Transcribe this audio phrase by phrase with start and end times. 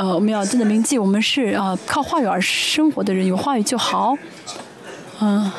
[0.00, 4.16] 呃，我们要真的铭记，我们是啊靠话语而生活的人，有话语就好。
[5.20, 5.52] 嗯，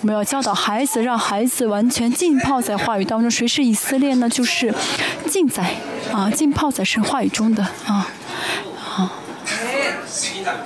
[0.00, 3.28] 我们要教导孩子，让孩子完全浸泡在话语当中。
[3.28, 4.28] 谁是以色列呢？
[4.28, 4.72] 就是
[5.26, 5.74] 浸在
[6.12, 8.06] 啊浸泡在神话语中的啊啊。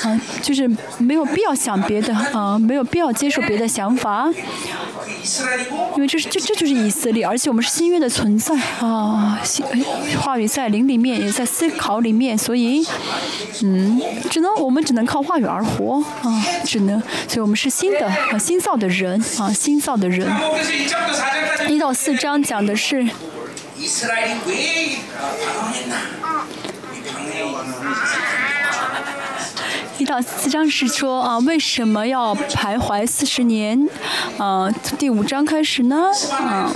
[0.03, 4.29] 啊，就是没有必要想别的啊，没有必要接受别的想法，
[5.95, 9.65] 因为这是这这就是以色列，而且我们是新约的存在啊，新
[10.21, 12.85] 话语在灵里面，也在思考里面，所以
[13.63, 14.01] 嗯，
[14.31, 20.29] 只能我们只能靠话语而活啊，只能，所以我们是新的啊，新造的人啊，新造的人。
[21.69, 23.07] 一到四章讲的是。
[30.12, 33.88] 一到四章是说啊，为什么要徘徊四十年？
[34.38, 34.70] 啊，
[35.00, 36.12] 第五章开始呢？
[36.40, 36.70] 啊，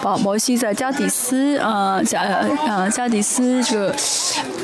[0.00, 3.94] 保摩西在加底斯啊，加啊加底斯这个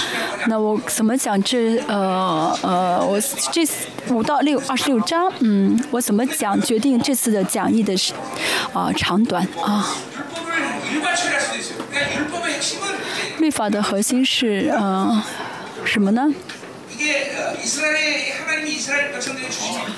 [0.47, 3.21] 那我怎么讲这呃呃我
[3.53, 3.63] 这
[4.09, 8.13] 五到六二十六章，嗯，我怎么讲决定这次的讲义的是
[8.73, 9.87] 啊长短啊。
[13.43, 15.21] 律法的核心是嗯
[15.85, 16.33] 什么呢？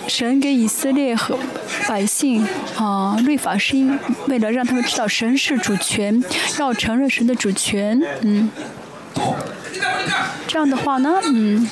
[0.09, 1.39] 神给以色列和
[1.87, 2.47] 百姓
[2.79, 6.25] 啊律法是因为了让他们知道神是主权，
[6.59, 8.51] 要承认神的主权，嗯，
[10.47, 11.69] 这样的话呢，嗯。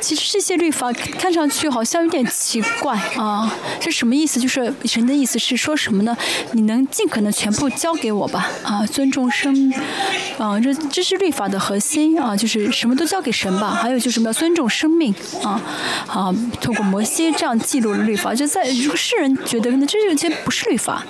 [0.00, 4.40] 其实这些律法看上去好像有点奇怪啊，这什么意思？
[4.40, 6.16] 就是神的意思是说什么呢？
[6.52, 9.72] 你能尽可能全部交给我吧，啊，尊重生，
[10.38, 13.70] 啊，这这是律法的核心啊，就是什么都交给神吧。
[13.70, 15.14] 还有就是什么要尊重生命
[15.44, 15.60] 啊，
[16.08, 21.04] 啊，通过摩西这样记录了律法，就在如果世人觉得呢，这有些不是律法，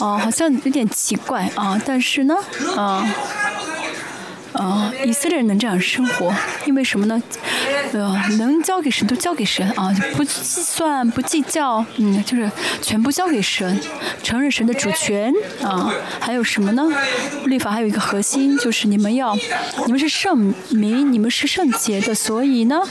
[0.00, 2.36] 啊，好像有点奇怪啊，但是呢，
[2.76, 3.08] 啊。
[4.52, 6.34] 啊，以色列人能这样生活，
[6.66, 7.22] 因为什么呢？
[7.92, 13.80] 呃，能交给神都交给神啊，不计算不计较，嗯，就是全部交给神，
[14.22, 15.32] 承认神的主权
[15.62, 15.92] 啊。
[16.20, 16.88] 还有什么呢？
[17.44, 19.36] 律法还有一个核心，就是你们要，
[19.86, 22.82] 你们是圣民，你们是圣洁的，所以呢，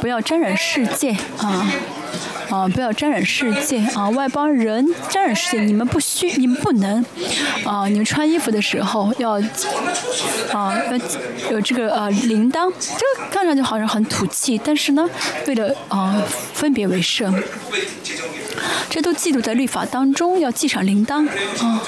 [0.00, 1.66] 不要沾染世界啊。
[2.50, 4.08] 啊，不要沾染世界啊！
[4.10, 7.04] 外邦人沾染世界，你们不需，你们不能
[7.64, 7.86] 啊！
[7.86, 9.40] 你们穿衣服的时候要
[10.52, 10.98] 啊，要
[11.50, 15.08] 有这个呃铃铛，这个看上去好像很土气，但是呢，
[15.46, 16.20] 为了啊
[16.52, 17.32] 分别为圣，
[18.88, 21.28] 这都记录在律法当中，要系上铃铛
[21.60, 21.80] 啊！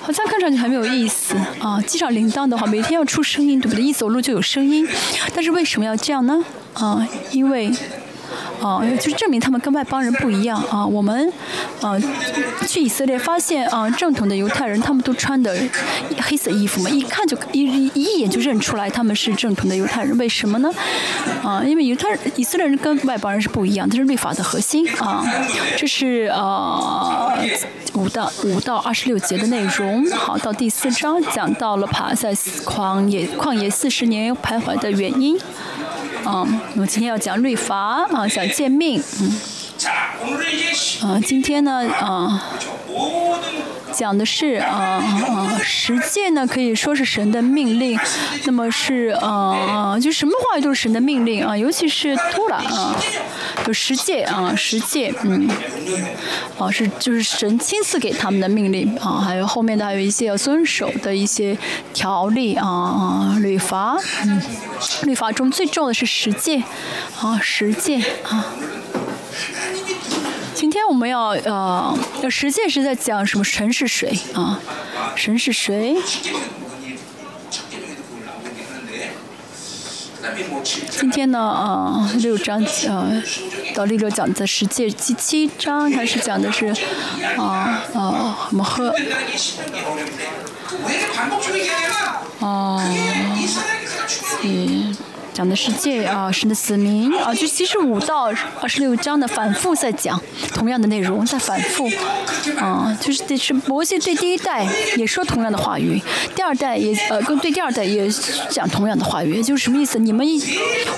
[0.00, 1.82] 好像看上去很没有意思啊！
[1.84, 3.84] 系上铃铛的话，每天要出声音，对不对？
[3.84, 4.86] 一走路就有声音，
[5.34, 6.44] 但是为什么要这样呢？
[6.74, 7.72] 啊，因为。
[8.62, 10.86] 啊，就是证明他们跟外邦人不一样啊！
[10.86, 11.32] 我们，
[11.80, 11.98] 啊，
[12.68, 15.56] 去以色列发现啊，正统的犹太人他们都穿的
[16.20, 20.16] 黑色衣服嘛，一看就一一眼就认出来他们是正统的犹太人。
[20.18, 20.70] 为什么呢？
[21.42, 25.24] 啊，因为犹太人以色列人跟外邦人是不一样，这是律法的核心啊。
[25.76, 27.38] 这是啊
[27.94, 30.08] 五到五到二十六节的内容。
[30.10, 35.38] 好，到第四章讲到了爬在旷野旷野四十年徘徊的原因。
[36.32, 39.32] 嗯，我今天要讲律法啊，讲诫命，嗯，
[41.02, 42.42] 啊，今天呢，啊。
[43.92, 47.98] 讲的是啊啊，十诫呢可以说是神的命令，
[48.44, 52.96] 那么是啊啊，就什么话语都是神的命令啊，尤其是托拉啊，
[53.66, 55.48] 就十诫啊，十诫，嗯，
[56.58, 61.56] 啊是就是神亲自给他们的命令啊，还有后面的还有一些要遵守的一些
[61.92, 64.40] 条例啊啊，律法，嗯，
[65.02, 66.62] 律法中最重要的是十诫
[67.20, 68.46] 啊，十诫啊。
[71.00, 73.42] 我们要呃，要实践是在讲什么？
[73.42, 74.60] 神是谁啊？
[75.16, 75.96] 神是谁？
[80.90, 83.22] 今天呢，啊，六章呃，
[83.74, 86.66] 到六章讲的十诫第七章，它是讲的是
[87.38, 88.94] 啊啊，我们喝
[92.40, 92.84] 啊，
[94.42, 94.94] 嗯。
[95.40, 100.20] 讲的是借啊神的子民啊，就其实五到二十六章的反复在讲
[100.52, 101.90] 同样的内容，在反复
[102.58, 105.98] 啊，就是得是摩西对第一代也说同样的话语，
[106.36, 108.06] 第二代也呃跟对第二代也
[108.50, 109.98] 讲同样的话语，就是什么意思？
[109.98, 110.26] 你们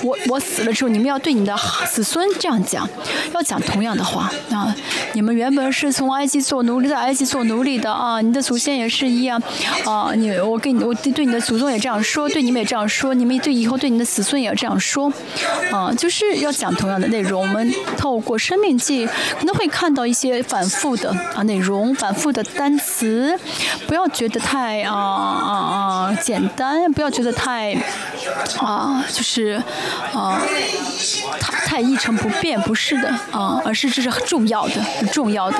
[0.01, 1.55] 我我死了之后，你们要对你的
[1.89, 2.85] 子孙这样讲，
[3.33, 4.75] 要讲同样的话啊。
[5.13, 9.41] 你们原本是从埃及做奴隶，在埃及做奴隶的啊，你的祖先也是一样
[9.85, 10.11] 啊。
[10.13, 15.11] 你我跟你我对你的祖宗也这样说，对你们也这样说，你们对以后对你的子孙也要这样说
[15.71, 17.41] 啊，就是要讲同样的内容。
[17.41, 19.07] 我们透过生命记
[19.39, 23.37] 可能会看到一些反复的啊内容，反复的单词，
[23.87, 27.75] 不要觉得太啊啊啊简单，不要觉得太
[28.59, 29.61] 啊就是
[30.13, 30.41] 啊
[31.39, 34.81] 太太一成不变，不是的啊，而是这是很重要的。
[34.99, 35.57] 很重要的，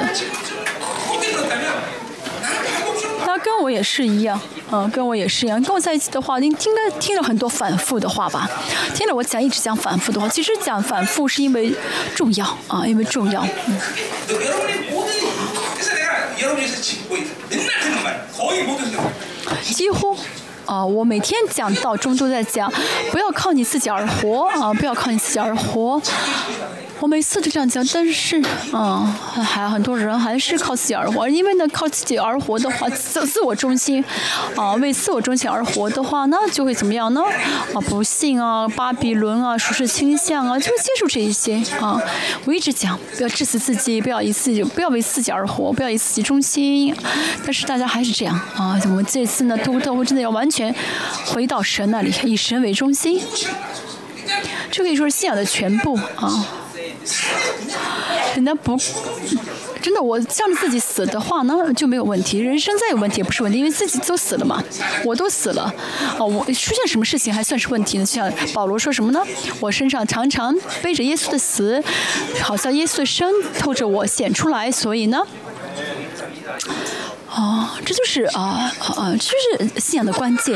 [3.43, 4.39] 跟我也是一样，
[4.71, 5.61] 嗯，跟我也是一样。
[5.61, 8.49] 跟我在一起的话，您听了听了很多反复的话吧？
[8.95, 11.73] 听了我讲一直讲反复的话，其实讲反复是因为
[12.15, 13.45] 重要啊，因为重要。
[13.67, 13.77] 嗯。
[19.71, 20.17] 几乎。
[20.65, 22.71] 啊，我每天讲到中都在讲，
[23.11, 26.01] 不要靠你自己而活啊，不要靠你自己而活。
[27.03, 28.41] 我每次都这样讲，但是，
[28.71, 29.05] 嗯，
[29.43, 34.01] 还很多人还是靠自己而活，因为呢，靠自己而活的话，自自我中心，
[34.55, 37.21] 啊，为自我中心而活的话，那就会怎么样呢？
[37.73, 42.01] 啊，不幸啊，巴比伦啊，属实倾向啊，就会接触这一些啊。
[42.45, 46.95] 我一直讲，不要致死自己，不要以自己，不要为自己而活，不要以自己中心。
[47.43, 48.79] 但是大家还是这样啊。
[48.85, 50.73] 我们这次呢，都都会真的要完全
[51.25, 53.21] 回到神那里，以神为中心。
[54.71, 56.47] 这可以说是信仰的全部啊。
[58.35, 58.75] 人家不，
[59.81, 62.39] 真的，我向着自己死的话，那就没有问题。
[62.39, 64.63] 人生再有问题也不是问题，因为自己都死了嘛，
[65.05, 65.71] 我都死了，
[66.17, 68.05] 哦，我出现什么事情还算是问题呢？
[68.05, 69.21] 就像保罗说什么呢？
[69.59, 71.83] 我身上常常背着耶稣的死，
[72.41, 75.25] 好像耶稣的生透着我显出来，所以呢。
[77.35, 80.55] 哦，这就是啊啊，这就是信仰的关键。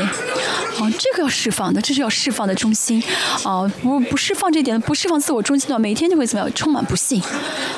[0.78, 3.02] 哦，这个要释放的，这是要释放的中心。
[3.42, 6.54] 啊，不不释放这点，不释放自我中心的话，每天就会怎么样？
[6.54, 7.20] 充满不幸。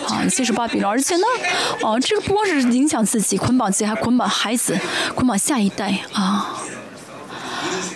[0.07, 1.23] 啊，接受巴比伦，而且呢，
[1.83, 4.79] 哦，这个不光是影响自己，捆绑自己，还捆绑孩子，
[5.15, 6.59] 捆绑下一代啊。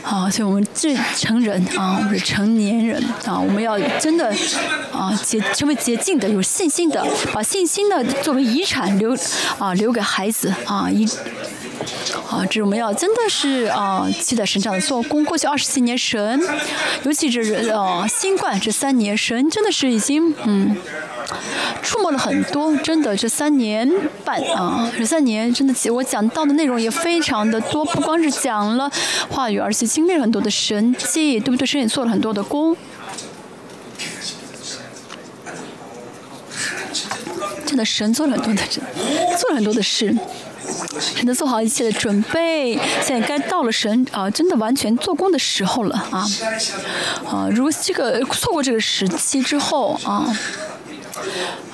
[0.03, 4.35] 好，所以我们这成人啊，我们是成年人啊，我们要真的
[4.93, 9.17] 啊洁成为洁净的，有信心的，把信心呢作为遗产留
[9.59, 11.07] 啊留给孩子啊一
[12.31, 15.25] 啊，这我们要真的是啊期待神这样的做工。
[15.25, 16.41] 过去二十七年神，
[17.05, 20.77] 尤其是呃新冠这三年神真的是已经嗯。
[21.83, 23.91] 触摸了很多，真的这三年
[24.25, 28.91] 半啊，这三年真的，我讲到的内容也非常的多，不光是讲了
[29.31, 31.67] 话语，而且经历了很多的神迹，对不对？
[31.67, 32.77] 神也做了很多的功，
[37.67, 38.63] 真的神做了很多的，
[39.39, 40.17] 做了很多的事，
[41.01, 46.27] 神的做好一切的准备，现在该到了神啊，真的完全做工的时候了啊
[47.27, 47.49] 啊！
[47.51, 50.37] 如果这个错过这个时期之后啊。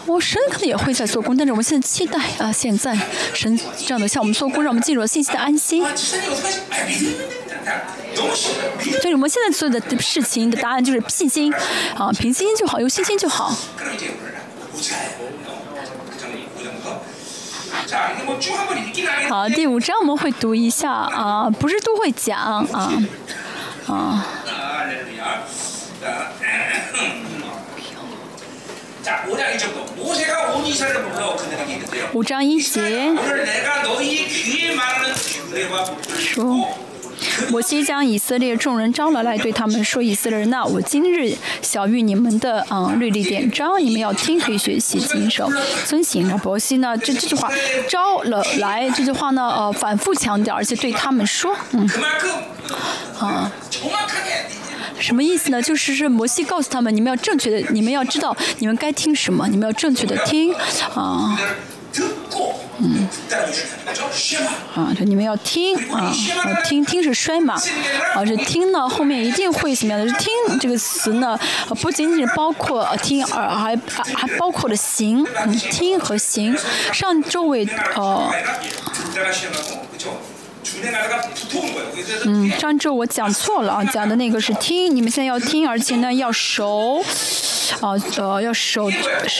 [0.06, 2.98] 我神可能也会在做工，但是我们现在期待啊，现在
[3.32, 5.84] 神这样的向我们做工，让我们进入了信息的安心。
[9.00, 11.52] 所以我们现在所有的事情的答案就是信心
[11.96, 13.54] 啊，凭信心就好，有信心就好。
[19.28, 22.66] 好，第五章我们会读一下啊，不是都会讲啊
[23.86, 24.26] 啊。
[32.12, 32.80] 五章一节
[36.18, 36.68] 说，
[37.50, 45.50] 摩西将以色列众人招了来，对他们说：“以色列人呐，我今日小谕你们的啊律例典章，你们要听，可以学习谨守
[45.86, 47.50] 遵行。”摩西呢，这这句话
[47.88, 51.88] 招了来，这句话呢，呃，反复强调，而且对他们说，嗯，
[53.18, 53.50] 啊。
[54.98, 55.62] 什么意思呢？
[55.62, 60.52] 就是是摩西告诉他们，你们要正确的，你们要知道，你们该听什么，你们要正确的听，
[60.94, 61.40] 啊，
[62.82, 63.06] 嗯，
[64.74, 66.14] 啊，就，你们要听，啊，
[66.64, 67.54] 听听是摔嘛，
[68.14, 70.12] 啊，这听呢后面一定会怎么样的？
[70.14, 71.38] 听这个词呢，
[71.82, 76.56] 不仅仅包括听，而还还包括了行，嗯，听和行。
[76.92, 78.32] 上周围，呃。
[82.24, 87.02] 嗯，上周我讲错了啊，讲的那个是听，你们现在要听，而且呢要熟，
[87.80, 88.90] 啊呃要熟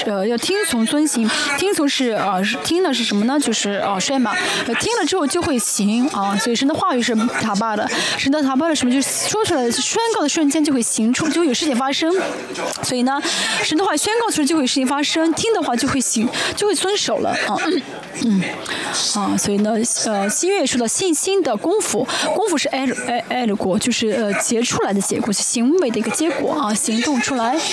[0.06, 3.38] 呃要听从遵行，听从是啊听的是什么呢？
[3.38, 4.34] 就是啊说嘛，
[4.80, 12.10] 听了之后就会行啊，所以神的话语是塔巴的，神的塔巴的什么就是说出来宣告的瞬间就会行出，就会有事情发生，
[12.82, 13.20] 所以呢，
[13.62, 17.56] 神的话宣告出来就会有事情发生，听的话就会行，就会遵守了啊，
[18.24, 18.42] 嗯
[19.14, 19.74] 啊，所以呢
[20.06, 27.58] 呃新月说到信心的功夫，功夫是爱爱爱的果，就是呃结出来的结果，是行为的一个结果啊，行动出来。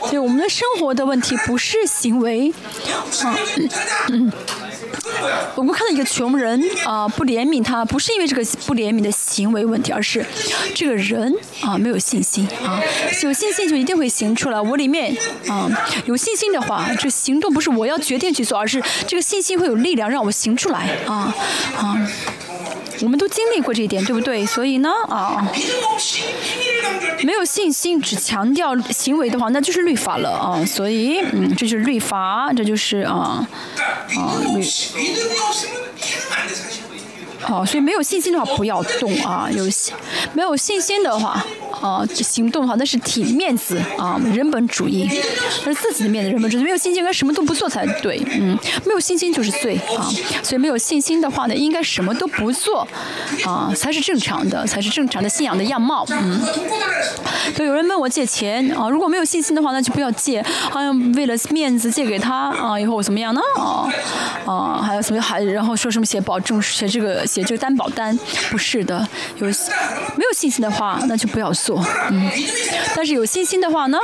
[0.00, 2.52] 所以我们的生活的问题不是行为，
[3.22, 3.38] 啊，
[4.08, 4.30] 嗯，
[5.54, 10.24] 我们看到一个穷人啊，不怜悯他，不是因为这个不怜悯的行为问题，而是
[10.74, 12.80] 这个人啊没有信心啊，
[13.22, 14.60] 有信心就一定会行出来。
[14.60, 15.16] 我里面
[15.48, 15.68] 啊
[16.06, 21.34] 有信心的话，这行动不是我要决定去做，而是这个信心会有力量让我行出来啊
[21.76, 22.10] 啊。
[23.00, 24.44] 我们都经历过这一点，对不对？
[24.44, 25.46] 所以呢，啊，
[27.24, 30.64] 没有信心，只强调行为的话，那就是律法了啊。
[30.64, 33.46] 所以，嗯，这就是律法，这就是啊，
[34.16, 34.62] 啊律。
[37.48, 39.48] 好，所以没有信心的话不要动啊。
[39.50, 39.64] 有
[40.34, 41.42] 没有信心的话，
[41.80, 45.08] 啊，行动的话那是体面子啊，人本主义，
[45.64, 46.62] 那是自己的面子，人本主义。
[46.62, 48.22] 没有信心，应该什么都不做才对。
[48.38, 50.04] 嗯，没有信心就是罪啊。
[50.42, 52.86] 所以没有信心的话呢，应该什么都不做
[53.46, 56.04] 啊，才是正常的，才是正常的信仰的样貌。
[56.10, 56.38] 嗯。
[57.56, 60.44] 对，有人问我借钱啊，如果没有信心的话，那就不要借。
[60.70, 63.40] 好像为了面子借给他啊，以后我怎么样呢？
[63.56, 63.88] 啊
[64.44, 67.26] 啊，还有什么还然后说什么写保证写这个。
[67.37, 68.18] 写就是担保单
[68.50, 71.84] 不是的，有没有信心的话，那就不要做。
[72.10, 72.30] 嗯，
[72.94, 73.98] 但是有信心的话呢，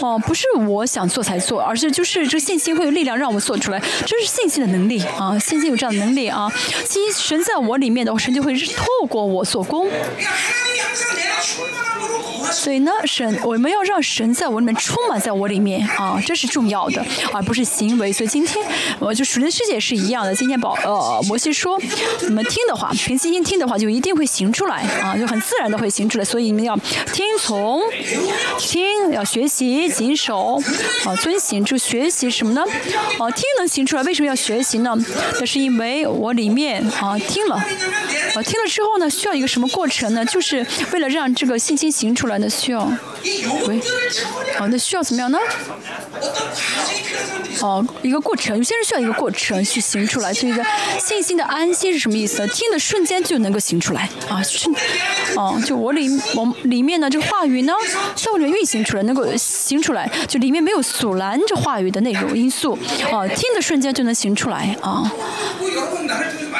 [0.00, 6.50] 哦，不是我想做才做，而是就是这个信心会有力量让我做出来，这是信心的能力啊，信心有这样的能力啊。
[6.84, 9.88] 信心神在我里面的话，神就会透过我做工。
[12.62, 18.12] 所以呢，神我们要让神在我里面充满在我里面啊，这是重要的，而不是行为。
[18.12, 18.64] 所以今天
[19.00, 20.32] 我就属灵世界是一样的。
[20.32, 21.76] 今天保呃摩西说，
[22.20, 26.24] 你们听的话，凭信心听的话，就一定会行出来啊，就很自然的会行出来。
[26.24, 26.76] 所以你们要
[27.12, 27.82] 听从，
[28.60, 30.62] 听要学习谨守
[31.04, 31.64] 啊，遵行。
[31.64, 32.62] 就学习什么呢？
[33.18, 34.96] 啊，听能行出来，为什么要学习呢？
[35.40, 40.24] 那是因为我里面啊听了，啊听了之后呢，需要一个什么过程呢？
[40.24, 42.38] 就是为了让这个信心行出来。
[42.38, 42.84] 呢需要，
[43.66, 43.80] 喂，
[44.58, 45.38] 哦，那需要怎么样呢？
[47.60, 50.34] 哦，一个过程，有些人需要一个过程去行出来。
[50.34, 50.64] 所以说，
[50.98, 52.46] 信心的安心是什么意思？
[52.48, 54.42] 听的瞬间就能够行出来啊！
[54.42, 54.68] 是，
[55.36, 57.72] 哦，就我里我里面的，这个话语呢，
[58.16, 62.76] 在我里面运行出来，能够行出来，就里面没有阻拦这话语的内容因素，
[63.12, 65.10] 啊，听的瞬间就能行出来啊！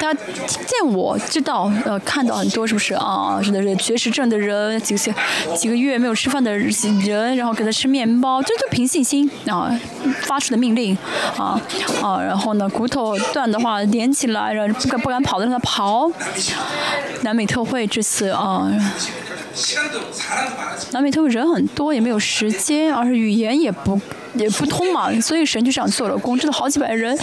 [0.02, 0.20] 大家
[0.66, 3.40] 见我知道，呃，看到很多是不是啊？
[3.40, 5.14] 是的，是绝食症的人，几个
[5.56, 9.70] 几个月没有吃饭的人，然后给他吃面包，这就凭信心啊
[10.22, 10.98] 发出的命令
[11.36, 11.60] 啊
[12.02, 16.10] 啊，然后呢，骨头断的话连起来，然后不敢不敢跑的让他跑。
[17.20, 18.68] 南美特会这次啊。
[20.92, 24.00] 南美特会人很多，也没有时间，而且语言也不
[24.34, 27.18] 也不通嘛， 所以神就这样做了工，真的好几百人，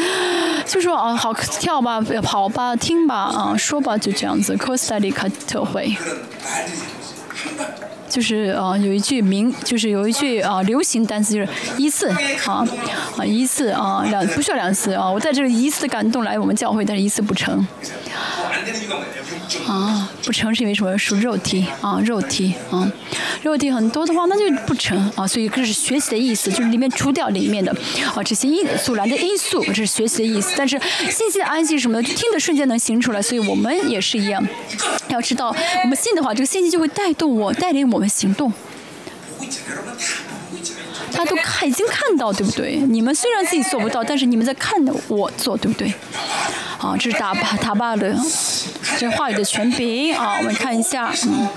[0.66, 4.56] 就说啊，好跳吧，跑吧，听吧，啊，说吧，就这样子。
[4.58, 5.96] 科斯塔利卡特会，
[8.10, 12.10] 就是啊，有一句名，就是有一句啊流行单词，就是一次
[12.46, 12.66] 啊
[13.18, 17.68] 啊一次啊两不需要两次啊，我在这里一次感动来我们教会，但是一次不成。
[19.68, 20.98] 啊，不成是因为什么？
[20.98, 22.92] 属肉体啊，肉体啊，
[23.44, 25.26] 肉体很多的话，那就不成啊。
[25.28, 27.72] 所以这是学习的意思，就是里面除掉里面的
[28.14, 30.54] 啊这些因阻拦的因素，这是学习的意思。
[30.58, 30.80] 但是
[31.10, 34.46] 信息的安静什么的，听的瞬间能行出来，所以我们也是一样。
[35.08, 38.52] 要知道，我们信的话，这个信息就会带动我，带领我们行动。
[41.12, 42.78] 他都看，已经看到，对不对？
[42.78, 45.94] 你们虽然自己做不到，但是你们在看我做，对不对？
[46.80, 48.16] 啊，这是打巴塔巴的
[48.98, 51.48] 这话语的全屏啊，我们看一下，嗯。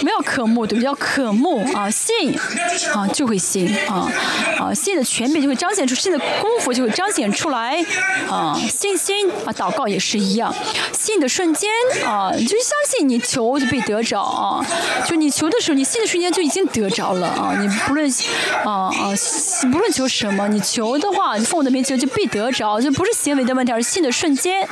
[0.00, 0.86] 不要渴慕，对不对？
[0.86, 2.38] 要渴慕啊，信
[2.94, 4.10] 啊就会信啊
[4.58, 7.84] 啊，信的权柄就会彰显出，信的功夫就会彰显出来
[8.28, 10.54] 啊，信心啊，祷告也是一样，
[10.92, 11.68] 信的瞬间
[12.04, 14.64] 啊，就相信你求就被得着啊，
[15.06, 18.08] 就你求的时候，你信的瞬间就已经得着了啊，你不论
[18.64, 19.12] 啊啊，
[19.72, 24.62] 不论求什么，你求的话，你奉我的名求就必得着，就不是行为的问题，而是信的瞬间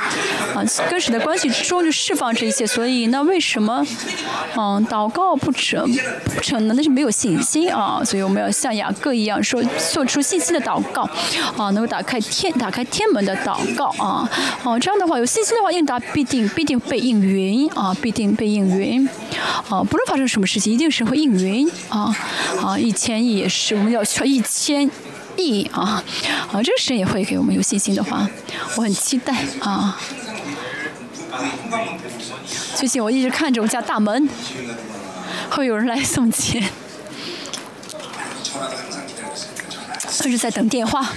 [0.53, 3.85] 啊，跟神的关系中就释放这一切，所以那为什么？
[4.57, 5.89] 嗯，祷告不成
[6.23, 8.01] 不成呢，那是没有信心啊。
[8.03, 11.01] 所以我们要像雅各一样，说做出信心的祷告
[11.57, 14.29] 啊，能够打开天打开天门的祷告啊。
[14.63, 19.07] 哦，这样的话有信心的话，应答必定必定被应允啊，必定被应允
[19.69, 19.83] 啊。
[19.83, 22.15] 不论发生什么事情，一定是会应允啊
[22.63, 24.89] 啊，一千亿也是，我们要需要一千。
[25.37, 26.01] 亿啊，
[26.49, 28.25] 啊，这个神也会给我们有信心的话，
[28.77, 29.99] 我很期待啊。
[32.75, 34.27] 最近我一直看着我家大门，
[35.49, 36.61] 会有人来送钱，
[40.25, 41.07] 一直在等电话。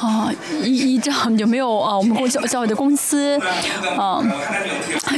[0.00, 0.30] 啊，
[0.62, 1.96] 一一照有没有啊？
[1.96, 3.38] 我们公教教会的公司，
[3.96, 4.22] 啊，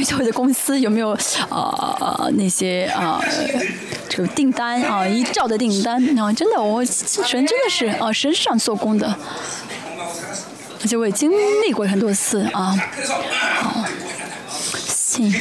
[0.05, 1.17] 教会的公司有没有
[1.49, 2.27] 啊？
[2.33, 3.21] 那些啊？
[4.09, 9.15] 这个订单啊，一兆的订单啊，真的，我神真的是啊，神上做工的，
[10.81, 11.31] 而且我也经
[11.65, 12.75] 历过很多次啊。
[13.61, 13.68] 好，
[15.19, 15.31] 信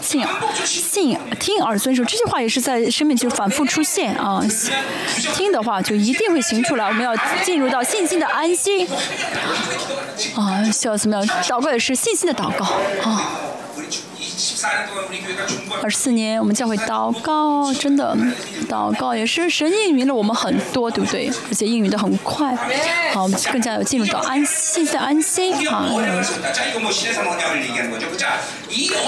[0.00, 0.24] 信
[0.54, 4.40] 信听而遵守，这句话也是在生命中反复出现啊。
[5.34, 8.88] 听的话就一定会行出来，我们要进入到信心的安心
[10.36, 11.26] 啊，需要怎么样？
[11.44, 12.64] 祷告也是信心的祷告
[13.02, 13.49] 啊。
[15.82, 18.16] 二十四年，我们教会祷告，真的
[18.68, 21.30] 祷告也是神应允了我们很多，对不对？
[21.48, 22.54] 而且应允的很快，
[23.12, 25.86] 好，我们更加有进入到安息在安心啊。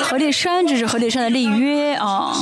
[0.03, 2.33] 何烈山，这是何烈山的立约啊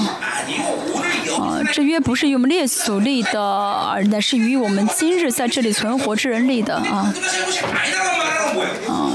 [1.38, 7.12] 啊，这约不是与我们列祖立的，而乃是与我们今日在这里存活之人立的啊。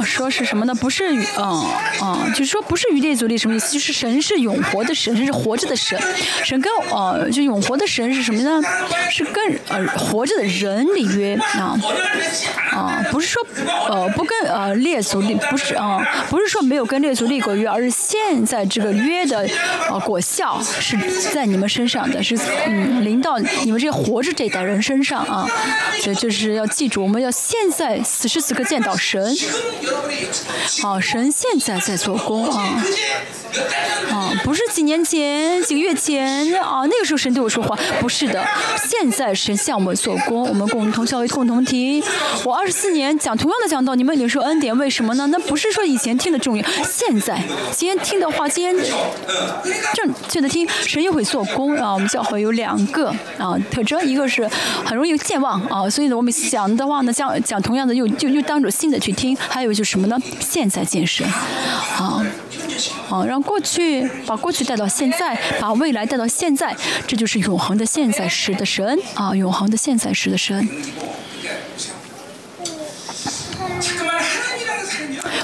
[0.06, 0.76] 说是什么呢？
[0.76, 1.04] 不是
[1.38, 1.66] 嗯
[2.02, 3.74] 嗯，就是说不是与列祖立什么意思？
[3.74, 6.00] 就是神是永活的神，是活着的神。
[6.44, 8.62] 神跟呃，就永活的神是什么呢？
[9.10, 11.78] 是跟呃活着的人立约啊
[12.72, 13.46] 啊，不是说
[13.90, 19.48] 呃不跟呃列祖立，不是啊，不是说没有跟列祖立过约，而是现在这个约的
[19.90, 20.98] 呃果效是
[21.34, 25.48] 在你们身上的，是嗯临到你们这活着这代人身上啊。
[26.00, 29.36] 所以就是要记住，我们要现在此时此刻见到神。
[30.82, 32.84] 好，神现在在做工啊，
[34.12, 38.46] 啊，不是几年前、几个月前啊，那个时候神对我说话，不是的，
[38.78, 42.04] 现在神向我们做工，我们共同教会共同体。
[42.44, 45.25] 我二十四年讲同样的讲道，你们领受恩典，为什么呢？
[45.28, 48.75] 那不是说以前听的重要，现在今天听的话，今天
[49.94, 51.94] 正确的听，神又会做工啊。
[51.94, 54.48] 我们教会有两个啊特征，一个是
[54.84, 59.36] 很容易健忘啊，所以呢，我们讲的话呢，讲讲同样的又就又当着新的去听。
[59.48, 60.18] 还有就是什么呢？
[60.39, 62.25] 现在建设，啊，
[63.10, 66.76] 啊，让过去把过去带到现在，把未来带到现在，
[67.08, 70.67] 这就是永恒的现在时的神啊，永恒的现在时的神。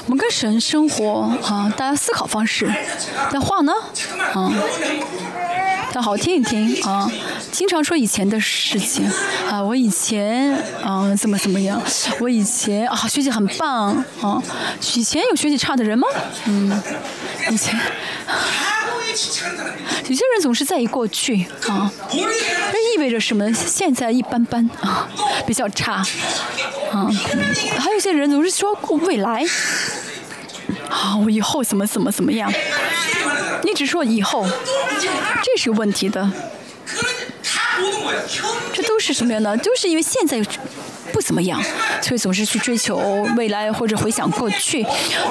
[0.04, 2.70] 我们跟神生活啊，大家思考方式，
[3.32, 3.72] 那话呢，
[4.34, 4.52] 啊。
[5.94, 7.10] 要 好好听一听啊！
[7.50, 9.10] 经常说以前的事情
[9.48, 10.52] 啊，我以前
[10.82, 11.80] 啊怎么怎么样？
[12.20, 14.42] 我以前啊学习很棒啊，
[14.94, 16.08] 以前有学习差的人吗？
[16.46, 16.82] 嗯，
[17.50, 17.78] 以前
[20.08, 23.52] 有些人总是在意过去啊，这意味着什么？
[23.52, 25.08] 现在一般般啊，
[25.46, 25.94] 比较差
[26.92, 27.08] 啊。
[27.78, 29.44] 还有些人总是说未来
[30.88, 32.50] 啊，我以后怎么怎么怎么样？
[33.62, 34.46] 你只说以后，
[35.42, 36.30] 这是有问题的。
[38.72, 39.56] 这都是什么样的？
[39.58, 40.40] 就是因为现在
[41.12, 41.60] 不怎么样，
[42.00, 42.96] 所以总是去追求
[43.36, 44.84] 未来或者回想过去。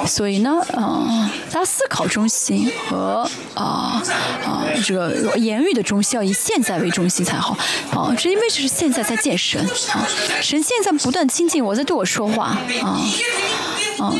[0.06, 4.02] 所以呢，嗯，大家思考中心和啊
[4.44, 7.56] 啊这个言语的中心要以现在为中心才好。
[7.90, 10.06] 啊，这因为是现在在见神啊，
[10.40, 13.00] 神现在不断亲近我，在对我说话啊。
[13.98, 14.12] 啊，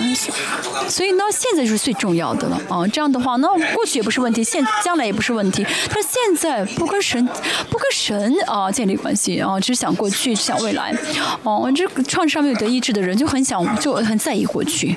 [0.88, 2.86] 所以呢，现在就是最重要的了啊！
[2.88, 5.64] 这样的话，那过去也不是问题，现将来也不是问题。
[5.88, 7.24] 他现在不跟神，
[7.70, 10.94] 不跟神啊建立关系啊，只想过去，想未来。
[11.42, 14.94] 哦，这个创伤没有得医治的人就很想，就很在意过去，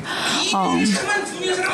[0.54, 0.78] 啊，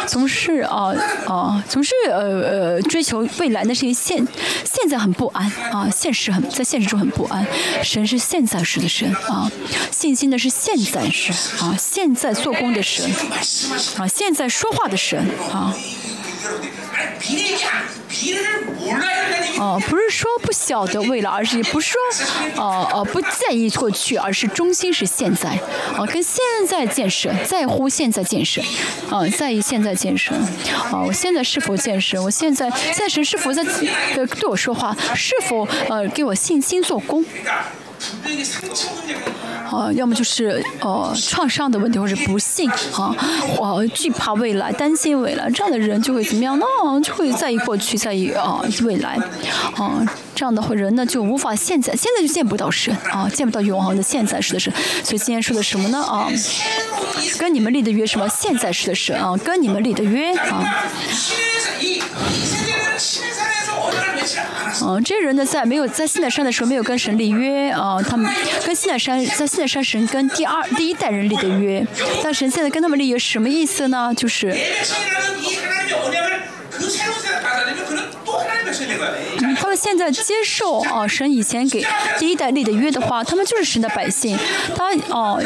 [0.05, 0.93] 总是啊
[1.25, 4.25] 啊，总是呃呃追求未来，那是因为现
[4.63, 7.45] 现在很不安啊，现实很在现实中很不安。
[7.83, 9.51] 神是现在时的神啊，
[9.91, 11.33] 信心的是现在时
[11.63, 12.81] 啊，现在做工的。
[12.91, 13.09] 神
[13.97, 15.17] 啊，现在说话的神
[15.49, 15.73] 啊，
[19.57, 22.01] 哦，不是说不晓得未来，而是也不是说，
[22.57, 25.57] 哦哦，不在意过去，而是中心是现在，
[25.95, 28.61] 啊，跟现在建设，在乎现在建设，
[29.09, 30.35] 啊，在意现在建设，
[30.91, 32.21] 啊，我现在是否建设？
[32.21, 33.63] 我现在现在神是否在
[34.17, 34.93] 呃对我说话？
[35.15, 37.23] 是否呃给我信心做工？
[39.71, 43.15] 啊，要么就是呃创伤的问题，或者不幸啊，
[43.57, 46.65] 呃惧怕未来，担心未来，这样的人就会怎么样呢？
[47.01, 49.17] 就会在意过去，在意啊未来，
[49.75, 50.05] 啊
[50.35, 54.73] 这样的话人呢就无法现在，现在就见不到神啊，见不到永恒的现在式的神。
[55.03, 56.01] 所以今天说的什么呢？
[56.03, 56.27] 啊，
[57.39, 58.27] 跟你们立的约什么？
[58.27, 60.85] 现在式的神啊，跟你们立的约啊。
[64.83, 68.31] 嗯，这人呢，在没有在西奈山的时候没有跟神立约啊，他们
[68.65, 71.85] 跟西奈山在西奈山神跟第二第一代人立的约，
[72.23, 74.13] 但神现在跟他们立约什么意思呢？
[74.15, 74.55] 就是。
[79.71, 81.81] 他们现在接受啊，神以前给
[82.19, 84.37] 第一代立的约的话，他们就是神的百姓。
[84.75, 85.41] 他哦，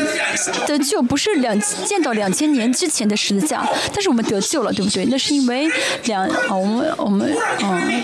[0.65, 5.05] 得救不是两见到两千年之前的十字架，但是我们得救了，对不对？
[5.11, 5.69] 那是因为
[6.05, 8.03] 两啊，我们我们嗯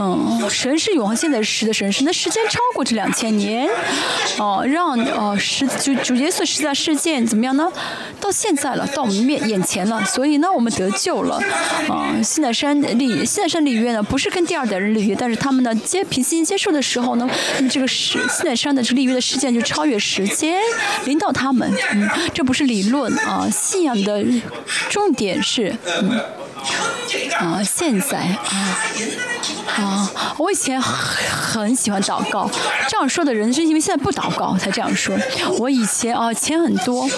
[0.00, 3.68] 嗯，神是永恒现在时的神，神的时间超过这两千年，
[4.38, 7.70] 哦，让哦十主主耶稣十字架事件怎么样呢？
[8.18, 11.38] 到现在了，到我们面眼前了，所以呢，我们得救了。
[11.90, 20.60] 啊，现在山立现在山立约呢，不是跟第二代人立约，但是他们呢接平心接受的时候呢，那么这个是现在山的这个立约的事件就超越时间，
[21.04, 21.72] 领导他们。
[21.92, 24.24] 嗯，这不是理论啊，信仰的
[24.88, 26.20] 重点是嗯。
[27.38, 28.80] 啊，现在啊
[29.76, 32.50] 啊，我以前很喜欢祷告，
[32.88, 35.16] 这样说的人是因为现在不祷告才这样说。
[35.58, 37.08] 我以前啊钱很多，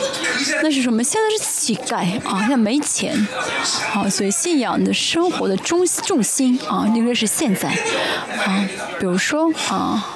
[0.62, 1.02] 那是什么？
[1.02, 1.96] 现在是乞丐
[2.28, 3.26] 啊，现在没钱
[3.94, 7.68] 啊，所以信仰的生活的中重心啊，应该是现在
[8.44, 10.06] 啊，比如说啊。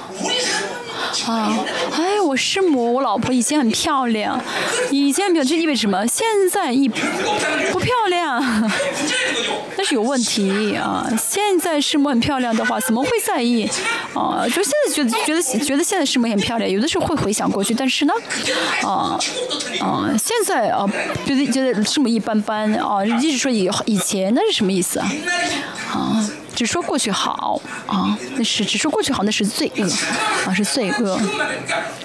[1.27, 4.39] 啊，哎，我师母，我老婆以前很漂亮，
[4.91, 6.05] 以前漂亮这意味着什么？
[6.07, 8.43] 现在一不漂亮，
[9.77, 11.07] 那是有问题啊。
[11.17, 13.67] 现在师母很漂亮的话，怎么会在意？
[14.13, 18.13] 啊，就现在觉得觉得觉得现在师母很漂亮，有的时候会回想过去，但是呢，
[18.83, 19.17] 啊
[19.79, 20.85] 啊，现在啊
[21.25, 25.11] 觉得觉得师母一般般啊，一直说以以前那是什么意思啊？
[25.93, 26.29] 啊。
[26.55, 29.83] 只说过去好啊，那是只说过去好，那是罪恶
[30.47, 31.19] 啊，是罪恶。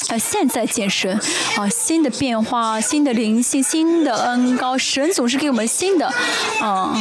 [0.09, 1.19] 啊，现在健身
[1.57, 6.13] 啊，新的变化，新的灵性，新的恩高，神总是给我们新的
[6.61, 6.93] 啊。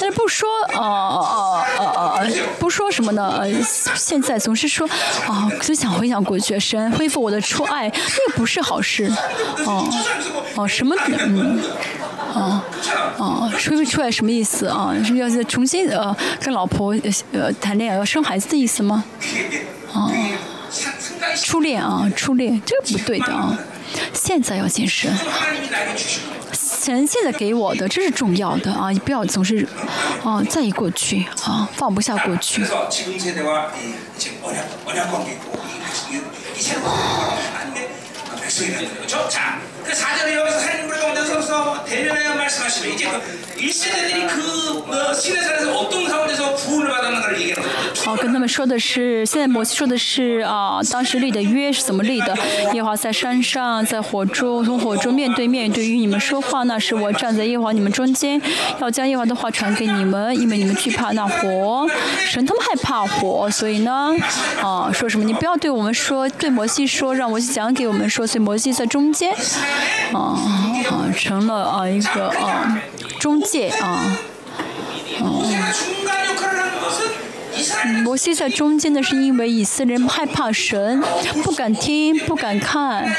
[0.00, 2.26] 但是不说啊啊啊啊，
[2.58, 3.44] 不说什么呢？
[3.94, 4.88] 现在总是说
[5.26, 9.12] 啊，就想回想过去，神恢复我的初爱，那个不是好事。
[9.66, 9.86] 哦
[10.56, 11.60] 哦，什么嗯。
[12.34, 12.62] 啊
[13.18, 14.94] 啊，恢复出来什么意思啊？
[15.04, 16.94] 是要再重新呃跟老婆
[17.32, 19.04] 呃谈恋爱要生孩子的意思吗？
[19.92, 20.10] 啊，
[21.36, 23.58] 初恋啊，初恋这个不对的啊！
[24.12, 25.10] 现在要健身，
[26.52, 28.90] 神现在给我的这是重要的啊！
[28.90, 29.66] 你不要总是
[30.22, 32.62] 啊在意过去啊，放不下过去。
[48.04, 52.34] 好，跟他们说的是，现在摩西说的是啊，当时立的约是怎么立的？
[52.72, 58.40] 耶和华在山上，在火中，从火中面对面对于你们说话，那是我站在耶和华你们中间，
[58.80, 61.86] 要将耶和华的话传给你们，因为你们惧怕那火，
[62.24, 64.14] 神他们害怕火，所以呢，
[64.62, 65.24] 啊，说什么？
[65.24, 69.34] 你不要对我们说，对摩西说，让摩西讲给我们说，所以摩西在中间，
[70.12, 70.38] 啊
[70.90, 72.80] 啊，成了啊一个啊
[73.18, 74.18] 中介啊，
[75.20, 75.52] 嗯。
[78.04, 81.02] 摩西在中间呢，是因为以色列人害怕神，
[81.42, 83.04] 不敢听，不敢看。
[83.04, 83.16] 啊，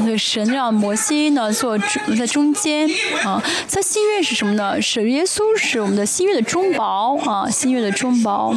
[0.00, 1.76] 所以神让摩西呢做
[2.16, 2.88] 在中间。
[3.24, 4.80] 啊，在新约是什么呢？
[4.80, 8.54] 是耶稣是我们的新约的中保啊，新约的中保。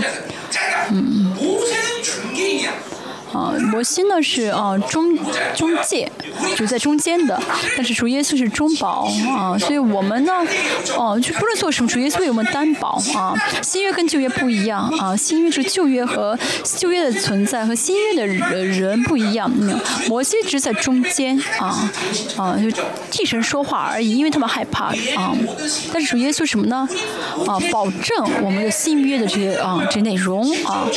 [0.92, 1.34] 嗯。
[3.34, 5.16] 啊，摩西呢是啊中
[5.56, 6.12] 中介，
[6.56, 7.40] 就在中间的，
[7.76, 10.34] 但是主耶稣是中保啊，所以我们呢，
[10.98, 13.36] 哦，就不论做什么，主耶稣为我们担保啊。
[13.62, 16.38] 新约跟旧约不一样啊，新约是旧约和
[16.78, 19.52] 旧约的存在和新约的人不一样。
[20.08, 21.92] 摩西只在中间啊
[22.38, 25.36] 啊，就替神说话而已，因为他们害怕啊。
[25.94, 26.88] 但是主耶稣什么呢？
[27.48, 30.88] 啊，保证我们的新约的这些啊这些内容啊。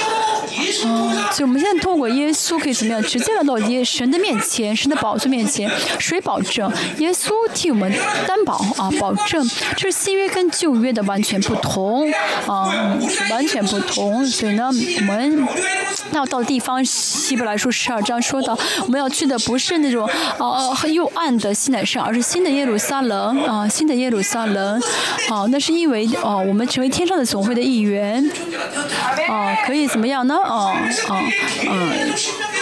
[0.85, 3.03] 啊，所以我们现在通过耶稣可以怎么样？
[3.03, 6.71] 直接来到耶神的面前，神的宝座面前，谁保证？
[6.99, 7.91] 耶稣替我们
[8.27, 9.49] 担保啊，保证。
[9.77, 12.11] 这是新约跟旧约的完全不同
[12.47, 12.99] 啊，
[13.31, 14.27] 完全不同。
[14.27, 15.49] 所以呢，我们
[16.13, 20.05] 要到地方，希伯来书十二章说到，我们要去的不是那种
[20.39, 24.83] 啊又暗的西乃山，而是新的耶路撒冷啊，新的耶路撒冷
[25.31, 25.47] 啊。
[25.51, 28.29] 那是因为哦，我们成为天上的总会的一员
[29.29, 30.35] 啊，可以怎么样呢？
[30.35, 30.75] 哦
[31.09, 31.19] 哦
[31.69, 32.60] 嗯。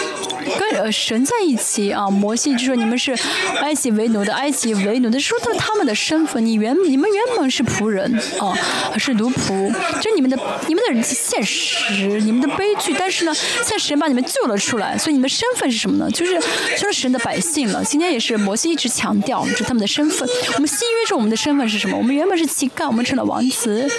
[0.57, 2.09] 跟呃神在一起啊。
[2.09, 3.15] 摩西就说你们是
[3.61, 8.53] 埃及为奴的，埃及为奴的，说到他们的身份，你原你们原本是仆人啊，
[8.97, 9.71] 是奴仆，
[10.01, 16.09] 就你们的你们的现实，你们的悲剧，但是呢，现在神把你们救了出来，所以你们身份是什么呢？
[16.11, 16.39] 就是
[16.77, 17.83] 就是神的百姓了。
[17.83, 20.27] 今天也是摩西一直强调，就是他们的身份。
[20.55, 21.97] 我们新约中我们的身份是什么？
[21.97, 23.89] 我们原本是乞丐，我们成了王子。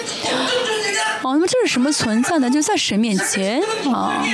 [1.21, 2.49] 哦，那么这是什么存在呢？
[2.49, 4.25] 就在神面前啊。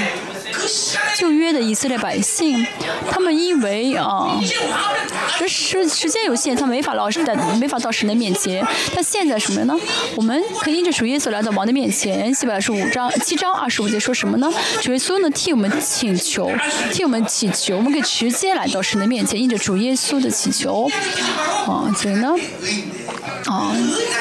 [1.16, 2.66] 旧约的以色列百姓，
[3.10, 4.40] 他们因为啊，
[5.40, 8.66] 这时时间有限，他没法老实在，没法到神的面前。
[8.94, 9.76] 但现在什么呢？
[10.16, 12.34] 我们可以因着主耶稣来到王的面前。
[12.34, 14.52] 七百二十五章七章二十五节说什么呢？
[14.82, 16.52] 主耶稣呢替我们请求，
[16.92, 20.90] 替我们祈求，我们可以直接来到神的面前，因着主耶稣的祈求。
[21.66, 22.34] 啊，所以呢？
[23.46, 23.74] 啊，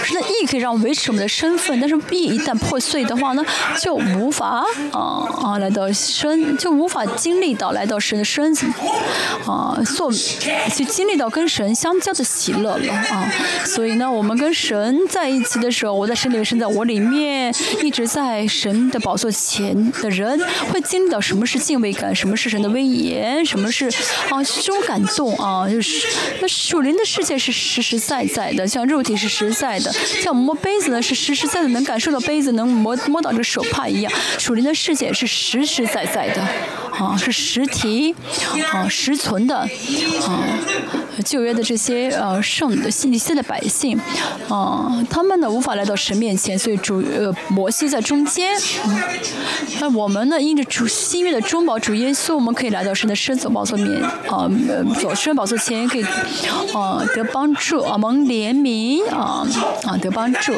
[0.04, 3.44] 是的，义可以让维持我们的身份，但是义一旦破碎的话呢，
[3.80, 8.66] 就无法啊啊来到身，就无法经历到来到神的身子，
[9.46, 13.32] 啊，做去经历到跟神相交的喜乐了啊。
[13.64, 20.38] 所以呢，我们跟神在一起的时候，我在神里面，神在我里面，一直在神的宝座前的人，
[20.72, 23.86] 会经历到什么是敬畏感，什么是神的威严，什么是
[24.30, 26.06] 啊这种感动啊，就是
[26.40, 34.10] 那属灵的世界是实实在在的，像肉是实在的，像我们摸杯子呢，是实实在在能感受到杯子，能摸摸到这手帕一样。
[34.38, 36.48] 属灵的世界是实实在在的，
[36.98, 38.14] 啊，是实体，
[38.72, 39.68] 啊，实存的，啊，
[41.24, 43.98] 旧约的这些呃圣的信息的百姓，
[44.48, 48.52] 啊，他们呢无法来到神面前，所以主呃摩西在中间。
[49.80, 54.48] 那我们呢，因着主新约的中保主耶稣，我们可以来到神的圣所宝座面，啊，
[55.00, 56.04] 走圣宝座前可以，
[56.72, 59.06] 啊，得帮助，啊，蒙怜悯。
[59.10, 59.46] 啊
[59.84, 60.52] 啊得帮助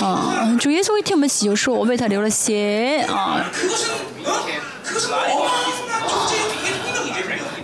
[0.00, 0.56] 啊！
[0.60, 3.44] 主耶稣一听我们祈求，说我为他流了血啊。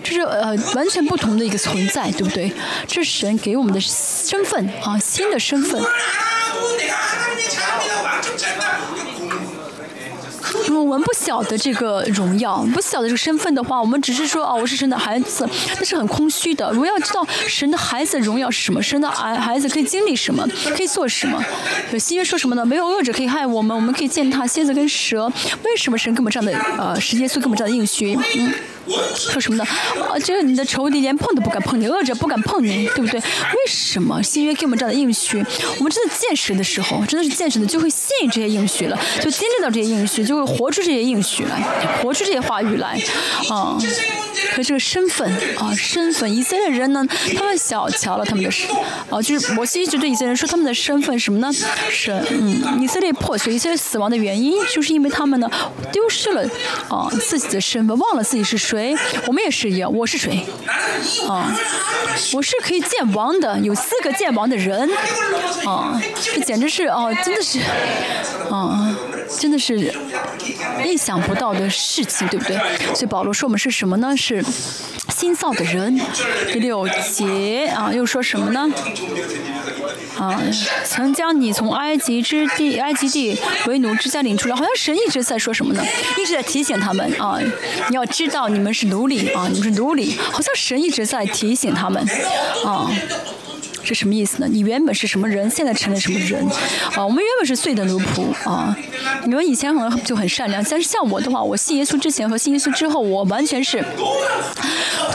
[0.02, 2.52] 这是呃完全不同的一个存在，对不对？
[2.87, 5.80] 这是神给我们的身份啊，新的身份。
[10.70, 15.48] 我们不晓得这个荣耀，不晓得这个身份的话，我们只是说哦，我是神的孩子，
[15.79, 16.68] 那是很空虚的。
[16.79, 20.46] 我要知道神的孩子荣耀是什么，神的孩孩子可以经历什么，
[20.77, 21.42] 可以做什么。
[21.98, 22.64] 新约说什么呢？
[22.64, 25.31] 没有恶者可以害我们，我们可以践踏蝎子跟蛇。
[25.64, 28.16] 为什么神给我们这样的呃，时间，稣给我们这样的应许？
[28.37, 28.53] 嗯。
[29.14, 29.64] 说什么呢？
[30.08, 33.20] 啊，这个你的仇敌连碰都不敢碰你，恶者不敢碰你，对不对？
[33.20, 35.38] 为什么新约给我们这样的应许？
[35.78, 41.60] 我们真的见识的时候，真的是见识的，就会信这些应许了，就经历到这些应许，就会活出这些应许来，
[42.02, 43.00] 活出这些话语来，
[43.48, 43.78] 啊。
[44.56, 48.68] 和这个身份啊，身份，以色列人呢，他们小瞧了他们的身，
[49.08, 51.50] 啊，就是摩西一直对以色列人说他们的身份什么呢？
[51.90, 55.48] 是，嗯，以色列破碎，以色列死亡的原因，就是因为他们呢
[55.92, 56.42] 丢失了
[56.88, 58.71] 啊自己的身份，忘了自己是谁。
[58.72, 58.96] 谁？
[59.26, 60.46] 我们也是一样，我是谁？
[61.28, 61.54] 啊，
[62.32, 64.88] 我是可以见王的，有四个见王的人，
[65.66, 67.61] 啊，这简直是啊，真的是，
[68.50, 68.96] 啊，
[69.38, 69.92] 真的是
[70.85, 72.56] 意想不到的事情，对不对？
[72.94, 74.16] 所以保罗说我们是什么呢？
[74.16, 74.44] 是
[75.14, 76.00] 新造的人。
[76.52, 78.68] 第六节啊，又说什么呢？
[80.18, 80.40] 啊，
[80.85, 85.82] 曾将你从埃及之地、埃及地为奴之家领出来，好像神一直在说什么呢？
[86.18, 87.38] 一直在提醒他们啊，
[87.88, 92.06] 你要知道你们是奴隶啊，你们是奴隶，好像神一直在提醒他们
[92.64, 92.90] 啊。
[93.84, 94.46] 是什么意思呢？
[94.50, 96.46] 你原本是什么人，现在成了什么人？
[96.94, 98.76] 啊，我们原本是罪的奴仆啊。
[99.24, 103.84] 你们以前可能就很善良，但是像我的话，我信耶稣之前和信耶稣之后，我完全是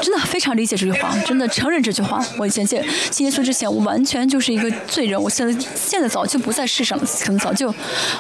[0.02, 2.24] 真的非常理解这句话，真的承认这句话。
[2.38, 5.22] 我以前信信耶稣之前，我完全就是一个罪人。
[5.22, 7.70] 我现在现在早就不在世上，可能早就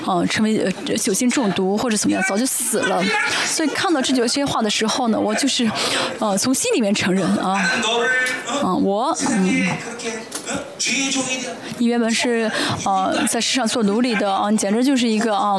[0.06, 3.04] 啊成为呃酒精中毒或者怎么样，早就死了。
[3.46, 5.70] 所以看到这句这些话的时候呢，我就是
[6.20, 7.60] 呃从心里面承认啊，
[8.62, 9.68] 啊我嗯。
[11.78, 12.50] 你原本是
[12.86, 15.58] 呃在世上做奴隶的啊，你简直就是一个啊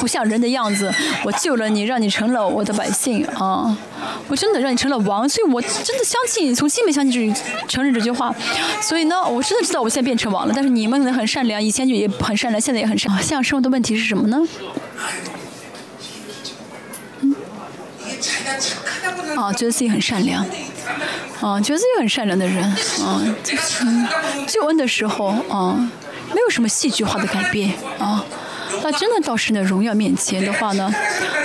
[0.00, 0.92] 不像人的样子。
[1.24, 3.76] 我救了你，让你成了我的百姓啊，
[4.28, 8.34] 我真的让你成了王，所以我真的相信，从心里相信这承认这句话。
[8.80, 10.52] 所以呢，我真的知道我现在变成王了。
[10.54, 13.12] 但是你们可能很善良，以前就也很善良，现在也很善。
[13.22, 14.38] 现在生活的问题是什么呢？
[17.20, 17.34] 嗯，
[19.36, 20.46] 啊，觉得自己很善良。
[21.40, 22.62] 啊， 觉得自己很善良的人，
[23.02, 23.22] 啊，
[24.46, 25.90] 救恩的时候，啊，
[26.34, 28.24] 没有什么戏剧化的改变，啊，
[28.82, 30.92] 那真的到神的荣耀面前的话呢，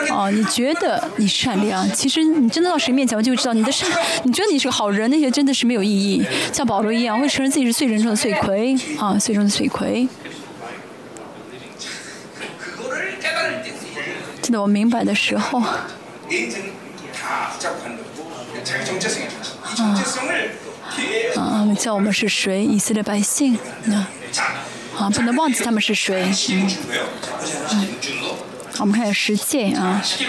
[0.09, 3.89] 啊，你觉得你善良，其实你真的到神面前，我就知道你的善，
[4.23, 6.25] 你觉得你是个好人，那些真的是没有意义。
[6.51, 10.07] 像保罗一样，会承认自己是罪人中的罪魁，啊，罪中的罪魁。
[14.41, 15.63] 记得我明白的时候。
[21.35, 22.63] 啊，叫我们是谁？
[22.63, 23.57] 以色列百姓，
[23.89, 24.09] 啊，
[24.97, 26.31] 啊，不能忘记他们是谁。
[26.51, 26.69] 嗯，
[27.71, 27.87] 嗯，
[28.79, 30.01] 我们看下十诫啊。
[30.03, 30.25] 十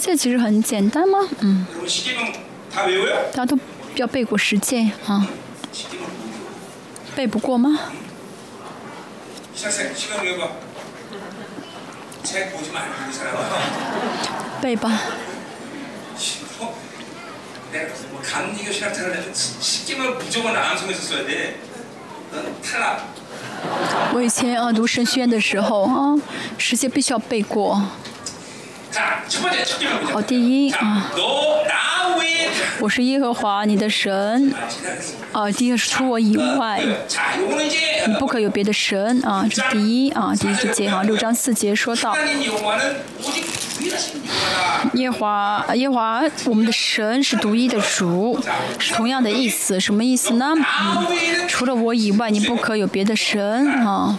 [0.00, 1.18] 诫其实很简单吗？
[1.40, 1.66] 嗯。
[3.32, 3.58] 大家都
[3.96, 5.26] 要背过十诫啊？
[7.14, 7.78] 背不过吗？
[14.60, 15.00] 背吧。
[24.12, 26.14] 我以前啊读神学院的时候啊，
[26.56, 27.82] 十诫必须要背过。
[30.12, 31.10] 好，第一啊，
[32.80, 34.52] 我是耶和华你的神，
[35.32, 36.82] 啊，第二是除我以外，
[38.06, 39.20] 你不可有别的神。
[39.22, 42.16] 啊，这是第一啊，第一个节哈，六章四节说到，
[44.94, 48.38] 耶华耶华我们的神是独一的主，
[48.78, 50.54] 是同样的意思，什么意思呢？
[51.46, 54.18] 除了我以外，你不可有别的神啊。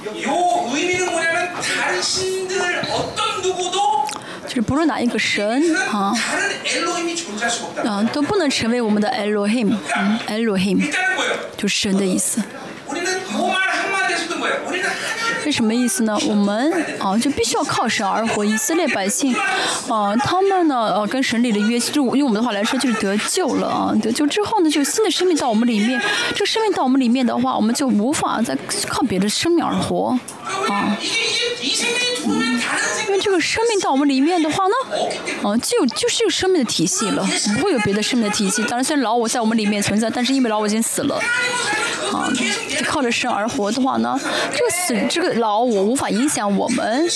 [4.47, 6.11] 就是不论哪一个神啊，
[7.85, 10.91] 啊都不能成为我们的 Elohim，Elohim
[11.55, 12.41] 就是神的意思。
[15.51, 16.17] 什么意思呢？
[16.27, 18.45] 我们啊就必须要靠神而活。
[18.45, 19.35] 以色列百姓
[19.87, 23.93] 啊，他们呢呃跟神立了约，就用我们的话来说就是得救了啊。
[24.01, 26.01] 得救之后呢，就新的生命到我们里面。
[26.33, 28.57] 这个生命到我们里面的话，我们就无法再
[28.87, 30.17] 靠别的生命而活
[30.69, 30.97] 啊。
[33.07, 34.73] 因为这个生命到我们里面的话呢，
[35.43, 38.61] 啊，就就是有生命的体系了，不会有别的生命的体系。
[38.63, 41.19] 当然，虽然老我在我们里面存在，但是因为老我已经死了，
[42.85, 44.19] 靠着神而活的话呢，
[44.55, 47.07] 这个死这个老我无法影响我们，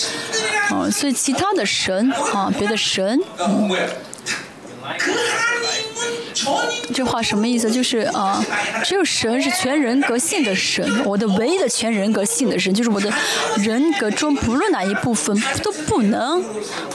[0.71, 3.19] 嗯，所以其他的神啊，别的神。
[6.93, 7.71] 这话什么意思？
[7.71, 8.43] 就是啊，
[8.84, 13.12] 只有神是全人格性的神，我的唯一的全人格性的神，就是我的
[13.58, 16.43] 人格中不论哪一部分都不能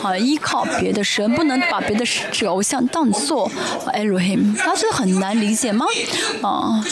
[0.02, 3.50] 啊依靠别的神，不能把别的这个偶像当做
[3.94, 5.86] Elohim，他觉得很难理解吗？
[6.42, 6.82] 啊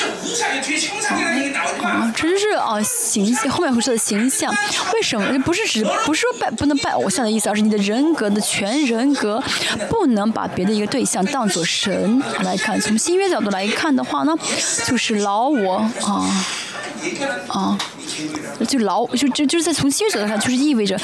[1.82, 4.52] 啊，这就是啊形象，后面会说的形象，
[4.94, 5.26] 为什么？
[5.44, 9.42] 不是指不是说拜不能拜偶像的意思，而是你的人格的全人格
[9.88, 12.22] 不能把别的一个对象当做神。
[12.46, 14.32] 来看，从新约角度来看的话呢，
[14.86, 16.46] 就是老我啊
[17.48, 17.78] 啊，
[18.66, 20.98] 就老就就就是在从新约角度上，就是意味着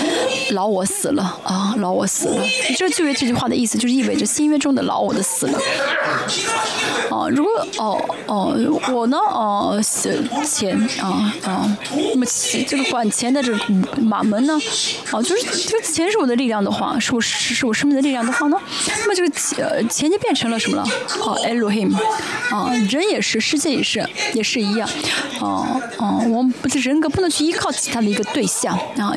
[0.51, 2.44] 老我死了啊，老我死了。
[2.77, 5.59] 这就约这句话的意思，就是意味着新约中的老我的死了。
[7.11, 8.57] 啊，如果哦哦，
[8.92, 9.81] 我呢哦
[10.44, 11.79] 钱啊啊，
[12.12, 13.59] 那么钱这个管钱的这个
[14.01, 14.59] 马门呢，
[15.11, 18.57] 哦就是这个钱是我的力量的话，是我是是我生命的力量的话呢，
[19.01, 20.85] 那么这个钱钱就变成了什么了？
[21.20, 21.94] 哦，Elohim，
[22.51, 24.88] 啊，人也是，世界也是，也是一样，
[25.40, 29.12] 哦哦，我们不是人格不能去依靠其他的一个对象啊，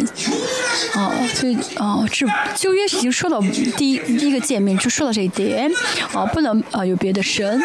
[0.95, 3.39] 啊，所以啊，这旧约已经说到
[3.77, 5.71] 第一第一个见面就说到这一点，
[6.13, 7.61] 啊，不能啊有别的神。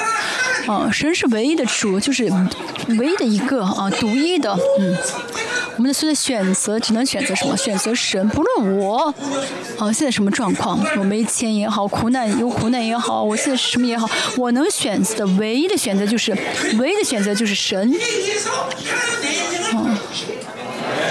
[0.66, 2.24] 啊，神是唯一的主，就是
[2.98, 4.52] 唯一的一个啊，独一的。
[4.78, 4.96] 嗯，
[5.76, 7.56] 我们的所有选择只能选择什么？
[7.56, 8.28] 选择神。
[8.28, 9.12] 不论我
[9.78, 16.36] 啊现在什么状况，我没钱也好，苦难有苦难也好，我现在什么也好，我能选择的唯一的选择就是，
[16.78, 17.92] 唯一的选择就是神。
[19.76, 19.98] 啊，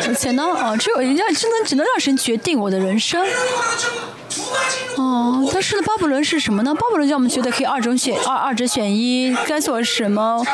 [0.07, 3.25] 而且呢，啊，只有人家只能只能让神决定我的人生。
[4.95, 6.73] 哦，但是呢，巴布伦是什么呢？
[6.73, 10.45] 巴布伦让我们觉得可以二种选二二者选一，该做什么？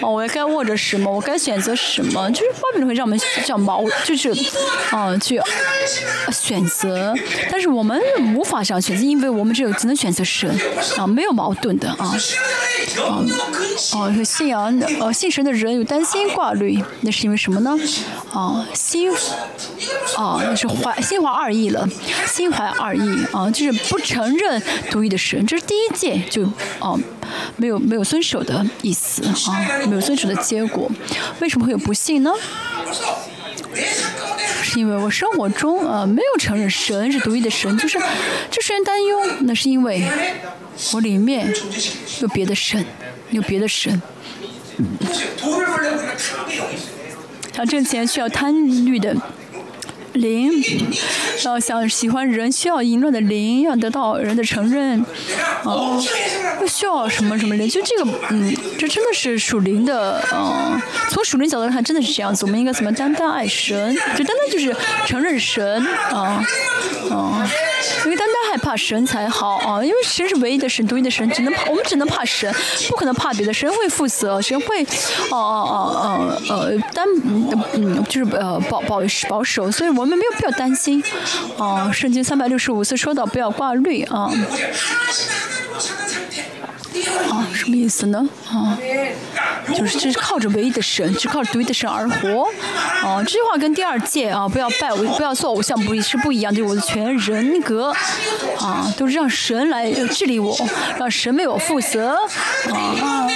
[0.00, 1.10] 哦，我该握着什么？
[1.10, 2.30] 我该选择什么？
[2.30, 4.30] 就是巴比伦会让我们叫矛，就是
[4.90, 5.40] 啊，去
[6.32, 7.14] 选择。
[7.50, 8.00] 但是我们
[8.36, 10.48] 无法这样选择，因为我们只有只能选择神
[10.96, 12.14] 啊，没有矛盾的啊。
[13.02, 13.24] 啊，
[13.94, 17.76] 哦，信仰呃信神的人有担心挂虑，那是因为什么呢？
[18.32, 19.12] 啊，心
[20.16, 21.88] 啊，那是怀心怀二意了，
[22.26, 23.17] 心怀二意。
[23.32, 26.44] 啊，就是不承认独一的神，这是第一届就
[26.78, 26.98] 啊
[27.56, 30.90] 没有没有遵守的意思啊，没有遵守的结果。
[31.40, 32.32] 为什么会有不幸呢？
[34.62, 37.98] 是因为我生活中啊没有承认神是独一的神，就是
[38.50, 39.18] 这使人担忧。
[39.40, 40.02] 那是因为
[40.92, 41.52] 我里面
[42.20, 42.84] 有别的神，
[43.30, 44.00] 有别的神。
[47.54, 48.54] 想挣钱需要贪
[48.86, 49.16] 欲的。
[50.20, 50.50] 灵，
[51.44, 55.00] 要想喜欢人，需要淫乱的灵，要得到人的承认，
[55.64, 55.98] 啊，
[56.58, 62.44] 不需要什么什么灵，就这个，嗯，这真的是属灵的，嗯，从属灵角度来看，真的是这样子。
[62.44, 63.94] 我们应该怎么单单爱神？
[64.16, 64.74] 就单单就是
[65.06, 66.44] 承认神，啊，
[67.10, 67.50] 啊，
[68.04, 68.37] 因为单单
[68.68, 72.54] 怕神才好啊，因为神是唯一的神，独一的神，只能怕我们只能怕神，
[72.90, 73.54] 不可能怕别的。
[73.54, 74.82] 神会负责，神会，
[75.30, 77.06] 哦哦哦哦呃担
[77.72, 79.00] 嗯就是呃保保
[79.30, 81.02] 保守，所以我们没有必要担心。
[81.56, 84.30] 啊，圣经三百六十五次说到不要挂虑啊。
[87.30, 88.28] 啊，什么意思呢？
[88.50, 88.78] 啊，
[89.76, 92.44] 就是这是靠着唯一的神，只靠着独一的神而活。
[93.02, 96.54] 啊，这句话跟第二届啊，不要拜我，不要做偶像，不是不一样。
[96.54, 97.92] 就我的全人格，
[98.58, 100.56] 啊，都是让神来治理我，
[100.98, 102.16] 让神为我负责。
[102.72, 103.28] 啊，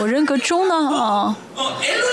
[0.00, 1.36] 我人格中呢，啊，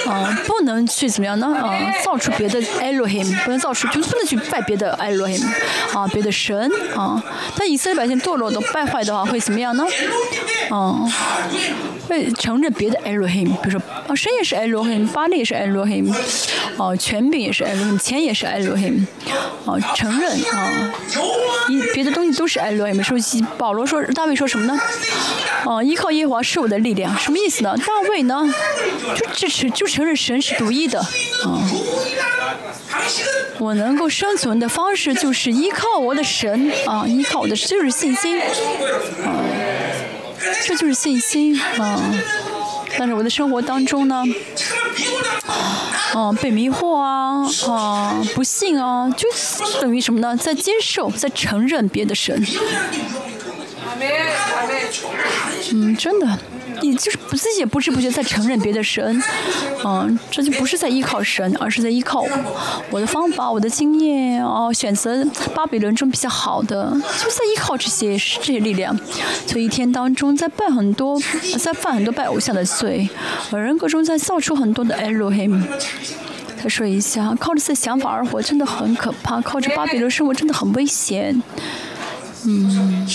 [0.07, 1.47] 啊，不能去怎么样呢？
[1.55, 1.71] 啊，
[2.03, 5.45] 造出别的 Elohim，不能造出，就不能去拜别的 Elohim，
[5.93, 7.23] 啊，别的神，啊。
[7.55, 9.85] 但以色列百姓堕落的败坏的话，会怎么样呢？
[10.69, 11.07] 哦，
[12.07, 16.13] 会承认别的 Elohim，比如说啊，神也是 Elohim，巴利也是 Elohim，
[16.77, 19.05] 哦，权柄也是 Elohim，钱也是 Elohim，
[19.65, 20.93] 哦，承认啊，
[21.69, 23.01] 一别的东西都是 Elohim。
[23.01, 23.17] 说
[23.57, 24.79] 保罗说大卫说什么呢？
[25.65, 27.75] 哦，依靠耶和华是我的力量，什么意思呢？
[27.77, 28.53] 大卫呢，
[29.15, 31.63] 就支持就承认神是独一的，啊，
[33.59, 39.31] 我能够生存的方式就是依靠我的神，啊，依靠我的就是信心，啊。
[40.65, 41.99] 这就是信心啊！
[42.97, 44.23] 但是我的生活当中呢，
[46.15, 49.27] 嗯，被迷惑啊，啊，不信啊，就
[49.81, 50.37] 等于什么呢？
[50.37, 52.45] 在接受，在承认别的神。
[55.71, 56.39] 嗯，真的。
[56.83, 59.23] 你就是不自己也不知不觉在承认别的神，
[59.85, 62.25] 嗯，这就不是在依靠神，而是在依靠
[62.91, 65.25] 我的方法、我的经验哦，选择
[65.55, 68.95] 巴比伦中比较好的，就在依靠这些这些力量。
[69.47, 71.17] 所以一天当中在拜很多，
[71.57, 73.09] 在犯很多拜偶像的罪，
[73.51, 75.63] 我人格中在造出很多的 Elohim。
[76.61, 81.41] 再说一下，靠着自己想法而活真的很可怕，靠着巴比伦生活真的很危险。
[82.45, 83.07] 嗯，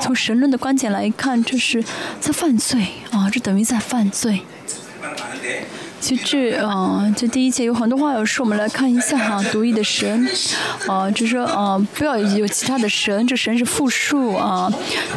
[0.00, 1.82] 从神论的观点来看，这是
[2.20, 4.42] 在犯罪啊，这等于在犯罪。
[6.00, 10.26] 其实这啊，这第一节有很多话要说，我们来看一下哈，独一的神，
[10.88, 14.72] 啊，就是啊，不要有其他的神，这神是复数啊，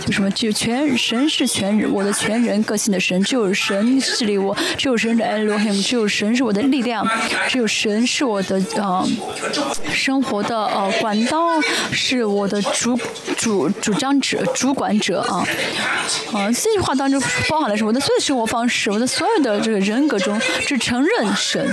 [0.05, 7.07] 就什么，就全神是全人，我的全人个性的神，只有神治理我，只有神的 Elohim，只有神是我的力量，
[7.47, 9.07] 只有神是我的啊，
[9.93, 11.61] 生活的呃管道，
[11.93, 12.99] 是我的主
[13.37, 15.47] 主主张者、主管者啊，
[16.33, 17.87] 啊，这句话当中包含了什么？
[17.87, 20.37] 我的所有生活方式，我的所有的这个人格中。
[20.73, 21.63] 是承认神，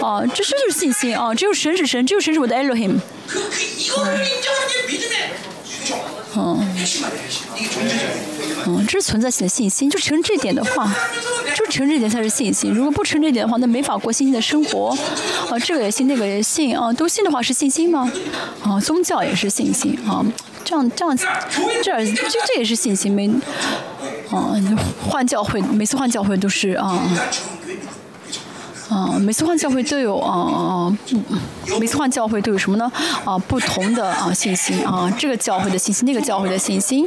[0.00, 2.98] 啊，这是就是信心啊，只有神是神，只有神是我的 Elohim。
[6.34, 6.58] 嗯，
[8.66, 10.90] 嗯，这是存在性的信心，就承认这点的话，
[11.54, 12.72] 就承认这点才是信心。
[12.72, 14.96] 如果不承认这点的话，那没法过信心的生活。
[15.50, 18.10] 啊，这个也信，那个也信，啊，都信的话是信心吗？
[18.62, 20.24] 啊，宗教也是信心，啊，
[20.64, 23.28] 这样这样，这这这也是信心没？
[24.30, 24.52] 啊，
[25.08, 27.00] 换教会，每次换教会都是啊。
[28.88, 30.98] 啊，每次换教会都有啊啊，
[31.80, 32.90] 每次换教会都有什么呢？
[33.24, 37.04] 啊，不同的啊信息啊，这个教会的信息，那个教会的信息，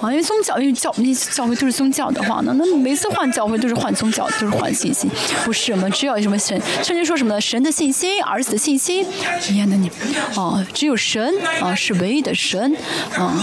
[0.00, 5.08] 啊，因为宗教，因为教，那教会都是宗教的话呢，那每次换教会都是换宗教，都是换信息，
[5.44, 7.40] 不是我们只有什么神，圣经说什么呢？
[7.40, 9.06] 神的信息，儿子的信息，
[9.50, 9.90] 一样的你，
[10.34, 12.74] 啊，只有神啊是唯一的神
[13.16, 13.36] 啊，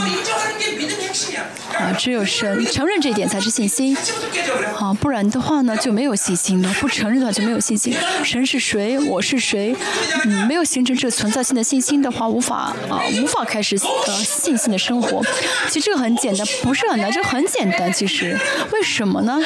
[1.77, 3.95] 啊，只有神承认这一点才是信心，
[4.77, 7.59] 啊，不然的话呢就没有信心了，不承认的话就没有。
[7.59, 7.93] 信心，
[8.23, 8.97] 神是谁？
[8.99, 9.75] 我是谁？
[10.23, 15.21] 嗯，没有形成这存在性的信心的话，无法啊，无法开始呃信心的生活。
[15.67, 17.91] 其实这个很简单，不是很难，这很简单。
[17.91, 18.35] 其实
[18.71, 19.37] 为什么呢？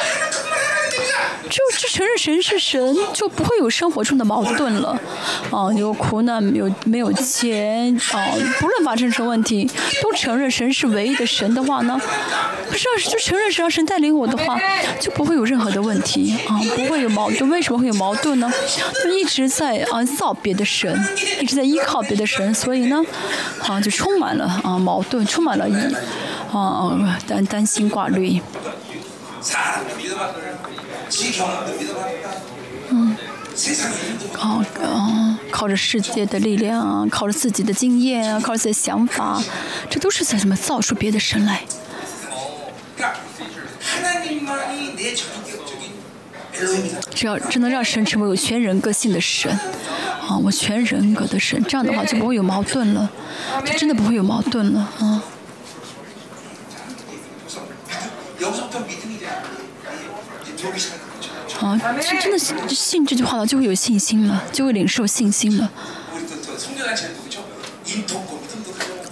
[1.84, 4.98] 就承认神是神，就不会有生活中的矛盾了。
[5.50, 8.24] 啊，有苦难，有没有钱，啊，
[8.58, 9.70] 不论发生什么问题，
[10.02, 12.00] 都承认神是唯一的神的话呢？
[12.70, 14.58] 不是，就承认神让神带领我的话，
[14.98, 17.50] 就不会有任何的问题啊，不会有矛盾。
[17.50, 18.50] 为什么会有矛盾呢？
[19.04, 20.98] 就一直在啊造别的神，
[21.38, 23.04] 一直在依靠别的神，所以呢，
[23.60, 25.66] 啊就充满了啊矛盾，充满了
[26.50, 28.40] 啊啊担担心挂虑。
[32.90, 33.16] 嗯，
[34.32, 39.40] 靠啊，靠着世界的力量，靠着自己的经验，靠着自己的想法，
[39.88, 41.62] 这都是在什么造出别的神来？
[47.14, 49.50] 只要只能让神成为我全人格性的神，
[50.26, 53.10] 啊，我全人格的神，这样的话就不会有矛盾了，
[53.64, 55.22] 就真的不会有矛盾了啊。
[61.64, 65.70] 啊，这真的信这句话了，就会有信心了，就会领受信心了。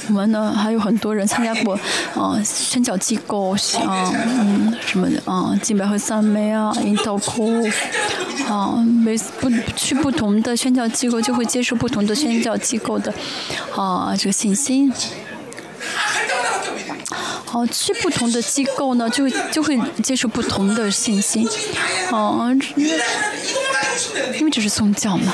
[0.09, 1.79] 我们呢还有很多人参加过
[2.15, 7.65] 啊 宣教机构啊嗯什么的啊敬拜和赞美啊引导哭
[8.49, 8.75] 啊
[9.05, 13.15] 每不去不同的宣教机构就会接受不同的宣教机构的
[13.75, 14.55] 啊这个信
[17.53, 17.67] 哦。
[17.71, 21.47] 去不同的机构呢，就会就会接受不同的信息，
[22.11, 22.55] 哦，
[24.39, 25.33] 因为这是宗教嘛。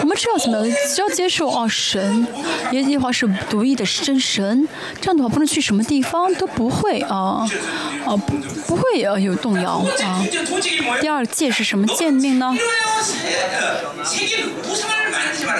[0.00, 0.64] 我们知道怎么？
[0.94, 2.26] 只要接受哦，神，
[2.72, 4.68] 耶和华是独一的真神，
[5.00, 7.46] 这样的话，不论去什么地方都不会啊
[8.06, 10.24] 啊不不会呃有动摇啊。
[11.00, 12.54] 第二戒是什么诫命呢？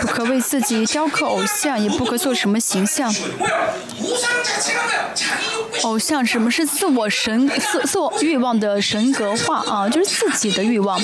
[0.01, 3.13] 不可为自己雕刻偶像，也不可做什么形象。
[5.83, 9.89] 偶像什么是自我神自自我欲望的神格化啊？
[9.89, 11.01] 就是自己的欲望。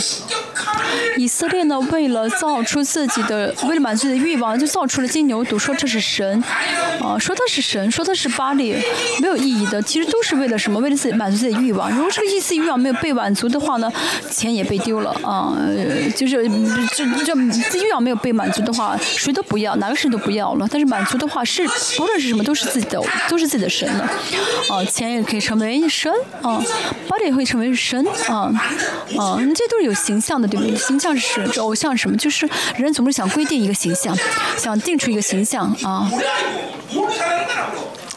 [1.17, 6.43] 以色列呢，为了造出自己的，为了满足自己的欲望，就造出了金牛犊，说这是神，
[7.01, 8.75] 啊，说他是神，说他是巴利，
[9.21, 9.81] 没有意义的。
[9.83, 10.81] 其实都是为了什么？
[10.81, 11.91] 为了自己满足自己的欲望。
[11.91, 13.91] 如果这个意思欲望没有被满足的话呢，
[14.31, 15.57] 钱也被丢了啊，
[16.17, 16.37] 就是
[16.95, 17.35] 这
[17.71, 20.67] 这欲望没有被满足的话，谁都不要，哪个神都不要了。
[20.71, 21.67] 但是满足的话，是
[21.97, 24.11] 不论是什么，都是自己的，都是自己的神了。
[24.71, 26.13] 啊，钱也可以成为神
[26.43, 26.63] 啊，
[27.09, 28.51] 巴利也会成为神啊
[29.19, 30.77] 啊，这都是有形象的，对不对？
[30.77, 32.17] 形象是，这偶像什么？
[32.17, 34.17] 就是人总是想规定一个形象，
[34.57, 36.11] 想定出一个形象啊。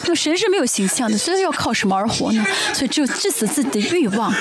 [0.06, 2.45] 那神是没有形象的，所以要靠什么而活呢？
[2.74, 4.32] 所以只有致死自己的欲望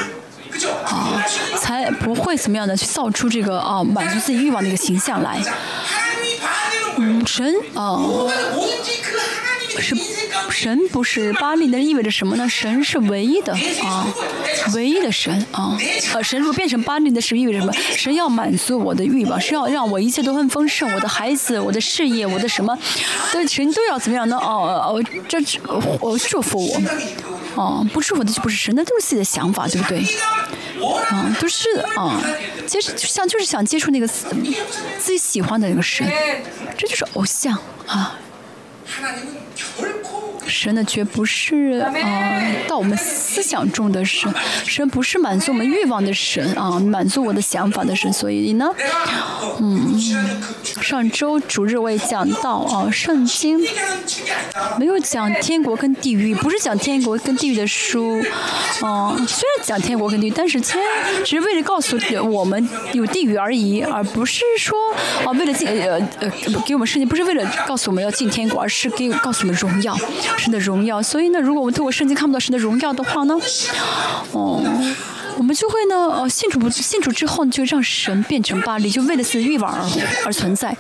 [0.84, 1.24] 啊，
[1.59, 5.42] 才不会怎么样的去造出这个啊满足自己欲望的一个形象来。
[6.98, 7.98] 嗯，神啊。
[9.78, 9.94] 是
[10.51, 12.49] 神不是巴利，那意味着什么呢？
[12.49, 14.07] 神是唯一的啊，
[14.74, 15.76] 唯一的神啊。
[16.14, 17.72] 呃，神如果变成巴利的是意味着什么？
[17.97, 22.76] 神要满足我的欲望，是要让我一切都很丰盛，我的孩子，我的事业，我的什么，
[23.32, 24.37] 对神都要怎么样呢？
[24.37, 25.39] 哦哦，这
[26.01, 26.80] 我祝福我，
[27.55, 30.05] 哦，不祝福的就不是神，那都是自己的想法，对不对？
[31.09, 32.22] 啊，都是啊，
[32.66, 36.07] 接像就是想接触那个自己喜欢的那个神，
[36.76, 38.18] 这就是偶像啊。
[38.97, 41.92] 하나님은 결코 神呢，绝不是啊，
[42.68, 44.32] 到我们思想中的神，
[44.64, 48.12] 神不是满足我们欲望的神啊，满足我的想法的神。
[48.12, 48.66] 所以呢，
[49.59, 50.01] 嗯，
[50.80, 53.61] 上周主日我也讲到啊，圣经
[54.78, 58.22] 没有讲天国跟地狱，不是讲天国跟地狱的书，
[58.80, 60.78] 啊，虽然讲天国跟地狱，但是天
[61.24, 61.99] 只是为了告诉
[62.30, 64.76] 我们有地狱而已，而不是说
[65.24, 66.30] 啊，为了进呃呃
[66.64, 69.97] 给我们圣经，不是为了告诉我们要进天国，而是给告诉我们荣耀。
[70.37, 73.34] 神的荣耀，所以呢，如果我们透过圣经看不到神的荣耀的话呢，
[74.32, 74.62] 哦，
[75.39, 79.89] 我们就会呢，呃，信主不信主之后，就让神变成巴黎，就为了自己欲望而
[80.26, 80.74] 而存在。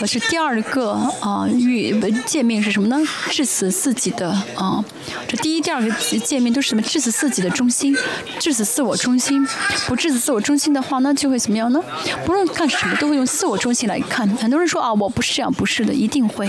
[0.00, 2.96] 而是第二个啊，欲诫命是什么呢？
[3.30, 4.84] 致死自己的啊，
[5.26, 5.90] 这第一、第二个
[6.20, 6.82] 诫命都是什么？
[6.82, 7.96] 致死自己的中心，
[8.38, 9.46] 致死自我中心。
[9.86, 11.82] 不致死自我中心的话呢，就会怎么样呢？
[12.24, 14.28] 不论干什么，都会用自我中心来看。
[14.36, 16.48] 很多人说啊，我不是这样，不是的，一定会。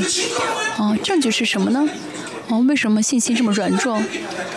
[0.78, 1.88] 啊，证据是什么呢？
[2.50, 4.02] 哦，为什么信心这么软弱？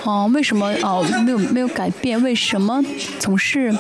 [0.05, 2.21] 哦，为什么哦没有没有改变？
[2.23, 2.83] 为什么
[3.19, 3.71] 总是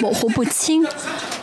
[0.00, 0.84] 模糊不清？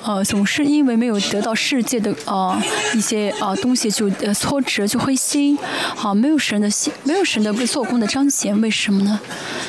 [0.03, 2.57] 呃，总是因为没有得到世界的呃
[2.93, 5.57] 一些啊东西就呃挫折就灰心，
[5.95, 9.19] 好没有神的信，没有神的做工的彰显，为什么呢？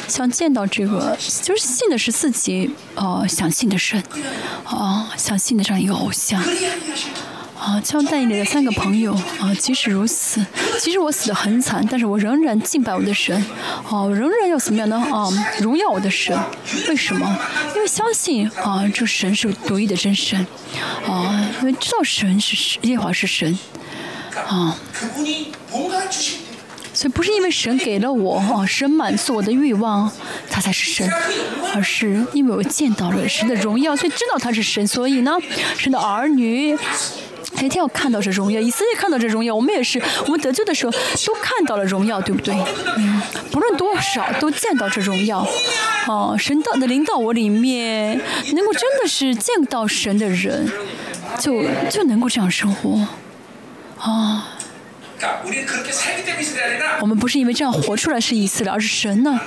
[0.07, 4.01] 想见到这个，就是信的是自己呃想信的神，
[4.65, 6.41] 啊想信的这样一个偶像。
[7.59, 10.45] 啊，像带领的三个朋友啊，即使如此，
[10.79, 13.45] 其实我死得很惨，但是我仍然敬拜我的神，
[13.89, 14.97] 哦，仍然要怎么样呢？
[14.97, 15.29] 啊，
[15.61, 16.39] 荣耀我的神，
[16.89, 17.39] 为什么？
[17.75, 20.47] 因为相信啊，这神是独一的真神，
[21.07, 23.59] 啊，因为知道神是耶和华是神，
[24.47, 24.77] 啊，
[26.95, 30.11] 所以不是因为神给了我啊，神满足我的欲望，
[30.49, 31.11] 他才是神，
[31.75, 35.37] 而是因为我见到了神的荣耀，所以知道他是神，所以呢，
[35.77, 36.79] 神的儿女。
[37.55, 42.55] 每天要看到这荣耀，以色列看到这荣耀，我们也是，我们得救的时候都看到了荣耀，对不对？
[42.97, 43.21] 嗯，
[43.51, 45.47] 不论多少都见到这荣耀。
[46.07, 48.21] 哦，神到的灵到我里面，
[48.55, 50.71] 能够真的是见到神的人，
[51.39, 53.07] 就就能够这样生活。
[53.99, 54.55] 啊。
[57.01, 59.39] 我们不是因为这样活出来是以色列，而是神呢，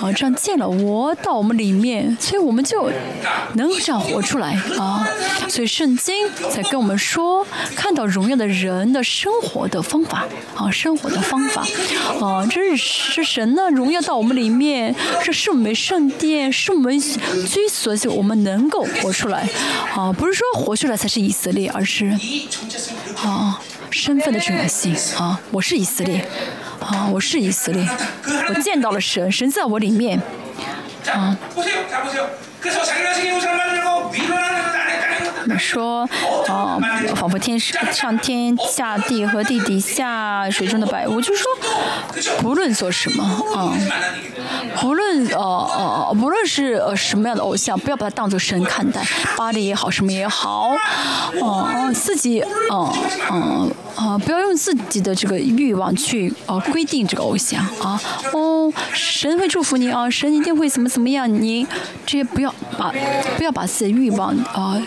[0.00, 2.90] 啊，这样见了我到我们里面，所以我们就
[3.54, 5.06] 能这样活出来啊。
[5.48, 6.14] 所以圣经
[6.50, 7.46] 在跟我们说，
[7.76, 11.62] 看到荣耀的人的生活的方法啊，生活的方法
[12.20, 19.46] 啊，这是是神呢荣耀到我们里面，这是我们圣殿，是我们追索，就我们能够活出来
[19.94, 22.06] 啊，不是说活出来才是以色列，而是
[23.16, 23.60] 啊。
[23.92, 25.38] 身份的重要性啊！
[25.50, 26.26] 我是以色列，
[26.80, 27.86] 啊，我是以色列，
[28.48, 30.18] 我见到了神，神在我里面。
[31.12, 31.36] 啊。
[35.58, 36.08] 说，
[36.48, 36.80] 哦，
[37.14, 43.24] 仿佛天上上天下地和地底下水中的百物，就是说，不论做什么，
[43.54, 43.72] 啊，
[44.80, 49.02] 不论呃呃，不论是呃什么样的偶像，不要把它当做神看待，
[49.36, 50.70] 巴黎也好，什么也好，
[51.40, 52.40] 哦，自己，
[52.70, 52.92] 哦，
[53.30, 58.00] 哦，啊，不要用自己的这个欲望去呃规定这个偶像，啊，
[58.32, 61.66] 哦，神会祝福你啊，神一定会怎么怎么样，你
[62.06, 62.92] 这些不要把
[63.36, 64.80] 不要把自己的欲望啊。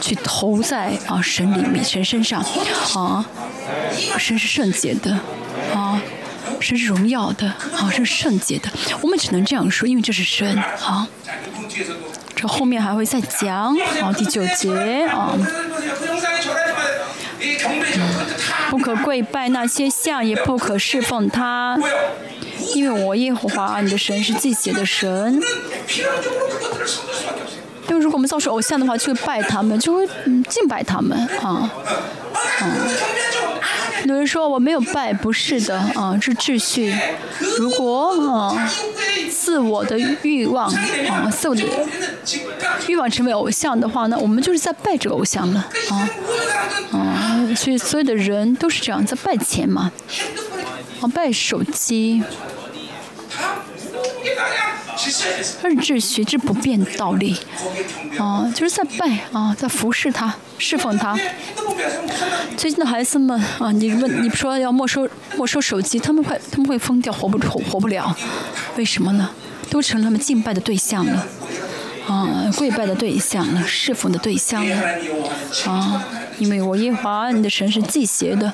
[0.00, 2.40] 去投在啊神里面神身上，
[2.94, 3.24] 啊，
[4.18, 5.18] 神是圣洁的，
[5.74, 6.00] 啊，
[6.60, 7.46] 神是荣耀的，
[7.76, 8.68] 啊，是圣洁的。
[9.02, 11.08] 我们只能这样说，因为这是神，啊。
[12.34, 15.36] 这后面还会再讲，啊，第九节，啊，
[18.70, 21.76] 不可跪拜那些像，也不可侍奉他，
[22.74, 25.42] 因为我耶和华你的神是祭血的神。
[27.88, 31.70] 因为如果我们造出偶像的话，就会拜他们，就会嗯敬拜他们啊，
[32.62, 32.72] 嗯。
[34.04, 36.96] 有人说我没有拜，不是的啊，是秩序。
[37.58, 38.70] 如果啊
[39.30, 40.72] 自我的欲望
[41.08, 41.62] 啊自我的
[42.86, 46.08] 欲望成为偶像的话那，我们就是在拜这个偶像了啊
[46.92, 49.90] 啊，所以所有的人都是这样在拜钱嘛，
[51.00, 52.22] 啊拜手机。
[54.98, 57.36] 它是学之，不变道理，
[58.18, 61.16] 啊，就是在拜啊，在服侍他，侍奉他。
[62.56, 68.14] 最近的孩子们啊，你问你说要没收没收手机，他们会他们会疯掉，活不活活不了，
[68.76, 69.30] 为什么呢？
[69.70, 71.26] 都成他们敬拜的对象了，
[72.08, 74.76] 啊，跪拜的对象了，侍奉的对象了，
[75.66, 76.04] 啊。
[76.38, 78.52] 因为我耶和华你的神是祭邪的，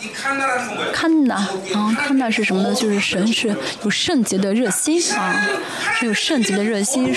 [0.93, 1.35] 看呐
[1.75, 2.75] 啊，看呐是什么呢？
[2.75, 5.47] 就是神是有圣洁的热心啊，
[5.95, 7.15] 是有圣洁的热心。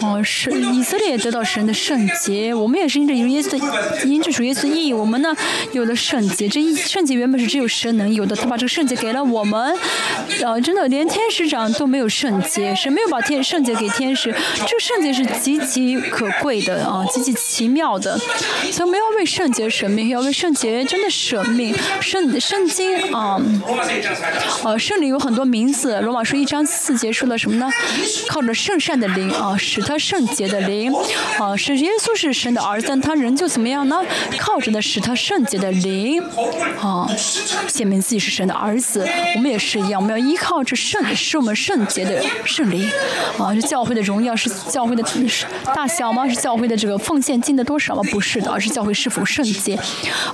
[0.00, 3.58] 哦，是以色列也得到神的圣洁，我们也是因着耶稣，
[4.04, 5.34] 因着主耶稣的意义，我们呢
[5.72, 6.46] 有了圣洁。
[6.48, 9.74] 这一圣洁原本是只有神能有的，他把这个圣洁给了我们。
[10.44, 14.34] 啊，真的连天使长都没有圣洁，神没有把天圣洁给天使，
[14.66, 18.18] 这个圣洁是极其可贵的啊，极其奇妙的，
[18.70, 19.45] 所以没有为圣。
[19.46, 21.72] 圣洁神命，要为圣洁真的舍命。
[22.00, 23.40] 圣圣经啊，
[24.64, 26.00] 呃，圣灵有很多名字。
[26.00, 27.70] 罗马书一章四节说了什么呢？
[28.28, 30.92] 靠着圣善的灵啊，使他圣洁的灵
[31.38, 34.02] 啊，使耶稣是神的儿子，但他人就怎么样呢？
[34.36, 36.20] 靠着的使他圣洁的灵
[36.80, 37.06] 啊，
[37.68, 39.08] 显明自己是神的儿子。
[39.36, 42.90] 我们也是一样，我们要依靠着圣，是我们圣洁的圣灵
[43.38, 43.54] 啊。
[43.54, 45.04] 是教会的荣耀是教会的
[45.72, 46.28] 大小吗？
[46.28, 48.02] 是教会的这个奉献金的多少吗？
[48.10, 49.78] 不是的，而是教会是否是圣洁，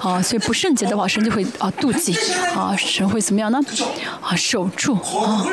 [0.00, 2.14] 啊，所以不圣洁的话，神就会啊妒忌，
[2.54, 3.60] 啊，神会怎么样呢？
[4.20, 5.44] 啊，守住，啊，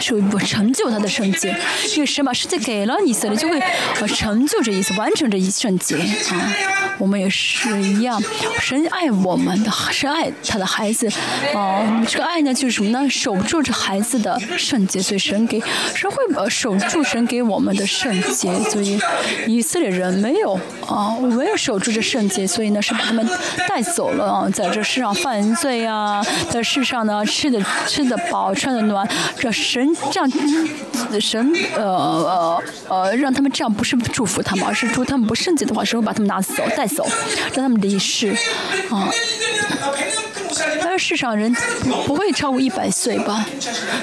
[0.00, 1.54] 守不成就他的圣洁，
[1.94, 8.20] 因为神把世界给了以色列，就会啊成就这一次，完成这一圣洁，啊，我们也是一样，
[8.60, 11.08] 神爱我们的，神爱他的孩子，
[11.54, 13.08] 啊，这个爱呢就是什么呢？
[13.08, 15.62] 守住这孩子的圣洁，所以神给
[15.94, 18.98] 神会呃守住神给我们的圣洁，所以
[19.46, 22.39] 以色列人没有啊，没有守住这圣洁。
[22.46, 23.26] 所以呢，是把他们
[23.68, 30.30] 带走了啊，在这世上犯罪啊，在世上呢吃的吃的饱，穿的暖，这神这样，
[31.20, 37.06] 神呃呃呃，让他们这样不是祝福他们，而是祝他们不圣洁的话，神会把他们拿走带走，
[37.54, 38.34] 让他们离世
[38.90, 39.08] 啊。
[40.82, 41.54] 但是世上人
[42.06, 43.46] 不会超过一百岁吧？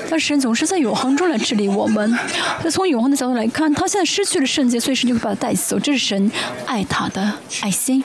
[0.09, 2.17] 但神总是在永恒中来治理我们。
[2.63, 6.31] 那从永恒的角度来看，他现在失去了圣洁，所以神就会把他带走，这是神
[6.65, 8.03] 爱他的爱心。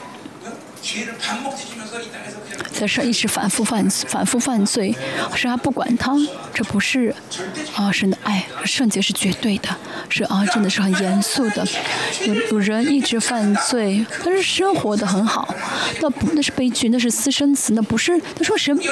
[0.83, 2.29] 죄를 반복지 주면서 이 땅에
[2.73, 4.93] 在上一直反复犯反复犯罪，
[5.35, 6.13] 神还不管他，
[6.53, 7.13] 这不是
[7.75, 9.69] 啊神的爱，圣洁是绝对的，
[10.09, 11.65] 是啊真的是很严肃的。
[12.25, 15.53] 有有人一直犯罪，但是生活的很好，
[16.01, 18.83] 那不那是悲剧，那是私生子，那不是他说神没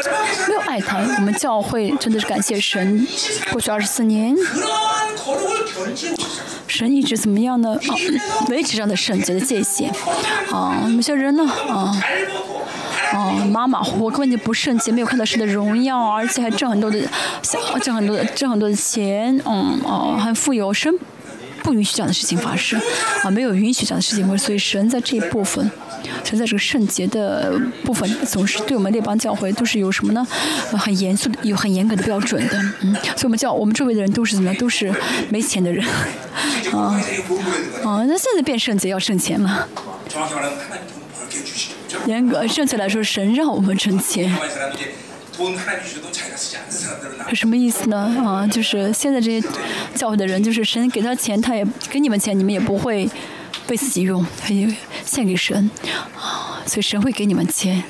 [0.54, 1.00] 有爱他。
[1.00, 3.06] 我们教会真的是感谢神，
[3.52, 4.36] 过去二十四年，
[6.68, 7.72] 神一直怎么样呢？
[7.72, 7.96] 啊，
[8.50, 9.92] 维持这样的圣洁的界限。
[10.52, 11.44] 啊，有些人呢？
[11.68, 11.92] 啊，
[13.14, 16.99] 哦，马马虎虎，根本就不圣洁，没有看到神的荣耀，而且还挣很多的，
[17.82, 20.93] 挣很多的，挣很多的钱，嗯，哦，很富有，神
[21.62, 22.80] 不允许这样的事情发生，
[23.24, 25.70] 啊，没有允许这样的事情发生，所以神在这一部分，
[26.24, 30.26] 神在这个圣洁的部分，总是对我们列邦教会都是有什么呢？
[30.72, 34.57] 很严肃的，有很严格的标准的，嗯，所以我们教我们周围的人都是怎么样？
[34.57, 34.93] 都是
[35.30, 35.86] 没钱的人，
[36.72, 36.97] 啊，
[37.84, 39.68] 啊，那现在变圣洁要挣钱了。
[42.06, 44.32] 严格，正确来说，神让我们挣钱。
[47.34, 47.97] 什么意思呢？
[48.26, 49.47] 啊，就是现在这些
[49.95, 53.10] 教会的人，就是神给他钱，他也给你们钱，你们也不会
[53.66, 54.68] 被自己用，他也
[55.06, 55.70] 献给神
[56.20, 57.84] 啊，所以神会给你们钱。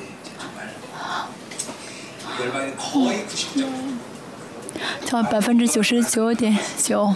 [5.05, 7.13] 叫百分之九十九点九，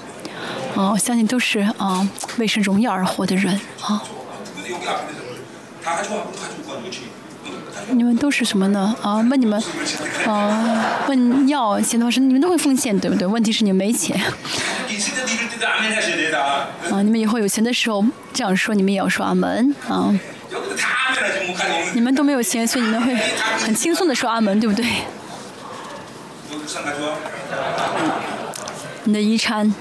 [0.76, 4.04] 啊，相信都是啊为神荣耀而活的人啊。
[7.92, 8.96] 你们都是什么呢？
[9.02, 9.62] 啊，问你们，
[10.26, 13.28] 啊，问要钱的话是你们都会奉献，对不对？
[13.28, 14.20] 问题是你们没钱。
[16.92, 20.12] 啊，你们以后有钱的时候这样说，你们也要说阿门啊。
[21.94, 23.16] 你们都没有钱，所以你们会
[23.64, 24.86] 很轻松的说阿门，对不对？
[29.04, 29.74] 你的遗产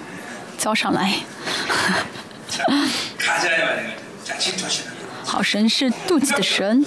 [0.58, 1.14] 交上来。
[5.24, 6.84] 好神是妒忌的神。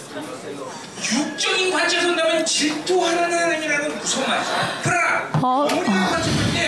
[5.39, 5.67] 好，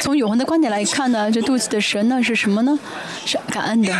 [0.02, 2.78] 从永恒的观点来看呢，这妒忌的神呢是什么呢？
[3.26, 3.96] 是感恩的。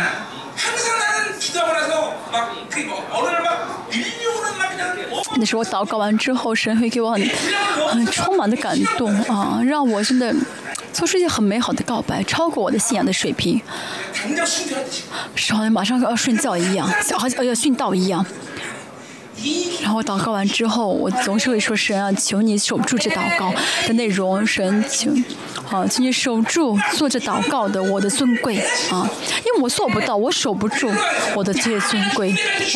[5.36, 7.28] 那时候我祷告完之后，神会给我很
[7.88, 10.34] 很充满的感动啊，让我真的
[10.92, 13.60] 做出一些很美好的告白，超过我的信仰的水平，
[15.34, 16.86] 是好像马上要睡觉一样，
[17.16, 18.24] 好像要殉道一样。
[19.82, 23.52] 然后祷告完之后，我总是会说：“神啊，求你守住这祷告
[23.86, 25.10] 的内容，神求，
[25.70, 28.58] 啊，请你守住做这祷告的我的尊贵
[28.90, 29.08] 啊，
[29.44, 30.90] 因为我做不到，我守不住
[31.34, 32.34] 我的这些尊贵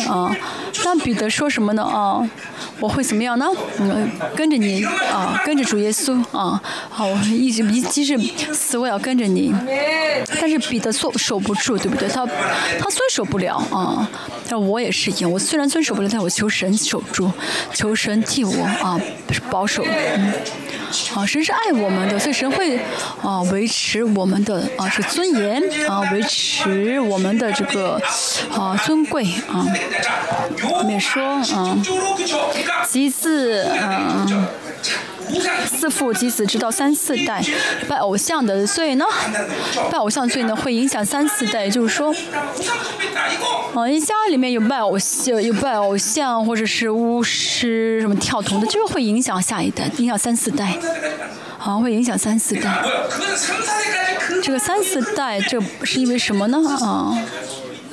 [0.09, 0.35] 啊。”
[0.83, 1.81] 但彼得说什么呢？
[1.83, 2.19] 啊，
[2.79, 3.47] 我会怎么样呢？
[3.79, 8.19] 嗯，跟着你啊，跟着主耶稣啊，好，我一直一即使
[8.53, 9.53] 死我也要跟着你。
[10.39, 12.09] 但是彼得做守不住，对不对？
[12.09, 14.09] 他他遵守不了啊。
[14.47, 17.29] 但我也是一样，我虽然遵守不了，但我求神守住，
[17.73, 18.97] 求神替我啊
[19.51, 19.83] 保守。
[19.83, 20.33] 嗯，
[21.13, 22.79] 啊，神是爱我们的，所以神会
[23.21, 28.01] 啊维持我们的啊是尊严啊，维持我们的这个
[28.53, 29.67] 啊尊贵啊。
[30.63, 31.77] 后面说啊，
[32.87, 34.47] 其次嗯。
[35.65, 37.43] 四父及子直到三四代
[37.87, 39.05] 拜偶像的罪呢？
[39.91, 42.13] 拜偶像罪呢会影响三四代，就是说，
[43.75, 50.77] 嗯， 一家里面有拜偶像、有拜偶像或者是巫师什么跳童的，就是会影响下一代，影响三四代，
[51.59, 52.83] 啊，会影响三四代。
[54.43, 56.57] 这个三四代，这是因为什么呢？
[56.81, 57.17] 啊？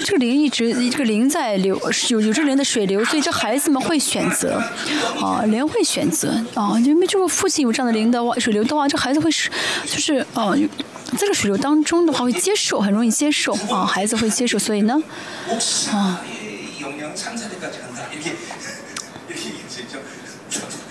[0.04, 1.80] 这个灵一直，这个灵在流，
[2.10, 4.60] 有有这灵的水流，所以这孩子们会选择，
[5.20, 9.50] 啊，灵会选择，啊，因为这个父亲有这样的灵的话，水流的话，这孩子会是，
[9.86, 10.52] 就是，啊，
[11.16, 15.00] 这个水流当中的话会接受，很容易接受，啊，孩子会接受，所以呢，
[15.92, 16.20] 啊，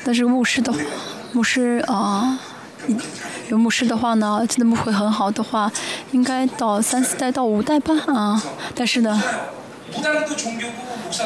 [0.04, 0.74] 但是牧师的
[1.34, 2.40] 牧师啊。
[3.50, 5.72] 有牧师的话呢，真的牧会很好的话，
[6.12, 8.42] 应该到三四代到五代吧啊。
[8.74, 9.22] 但是呢，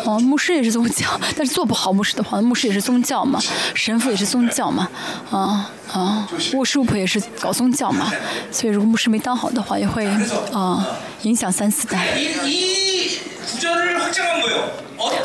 [0.06, 1.06] 哦，牧师也是宗教，
[1.38, 3.39] 但是做不好牧师的话，牧师也是宗教嘛，
[3.76, 4.89] 神父也是宗教嘛，
[5.30, 8.12] 啊啊，牧师也是搞宗教嘛，
[8.51, 10.08] 所以如果牧师没当好的话，也会
[10.51, 10.86] 啊
[11.22, 12.18] 影响三四代。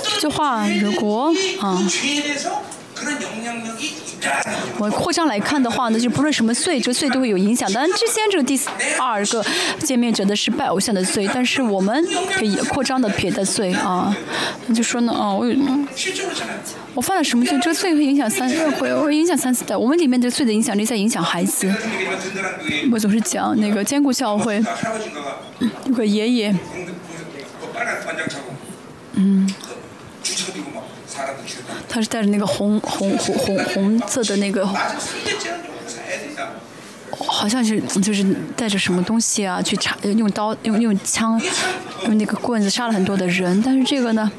[0.02, 1.78] 这句话如果啊。
[4.78, 7.70] 我扩张来看的话呢，就不论什么罪，这罪都会有影响。
[7.72, 8.58] 当然，之前这个第
[8.98, 9.44] 二个
[9.82, 14.14] 见面者的是拜偶像的罪，但是我们可以扩张的别的罪啊。
[14.74, 15.46] 就说呢，啊，我
[16.94, 17.58] 我犯了什么罪？
[17.60, 19.76] 这个罪会影响三，会会影响三四代。
[19.76, 21.72] 我们里面的罪的影响力在影响孩子。
[22.92, 24.62] 我总是讲那个坚固教会，
[25.86, 26.54] 有个爷爷，
[29.14, 29.52] 嗯。
[31.92, 34.64] 他是带着那个红红红红红色的那个，
[37.18, 38.24] 好像是就是
[38.56, 41.40] 带着什么东西啊，去查用刀用用枪
[42.04, 44.30] 用那个棍子杀了很多的人，但是这个呢，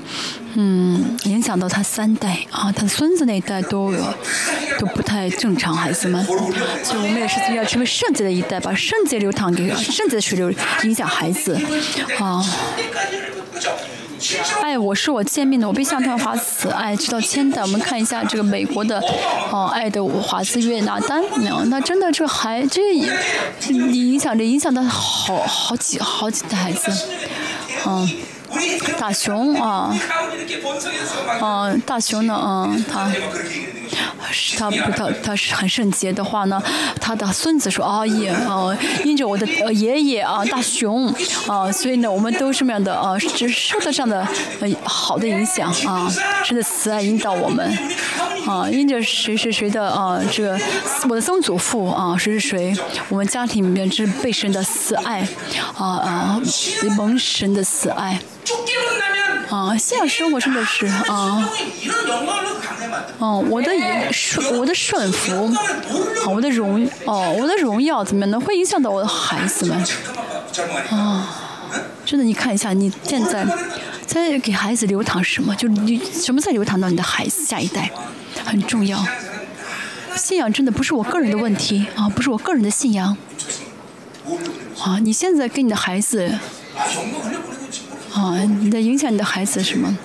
[0.54, 4.02] 嗯，影响到他三代啊，他孙子那一代都有
[4.80, 10.50] 都不太正常，孩子们，所以我们也是要成为圣洁的一代，把圣洁流淌给圣洁的水流
[10.84, 11.60] 影响孩子。
[12.18, 12.42] 啊。
[14.62, 17.62] 哎，我是我见面的，我被向他发慈爱，直到千代。
[17.62, 19.02] 我们看一下这个美国的，
[19.52, 21.24] 哦，爱的华兹约拿丹，
[21.70, 26.92] 那真的这还这影响着影响到好好几好几代孩子，
[27.86, 28.10] 嗯。
[29.00, 29.98] 大熊啊，
[31.42, 32.38] 嗯，大熊呢？
[32.46, 33.10] 嗯，他
[34.32, 36.62] 是他他他是很圣洁的话呢，
[37.00, 41.14] 他的孙子说啊也啊，因着我的爷爷啊大熊
[41.48, 44.26] 啊，所以呢，我们都什么样的啊，只受到这样的
[44.84, 46.12] 好的影响啊，
[46.46, 47.78] 真的慈爱引导我们
[48.48, 50.60] 啊，因着谁谁谁的啊，这个
[51.10, 52.74] 我的曾祖父啊，谁是谁，
[53.10, 55.28] 我们家庭里面是被神的慈爱，
[55.78, 56.42] 啊啊，
[56.96, 58.20] 蒙神的慈爱。
[59.52, 61.52] 啊，信仰生活真的是啊，
[63.20, 63.70] 哦，我的
[64.14, 65.46] 顺，我的顺服，
[66.24, 68.40] 啊，我的荣，哦，我的荣耀怎么样呢？
[68.40, 69.78] 会影响到我的孩子们，
[70.90, 71.28] 啊，
[72.06, 73.46] 真的，你看一下，你现在
[74.08, 75.54] 在给孩子流淌什么？
[75.58, 77.92] 就你什么在流淌到你的孩子下一代，
[78.46, 79.06] 很重要。
[80.16, 83.18] 信仰真的不是我个人的问题啊，不是我个人的信仰，
[84.80, 86.40] 啊，你现在给你的孩子。
[88.14, 89.98] 啊，你在影响你的孩子什么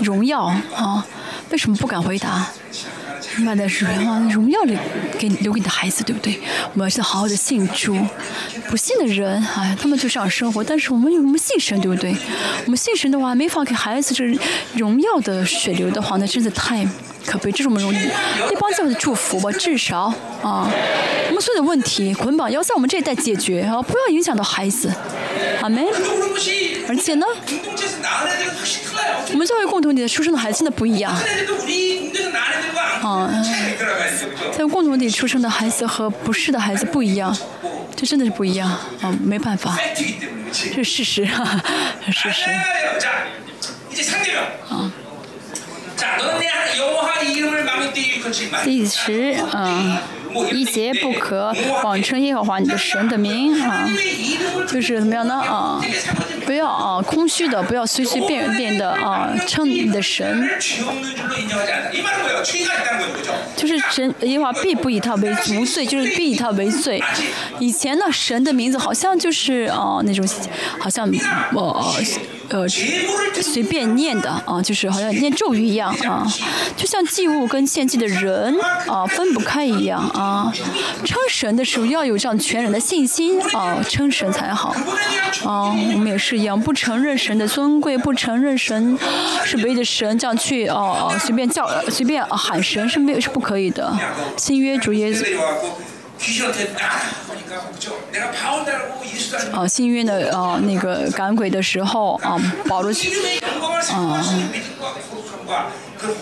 [0.00, 1.04] 荣耀啊？
[1.50, 2.46] 为什么不敢回答？
[3.36, 4.78] 你把的是啊，荣耀留
[5.18, 6.38] 给留给你的孩子，对不对？
[6.72, 7.98] 我们要好好的信主，
[8.68, 10.62] 不信的人，哎，他们就这样生活。
[10.62, 12.16] 但是我们有什么信神，对不对？
[12.64, 14.24] 我们信神的话，没法给孩子这
[14.76, 16.86] 荣耀的血流的话，那真的太
[17.26, 17.50] 可悲。
[17.50, 20.12] 这是我们荣一帮教会的祝福吧，至少
[20.42, 20.70] 啊，
[21.28, 24.92] 我们所有的问题捆绑要在我们这一代解决啊，不要影响到孩子。
[25.60, 25.84] 阿门。
[26.86, 27.26] 而且呢，
[29.34, 31.12] 我们作为共同体的出生的孩子真的不一样。
[33.02, 33.28] 啊，
[34.56, 37.36] 在共同体出生的孩子和不是的孩子不一样，
[37.96, 38.70] 这真的是不一样。
[39.02, 39.76] 啊，没办法，
[40.52, 41.26] 这是事实，
[42.12, 42.50] 事实。
[44.70, 44.92] 啊。
[48.62, 49.98] 第十，嗯。
[50.52, 53.88] 一节不可谎称耶和华你的神的名啊，
[54.68, 55.80] 就是怎么样呢啊？
[56.44, 60.48] 不要啊空虚的，不要随随便便的啊称你的神。
[63.56, 67.02] 就是神耶和华必不以他为无罪，就是必以他为罪。
[67.58, 70.26] 以前呢，神的名字好像就是啊那种，
[70.78, 71.08] 好像
[71.54, 71.94] 呃。
[72.48, 76.26] 呃，随便念的啊，就是好像念咒语一样啊，
[76.76, 78.54] 就像祭物跟献祭的人
[78.86, 80.52] 啊分不开一样啊。
[81.04, 84.74] 称神的时候要有这样全人的信心啊，称神才好
[85.44, 85.70] 啊。
[85.92, 88.98] 我们也是一样，不承认神的尊贵，不承认神
[89.44, 93.96] 是唯一的神，这样去哦哦随便叫随便喊神是没有是不可以的。
[94.36, 95.24] 新约主耶稣。
[99.52, 102.90] 啊，幸运的啊，那个赶鬼的时候啊，保罗
[103.90, 104.24] 啊，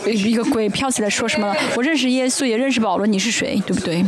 [0.07, 1.55] 一个鬼飘起来说什么？
[1.77, 3.63] 我认识耶稣，也认识保罗，你是谁？
[3.67, 4.05] 对不对？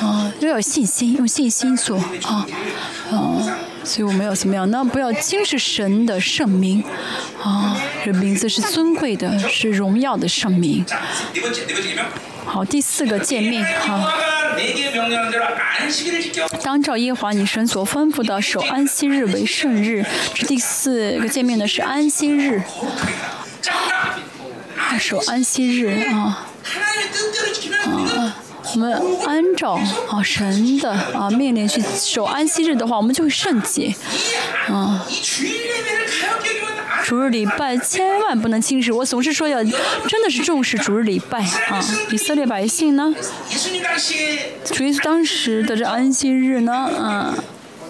[0.00, 2.46] 啊，要有信心，用信心做啊
[3.10, 3.42] 啊，
[3.84, 4.70] 所以我们要怎么样？
[4.70, 6.84] 那不要轻视神的圣名
[7.42, 10.84] 啊，这名字是尊贵的，是荣耀的圣名。
[12.44, 14.14] 好，第四个诫命哈。
[16.62, 20.04] 当照耶和华你神所吩咐的守安息日为圣日。
[20.34, 22.62] 这第四个见面的是安息日。
[24.98, 26.46] 守安息日啊。
[27.84, 28.36] 啊，
[28.74, 28.92] 我们
[29.26, 29.80] 按照
[30.10, 33.94] 啊神的啊命令去守安息日的话，我们就会圣洁
[34.68, 35.06] 啊。
[37.08, 41.82] 主日礼拜千万不能轻视，我总是说要真的是重视主日礼拜啊！
[42.10, 43.14] 以色列百姓呢，
[44.66, 47.34] 主耶稣当时的这安息日呢，嗯。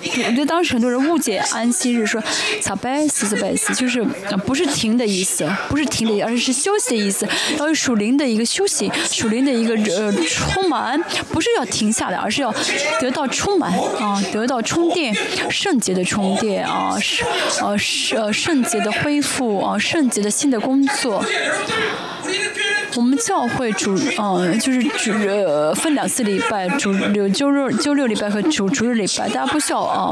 [0.01, 2.23] 我觉得当时很多人误解安息日说
[2.61, 4.03] “撒拜斯撒拜斯”，就是
[4.47, 7.27] 不是停的意思，不是停的，而是休息的意思。
[7.59, 11.01] 要有属灵的一个休息，属灵的一个呃充满，
[11.33, 12.55] 不是要停下来，而是要
[13.01, 15.15] 得到充满啊，得到充电，
[15.51, 17.25] 圣洁的充电啊，是
[17.61, 21.25] 呃是呃圣洁的恢复啊，圣洁的新的工作。
[22.97, 30.11] 我们教会主，嗯，就是主呃分两次礼拜，主六周日、周六礼拜和主主日礼拜，大家不需要啊，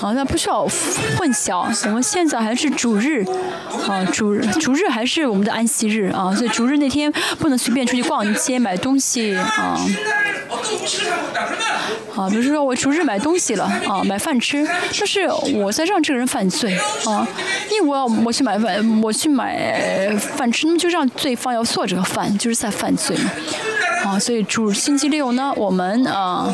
[0.00, 0.62] 啊，那不需要
[1.16, 1.66] 混淆。
[1.88, 3.24] 我们现在还是主日，
[3.88, 9.78] 啊，主日主日还是我们的安息日啊，所以主日那天不能随便出去逛街买东西啊。
[12.18, 14.66] 啊，比如说我出日买东西了啊，买饭吃，
[14.98, 17.26] 但是我在让这个人犯罪啊，
[17.70, 23.30] 因为我要我去买饭，我去买饭吃，那么就让对方要做这个饭，就是在犯罪嘛。
[24.04, 26.52] 啊，所以主星期六呢，我们啊，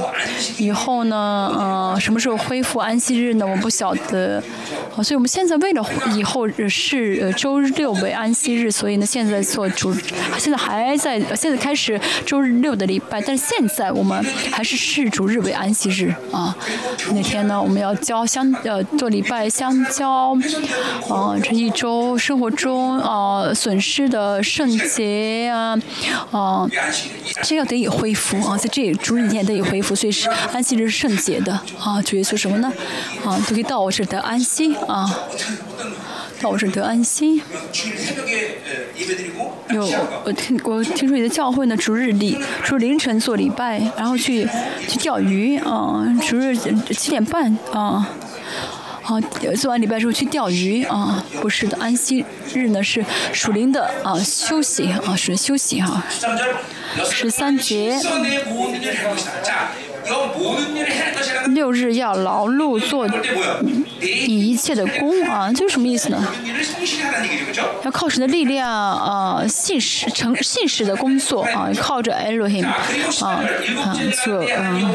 [0.59, 1.17] 以后呢，
[1.57, 3.47] 呃，什么时候恢复安息日呢？
[3.47, 4.43] 我不晓得。
[4.97, 5.85] 啊，所以我们现在为了
[6.17, 9.93] 以后是呃周六为安息日，所以呢，现在做主，
[10.39, 16.57] 现在还在，现在开始周六的礼拜，但是现在我们还是视主日为安息日啊。
[17.13, 20.37] 那天呢，我们要交相，呃，做礼拜相交，
[21.09, 25.77] 啊，这一周生活中啊损失的圣洁啊，
[26.31, 26.69] 啊。
[27.43, 32.01] 这要得以恢复啊，在这主日你也得以恢复，所以是安息日是圣洁的啊。
[32.03, 32.73] 主耶稣什么呢？
[33.25, 35.05] 啊，都可以到我这儿得安心啊，
[36.41, 37.41] 到我这儿得安心。
[39.71, 39.89] 有
[40.25, 44.47] 我听我听说你的教会呢，主日里说凌晨做礼拜，然后去
[44.87, 46.57] 去钓鱼啊，主日
[46.91, 48.09] 七点半啊。
[49.05, 49.21] 好，
[49.55, 51.23] 做完礼拜之后去钓鱼啊？
[51.43, 52.25] 不是的，安息
[52.55, 56.03] 日呢是属灵的啊，休息啊，属灵休息哈。
[57.05, 58.01] 十三节，
[61.49, 63.07] 六日要劳碌做，
[64.01, 66.27] 你一切的工啊，就是什么意思呢？
[67.85, 73.45] 要靠神的力量啊，信实诚信实的工作啊，靠着 Elohim 啊
[74.25, 74.95] 做嗯。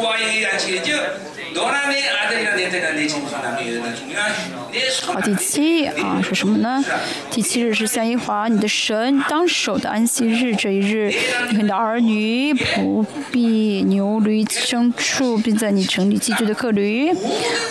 [5.14, 6.84] 好第七啊是什么呢
[7.32, 11.12] 第七日是向一华你的神当守的安息日这一日
[11.52, 17.12] 你你的儿女不必牛驴牲畜并在你城里寄居的客驴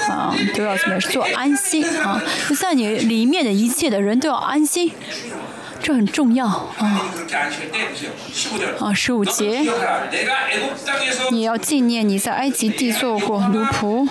[0.08, 4.92] 啊都要什么做安息啊就在你里面的一切的人都要安心
[5.80, 7.10] 这很重要啊。
[8.80, 9.62] 啊，十五节，
[11.30, 14.08] 你要纪念你在埃及地做过奴仆。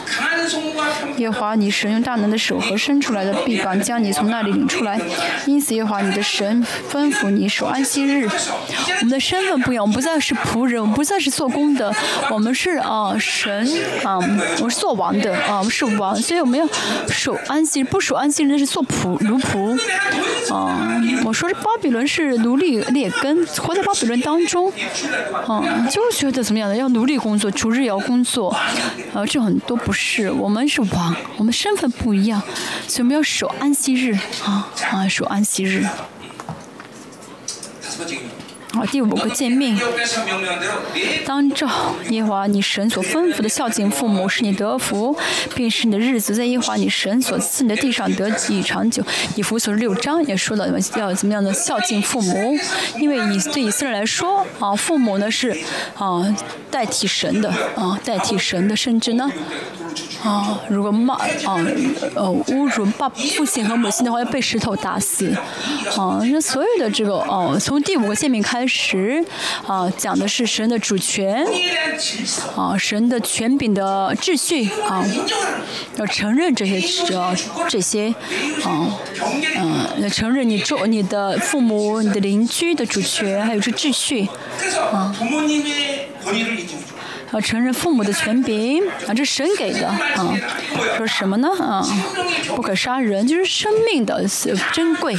[1.18, 4.99] 耶华你神用大能的手和伸出来的臂膀将你从那里领出来，
[5.45, 8.28] 因此耶华你的神吩咐你守安息日。
[8.28, 11.93] 我们的身份不一样，我们不再是仆人，我们不再是做工的，
[12.30, 13.68] 我们是啊神
[14.03, 14.18] 啊，
[14.61, 16.68] 我是做王的啊，我们是王，所以我们要
[17.09, 19.78] 守安息，不守安息日那是做仆奴仆
[20.53, 21.01] 啊。
[21.24, 21.57] 我说是。
[21.64, 24.72] 巴比伦是奴隶劣根，活在巴比伦当中，
[25.47, 28.55] 嗯，就觉得怎么样的，要努力工作，逐日也要工作，
[29.14, 32.41] 呃，这很多不是，我们是王，我们身份不一样，
[32.88, 34.14] 所以我们要守安息日
[34.45, 35.86] 啊啊，守安息日。
[38.78, 39.75] 啊，第五个诫命，
[41.25, 41.67] 当照
[42.09, 45.17] 耶和华你神所吩咐的孝敬父母，使你得福，
[45.55, 49.03] 并使你的日子在耶和华你神所赐你的地上得以长久。
[49.36, 52.55] 以弗所六章也说了要怎么样的孝敬父母，
[52.99, 55.57] 因为以对以色列来说，啊，父母呢是
[55.95, 56.36] 啊
[56.69, 59.32] 代替神的啊代替神的，甚至呢
[60.23, 61.57] 啊如果骂啊
[62.13, 65.36] 呃侮辱爸父亲和母亲的话，要被石头打死。
[65.95, 68.66] 啊，那所有的这个啊，从第五个诫命开。
[68.68, 69.24] 十
[69.65, 71.45] 啊，讲的是神的主权
[72.55, 75.05] 啊，神的权柄的秩序啊，
[75.97, 77.36] 要承认这些，这
[77.70, 78.09] 这些
[78.63, 78.97] 啊，
[79.57, 84.28] 嗯，要承认你做你的父母，你的邻居的主权，还有这秩序
[84.91, 85.15] 啊。
[87.32, 90.34] 啊，承认父母的权柄啊，这是神给的啊。
[90.95, 91.49] 说什么呢？
[91.59, 91.86] 啊，
[92.55, 94.25] 不可杀人，就是生命的
[94.71, 95.13] 珍贵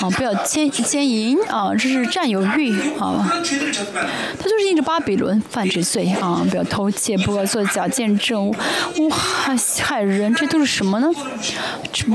[0.00, 0.08] 啊。
[0.16, 3.26] 不要奸奸淫啊，这是占有欲啊。
[3.28, 8.54] 他就是印着巴比伦犯罪罪啊，不要偷窃，不要做假见证，
[8.96, 11.08] 诬害害人，这都是什么呢？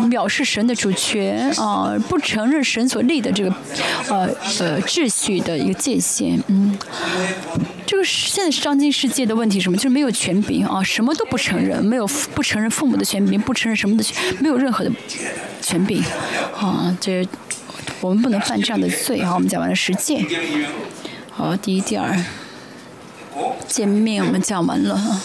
[0.09, 3.53] 藐视神的主权啊，不承认神所立的这个
[4.07, 6.41] 呃呃秩序的一个界限。
[6.47, 6.77] 嗯，
[7.85, 8.89] 这个现在是张金。
[9.01, 9.75] 世界的问题什么？
[9.75, 14.91] 就是没有权柄啊，什么都不承认，没有不承认父母的权柄，不承认什么的权，没有任何的
[15.59, 16.03] 权柄
[16.55, 16.95] 啊！
[17.01, 17.27] 这
[17.99, 19.33] 我们不能犯这样的罪啊！
[19.33, 20.23] 我们讲完了十戒，
[21.31, 22.15] 好，第一、第二，
[23.67, 25.19] 见面我们讲完了。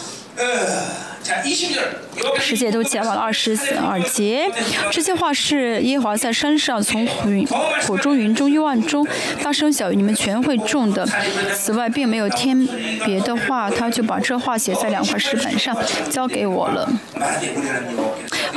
[2.39, 4.51] 世界都讲完了二十二节，
[4.91, 7.47] 这些话是耶和华在山上从云
[7.87, 9.07] 火中、云中、幽暗中
[9.43, 11.07] 大声小语，你们全会中的。
[11.55, 12.67] 此外，并没有天
[13.05, 15.77] 别的话，他就把这话写在两块石板上，
[16.09, 16.89] 交给我了。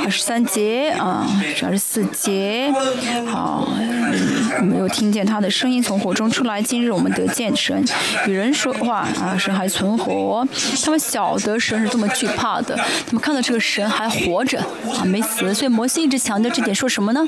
[0.02, 1.26] 二十三节啊，
[1.62, 2.72] 二十四节，
[3.26, 3.68] 好、
[4.62, 6.62] 没有听见他的声音从火中出来。
[6.62, 7.84] 今日我们得见神，
[8.26, 10.46] 与人说话啊，神还存活。
[10.82, 13.40] 他们晓得神是这么惧怕的，他们看到。
[13.50, 15.52] 这个神还活着啊，没死。
[15.52, 17.20] 所以摩西一直强调这点，说什么呢？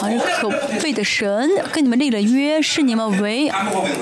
[0.00, 0.08] 啊，
[0.40, 0.50] 可
[0.82, 3.52] 畏的神跟你们立了约，是你们为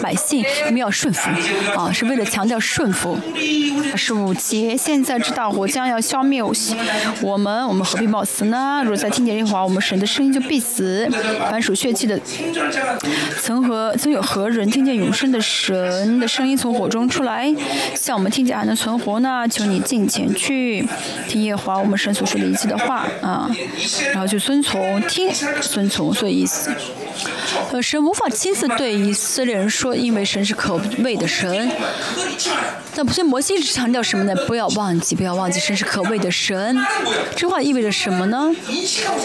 [0.01, 1.29] 百姓，你们要顺服
[1.77, 3.19] 啊，是为了强调顺服。
[3.97, 8.81] 十五节，现在知道火将要消灭我们，我们何必冒死呢？
[8.85, 11.11] 如果再听见这话，我们神的声音就必死。
[11.51, 12.21] 凡属血气的，
[13.43, 17.53] 曾和曾有何人听见永生的神的声音从火中出来，
[17.97, 19.45] 像我们听见还能存活呢？
[19.51, 20.87] 求你近前去。
[21.29, 23.51] 听耶和华我们神所说的一切的话啊，
[24.13, 25.31] 然后就遵从，听，
[25.61, 26.71] 遵从，所以意思，
[27.73, 31.71] 呃，神无法亲自对以色列人说，因为神是可畏的神
[32.95, 33.07] 但。
[33.17, 34.35] 那摩西一直强调什么呢？
[34.47, 36.77] 不要忘记，不要忘记，神是可畏的神。
[37.37, 38.51] 这话意味着什么呢？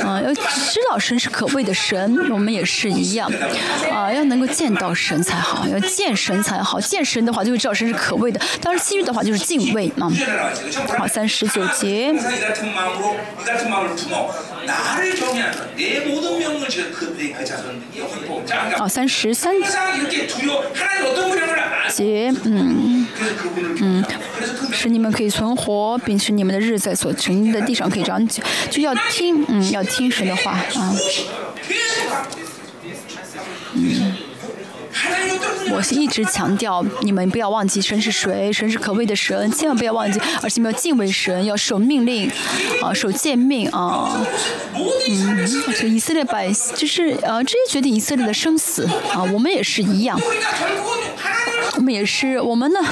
[0.03, 3.31] 啊，要知道神是可畏的神，我们也是一样，
[3.91, 8.39] 啊，要能够见到神才好，要见神才好，见神的话就会知道神是可畏的。
[8.61, 10.11] 当然，其余的话就是敬畏嘛。
[10.97, 11.64] 好，三十九。
[11.69, 12.13] 节
[18.79, 19.53] 哦三十三。
[21.89, 23.07] 节嗯。
[23.81, 24.03] 嗯。
[24.71, 30.95] 使你们可以存活并使你们的日在所存的地上可以长久就要听嗯要听神的话啊。
[33.73, 34.14] 嗯。
[35.71, 42.29] 我一直强调，你们不要忘记神是谁，神是可畏的神，千万不要忘记，而且要敬畏神，要守命令，
[42.81, 44.25] 啊，守诫命啊，
[44.73, 45.47] 嗯，
[45.83, 50.19] 以色列百姓就是啊，这些决定以色列的生死啊，我们也是一样，
[51.75, 52.85] 我们也是，我们呢，啊。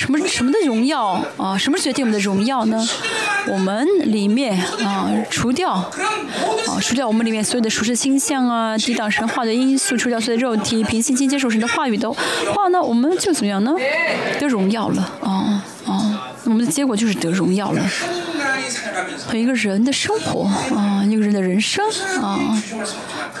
[0.00, 1.58] 什么什么的荣耀啊？
[1.58, 2.82] 什么决定我们的荣耀呢？
[3.48, 5.90] 我们里面啊，除掉啊，
[6.80, 13.74] 除掉我们里面所有的舒适倾向啊，抵挡神话的因素，除掉所有的肉体，平心接受神的话语的话呢，我们就怎么样呢？
[14.38, 16.32] 得荣耀了啊啊！
[16.44, 17.82] 我们的结果就是得荣耀了。
[19.26, 20.44] 和一个人的生活
[20.74, 21.84] 啊，一个人的人生
[22.20, 22.38] 啊，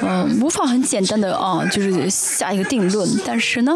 [0.02, 3.08] 嗯、无法很简单的啊，就是下一个定论。
[3.24, 3.72] 但是呢，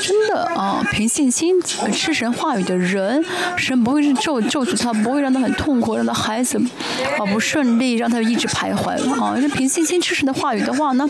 [0.00, 3.24] 真的啊，凭信心吃神话语的人，
[3.56, 6.60] 神不会是咒咒诅他，不会让他很痛苦，让他孩子
[7.18, 8.90] 啊不顺利，让他一直徘徊
[9.20, 9.34] 啊。
[9.36, 11.08] 因为凭信心吃神的话语的话呢，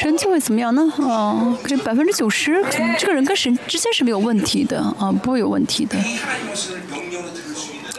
[0.00, 0.82] 神就会怎么样呢？
[1.08, 2.64] 啊，可以百分之九十，
[2.98, 5.96] 这个人跟神之间是没有问题的啊，不会有问题的。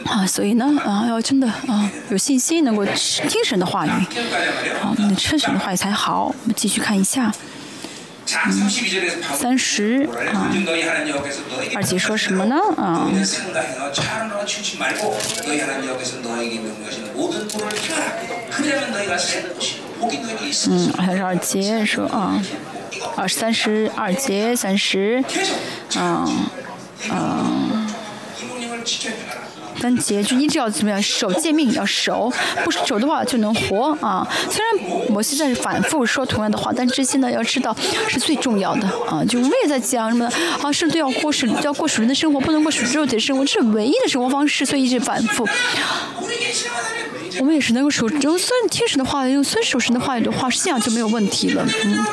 [0.06, 3.90] 啊所以呢啊要真的啊有信心能够精神的话语。
[4.80, 6.26] 好那听神的话语才好。
[6.26, 7.32] 我们继续看一下。
[8.46, 8.70] 嗯
[9.34, 10.52] 三十啊。
[11.74, 12.56] 二姐说什么呢？
[12.76, 13.08] 啊。
[20.68, 22.42] 嗯还是二姐说啊
[23.16, 25.24] 啊三十二姐三十。
[25.96, 26.46] 嗯
[27.10, 27.88] 嗯
[29.80, 32.32] 但结局，你只要怎么样守诫命要守，
[32.64, 34.26] 不守的话就能活啊。
[34.50, 34.74] 虽然
[35.10, 37.76] 某些在反复说同样的话，但这些呢要知道
[38.08, 39.24] 是最重要的啊。
[39.24, 40.30] 就我我也在讲什么
[40.62, 45.48] 啊，是都要过属要过属人的生活，不能过属肉体的生活，这是唯一的生活方式，所以一直反复。
[47.40, 51.64] 我们也是能够守，就算天使的话，用孙守神的话语的话，这样就没有问题了。
[51.84, 52.04] 嗯，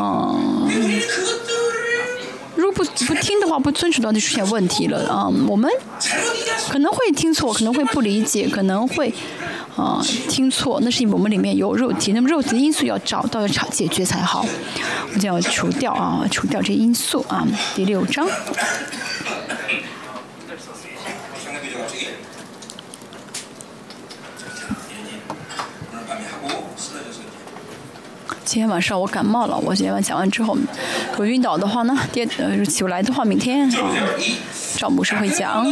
[0.00, 1.00] 嗯。
[2.78, 5.26] 不不听的话，不遵守到底出现问题了啊。
[5.48, 5.68] 我们
[6.70, 9.12] 可能会听错，可能会不理解，可能会
[9.74, 10.78] 啊听错。
[10.82, 14.46] 那是因为我们里面有肉体，那么肉体的因素要找到，要解决才好。
[15.12, 17.44] 我就要除掉啊，除掉这因素啊。
[17.74, 18.28] 第六章。
[28.48, 30.56] 今天晚上我感冒了，我今天晚讲完之后，
[31.18, 33.92] 我晕倒的话呢，跌呃起不来的话，明天啊，
[34.78, 35.66] 赵牧师会讲。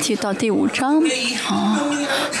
[0.00, 1.02] 提到第五章，
[1.48, 1.80] 啊，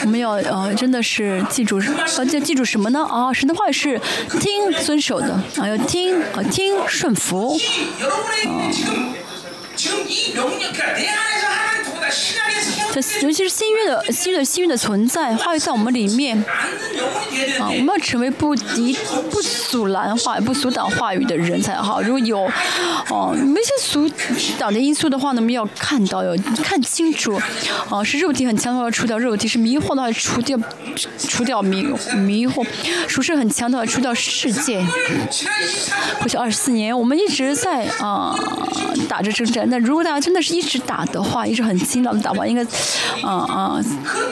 [0.02, 3.04] 我们要呃，真的是记住，呃，要记住什么呢？
[3.04, 4.00] 啊，神的话是
[4.38, 7.58] 听遵守的，啊，要听，啊，听顺服，啊。
[13.22, 16.36] 尤其是新约的新的新约的存在，话语在我们里面，
[17.60, 18.96] 啊，我们要成为不敌、
[19.30, 22.00] 不阻拦话、不阻挡话语的人才好。
[22.00, 22.40] 如果有，
[23.10, 24.08] 哦、啊，些阻
[24.58, 27.38] 挡的因素的话呢，我们要看到，要看清楚，
[27.90, 30.58] 啊，是肉体很强的话，除掉肉体；是迷惑的话，除掉
[31.18, 31.86] 除掉迷
[32.16, 32.64] 迷惑；
[33.08, 34.82] 属实很强的话，除掉世界。
[36.20, 38.34] 过去二十四年，我们一直在啊
[39.08, 39.68] 打着征战。
[39.68, 42.64] 那如果大家真的是一直打的话，一直很勤劳的打的话，应该。
[43.22, 43.80] 啊啊、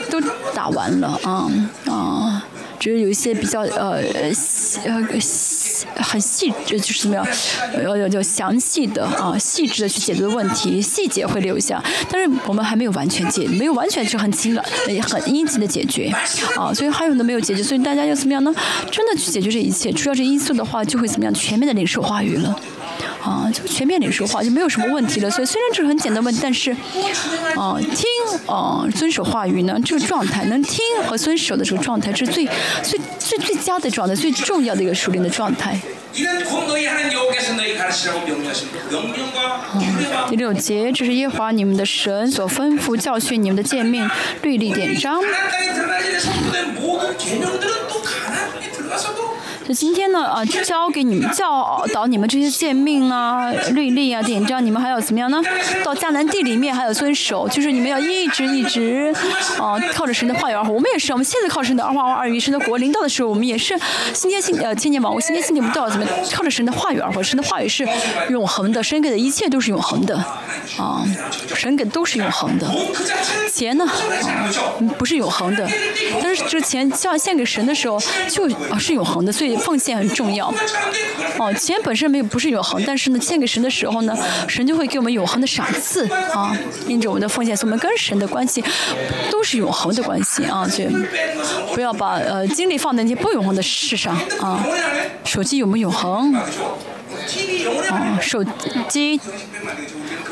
[0.09, 0.19] 都
[0.53, 1.49] 打完了啊
[1.87, 2.45] 啊。
[2.77, 4.03] 只是有一些比较呃
[4.33, 7.25] 细呃细很细致，就是怎么样，
[7.83, 11.81] 要要要详细的啊细致的去解决问题，细节会留下，
[12.11, 16.13] 但是我们还没有完全解，没有完全是很勤劳、呃很殷勤的解决
[16.57, 18.53] 啊，所以还有的没有解决，所以大家要怎么样呢？
[18.91, 21.33] 真的去解决这一切，除了这因素的话，就会怎么样？
[21.33, 22.59] 全面的领受话语了。
[23.25, 25.31] 啊，就全面地说话就没有什么问题了。
[25.31, 26.71] 所以虽然这是很简单问题，但是，
[27.55, 28.05] 啊，听，
[28.45, 32.45] 啊，遵守话语呢，这个状态，能听和遵守的这个状态，这是最
[32.83, 35.79] 最最最佳的状态，最重要的一个熟练的状态。
[40.29, 44.07] 第六节，这是耶和华你们的神所吩咐教训你们的诫命
[44.43, 45.19] 律例典章。
[49.67, 55.41] 就今天呢，啊，教给你们教导你们这些诫命啊、律例啊、典章，你们还要怎么样呢？
[55.83, 59.11] 到迦南地里面还要遵守，就是你们要一直一直，
[59.59, 60.71] 啊，靠着神的话语而活。
[60.71, 62.77] 我们也是，我们现在靠神的二话二语，神的国。
[62.77, 63.75] 临到的时候，我们也是
[64.13, 67.23] 心天心呃千年王，我心信天信地，我们到怎么靠着神的话语而活？
[67.23, 67.87] 神的话语是
[68.29, 70.15] 永恒的，神给的一切都是永恒的，
[70.77, 71.03] 啊，
[71.55, 72.69] 神给都是永恒的。
[73.51, 73.87] 钱呢，
[74.99, 75.67] 不是永恒的，
[76.21, 79.54] 但是这钱向献给神的时候，就啊是永恒的，所以。
[79.57, 80.53] 奉献很重要。
[81.37, 84.17] 哦，钱本身没有不是永恒，但是呢，献给神的时候呢，
[84.47, 86.57] 神就会给我们永恒的赏赐啊。
[86.87, 88.63] 因着我们的奉献，所以我们跟神的关系
[89.29, 90.67] 都是永恒的关系啊。
[90.67, 90.85] 就
[91.73, 94.65] 不要把呃精力放在那些不永恒的事上啊。
[95.23, 96.33] 手机有没有永恒？
[96.33, 98.43] 啊，手
[98.87, 99.19] 机。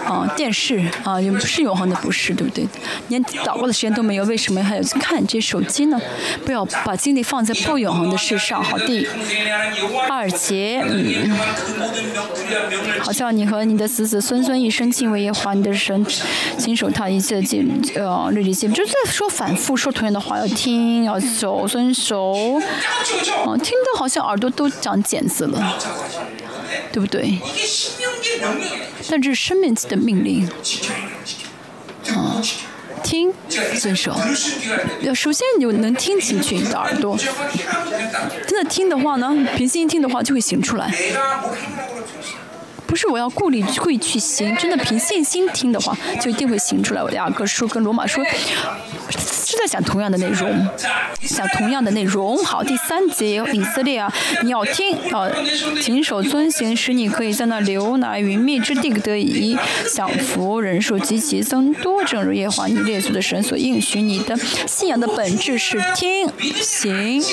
[0.05, 2.65] 啊电视啊也不是永恒的不是对不对？
[3.09, 5.99] 连祷告的时间都没有为什么还要去看这手机呢？
[6.45, 9.07] 不要把精力放在不永恒的事上好第
[10.09, 11.31] 二节嗯
[12.99, 16.05] 好像你和你的子子孙孙一生敬畏耶和华你的神
[16.57, 22.34] 亲手他一切尽呃绿地心就在说反复说同样的话要听要走遵守。
[23.47, 25.77] 嗯听得好像耳朵都长茧子了。
[26.93, 27.39] 对不对？
[29.09, 30.47] 但这是生命的命令，
[32.09, 32.39] 啊，
[33.03, 33.33] 听，
[33.79, 34.15] 遵守。
[35.01, 37.17] 要首先你能听进去你的耳朵，
[38.47, 40.93] 真的听的话呢，平心一听的话就会醒出来。
[42.93, 47.01] 不是我要故意故意去行，真的凭信心听的话，就一定会行出来。
[47.01, 48.23] 我的雅各书跟罗马书
[49.09, 50.69] 是在讲同样的内容，
[51.27, 52.45] 讲同样的内容。
[52.45, 54.13] 好，第三节以色列啊，
[54.43, 55.27] 你要听啊，
[55.81, 59.57] 谨守遵行，使你可以在那流奶与蜜之地得以
[59.89, 64.37] 享福，人数极其增多，正如耶华你列祖的神所应许你的。
[64.67, 66.29] 信仰的本质是听
[66.61, 67.23] 行，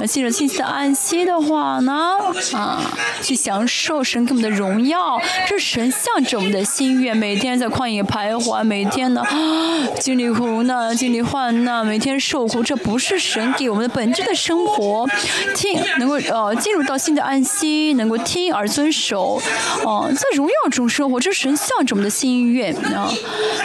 [0.00, 2.16] 那信着信心的安息的话呢，
[2.54, 4.53] 啊，去享受神给我们的。
[4.54, 9.28] 荣耀，这是神向着我们的心愿，每天在旷野徘徊，每天呢、啊、
[10.00, 15.06] 经历苦难，经历患难，每天受苦，这不是神给我们的本质的生活。
[15.54, 19.40] 听，能够呃进入到新的安息，能够听而遵守，
[19.84, 23.10] 哦、在荣耀中生活，这是神向着我们的心愿啊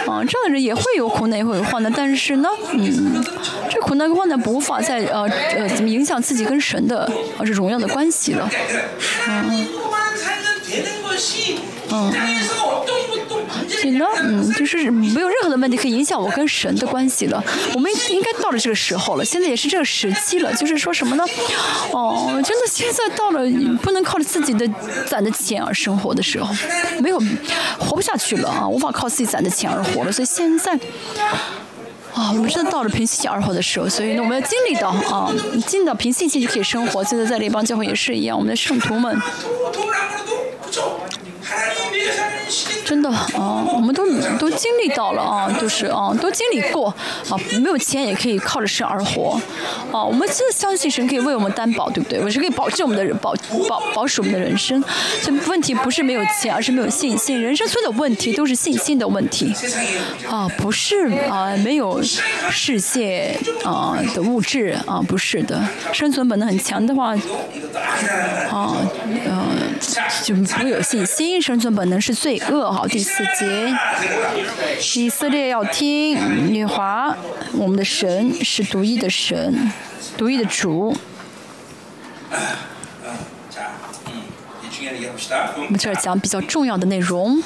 [0.06, 3.22] 啊，这样的人也会有苦难，也会有患难，但是呢，嗯，
[3.70, 5.22] 这苦难跟患难不无法在呃
[5.56, 8.48] 呃怎么影响自己跟神的呃这荣耀的关系了。
[8.98, 9.99] 하
[11.90, 12.12] 嗯。
[13.68, 14.06] 所以呢？
[14.22, 17.42] 嗯就是没有任何的问题可以影响我跟神的关系了。
[17.74, 21.24] 我们应该到了这个时候了现在也是这个时期了就是说什么呢？
[21.92, 23.40] 哦真的现在到了
[23.82, 24.68] 不能靠着自己的
[25.06, 26.52] 攒的钱而生活的时候
[27.00, 27.18] 没有
[27.78, 30.12] 活不下去了啊无法靠自己攒的钱而活了。
[30.12, 30.72] 所以现在
[32.12, 35.32] 啊我们真的到了凭信心而活的时候所以呢我们要尽力的啊
[35.66, 37.02] 尽到凭信心就可以生活。
[37.04, 39.16] 现在在那帮教会也是一样我们的圣徒们
[42.84, 44.04] 真的啊，我们都
[44.38, 46.88] 都经历到了啊，就是啊，都经历过
[47.28, 49.40] 啊，没有钱也可以靠着神而活
[49.92, 50.02] 啊。
[50.02, 52.20] 我们真的相信神可以为我们担保，对不对？
[52.20, 53.32] 我是可以保证我们的人保
[53.68, 54.82] 保保守我们的人生。
[55.22, 57.40] 所以问题不是没有钱，而是没有信心。
[57.40, 59.54] 人生所有的问题都是信心的问题
[60.28, 65.62] 啊，不是啊，没有世界啊的物质啊，不是的。
[65.92, 67.14] 生存本能很强的话
[68.50, 68.76] 啊，
[70.22, 72.70] 就富有信心，生存本能是罪恶。
[72.70, 73.74] 好，第四节，
[74.96, 77.16] 以色列要听女皇，
[77.54, 79.72] 我们的神是独一的神，
[80.16, 80.96] 独一的主。
[85.56, 87.42] 我们这儿讲比较重要的内容。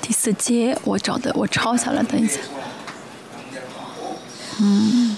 [0.00, 2.38] 第四节，我找的，我抄下来，等一下。
[4.60, 5.16] 嗯。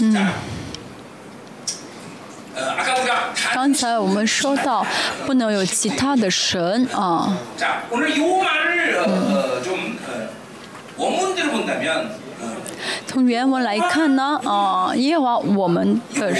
[0.00, 0.28] 嗯。
[3.52, 4.84] 刚才我们说到
[5.26, 7.36] 不能有其他的神啊。
[7.56, 8.02] 嗯。
[13.06, 16.32] 从原文来看呢，啊，因为啊，我们的。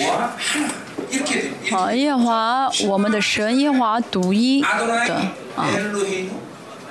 [1.70, 4.60] 啊，耶和华我们的神，耶和华独一。
[4.60, 5.14] 的
[5.56, 5.68] 啊，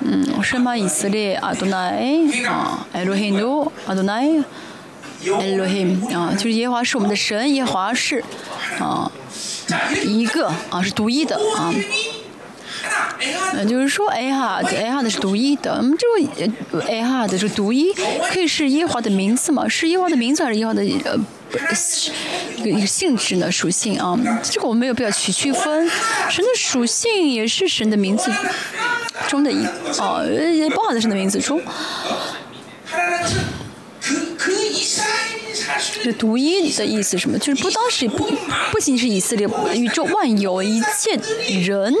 [0.00, 2.04] 嗯，什马以色列阿多奈？
[2.46, 4.26] 啊，艾罗辛努阿多奈，
[5.40, 8.24] 艾罗辛啊，就是耶和华是我们的神，耶和华是
[8.80, 9.10] 啊，
[10.04, 11.72] 一个啊是独一的啊。
[13.54, 15.72] 嗯、就是说，哎哈，哎哈的是独一的。
[15.72, 16.06] 我、嗯、们这
[16.72, 17.92] 个，哎哈的是独一，
[18.32, 19.68] 可以是耶和华的名字嘛？
[19.68, 21.16] 是耶和华的名字还是耶和华的呃
[22.56, 23.50] 一个一个性质呢？
[23.50, 25.90] 属性啊，这个我们没有必要去区分。
[26.30, 28.32] 神的属性也是神的名字
[29.28, 29.66] 中的一
[29.98, 31.60] 哦，也包含在神的名字中。
[36.04, 37.38] 就独一的意思什么？
[37.38, 38.28] 就是不当时不
[38.70, 41.18] 不仅是以色列，宇宙万有一切
[41.60, 41.92] 人，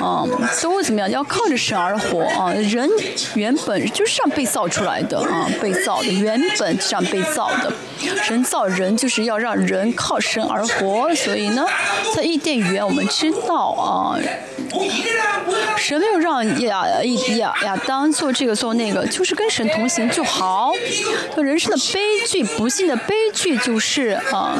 [0.00, 0.24] 啊，
[0.62, 1.10] 都怎么样？
[1.10, 2.52] 要靠着神而活啊！
[2.52, 2.88] 人
[3.34, 7.72] 原本就是这样被造出来的啊，被造的原本是这样被造的。
[8.22, 11.66] 神造人就是要让人靠神而活，所以呢，
[12.14, 14.18] 在伊甸园我们知道啊，
[15.76, 17.02] 神没有让亚亚
[17.36, 20.72] 亚亚当做这个做那个，就是跟神同行就好。
[21.36, 22.97] 人生的悲剧，不幸的。
[23.06, 24.58] 悲剧就是啊，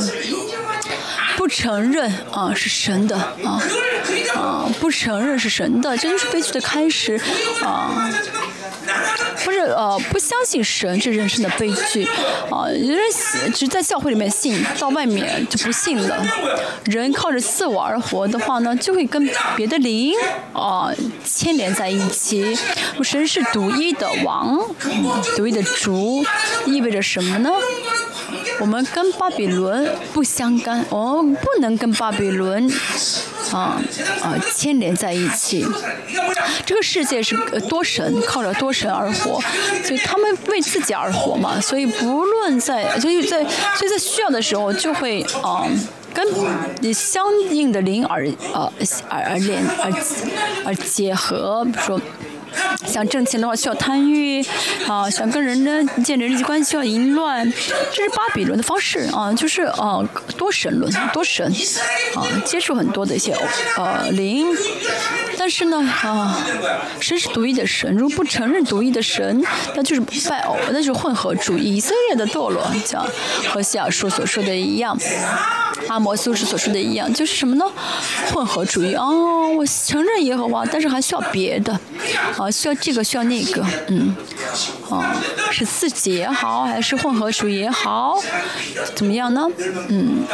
[1.37, 3.63] 不承认啊是神的啊
[4.37, 7.21] 啊，不承认是神的，这就是悲剧的开始
[7.63, 8.11] 啊。
[9.49, 12.07] 不是呃，不相信神是人生的悲剧
[12.51, 12.69] 啊！
[12.69, 12.99] 人
[13.55, 16.23] 只在教会里面信，到外面就不信了。
[16.85, 19.27] 人靠着自我而活的话呢，就会跟
[19.57, 20.13] 别的灵
[20.53, 20.93] 啊
[21.25, 22.55] 牵连在一起。
[23.03, 24.61] 神是独一的王，
[25.35, 26.23] 独一的主，
[26.67, 27.51] 意味着什么呢？
[28.61, 32.71] 我们跟巴比伦不相干，我们不能跟巴比伦
[33.53, 33.81] 啊
[34.21, 35.65] 啊牵连在一起。
[36.67, 37.37] 这个世界是
[37.69, 39.38] 多神，靠着多神而活。
[39.85, 41.61] 所以他们为自己而活嘛。
[41.61, 43.45] 所以不论在，所以在
[43.77, 45.67] 所以在需要的时候就会啊、
[46.13, 46.27] 跟
[46.81, 48.73] 你相应的灵而呃
[49.09, 49.93] 而而连而
[50.67, 52.01] 而结合，比如说。
[52.87, 54.43] 想挣钱的话需要贪欲，
[54.87, 57.51] 啊，想跟人呢建立人际关系需要淫乱，
[57.93, 60.01] 这是巴比伦的方式啊，就是啊
[60.37, 61.47] 多神论，多神，
[62.15, 63.37] 啊接触很多的一些
[63.77, 64.47] 呃灵，
[65.37, 66.39] 但是呢啊，
[67.01, 69.45] 神是独一的神，如果不承认独一的神，
[69.75, 73.07] 那就是拜偶，那就是混合主义，以色列的堕落，像
[73.49, 74.97] 和西亚书所说的一样。
[75.87, 77.65] 阿摩苏斯所说的一样，就是什么呢？
[78.33, 81.73] 混合主义哦，我承认耶和华，但是还需要别的，
[82.37, 84.15] 啊，需要这个，需要那个，嗯，
[84.91, 85.17] 啊，
[85.51, 88.21] 是自己也好，还是混合主义也好，
[88.95, 89.49] 怎么样呢？
[89.89, 90.25] 嗯，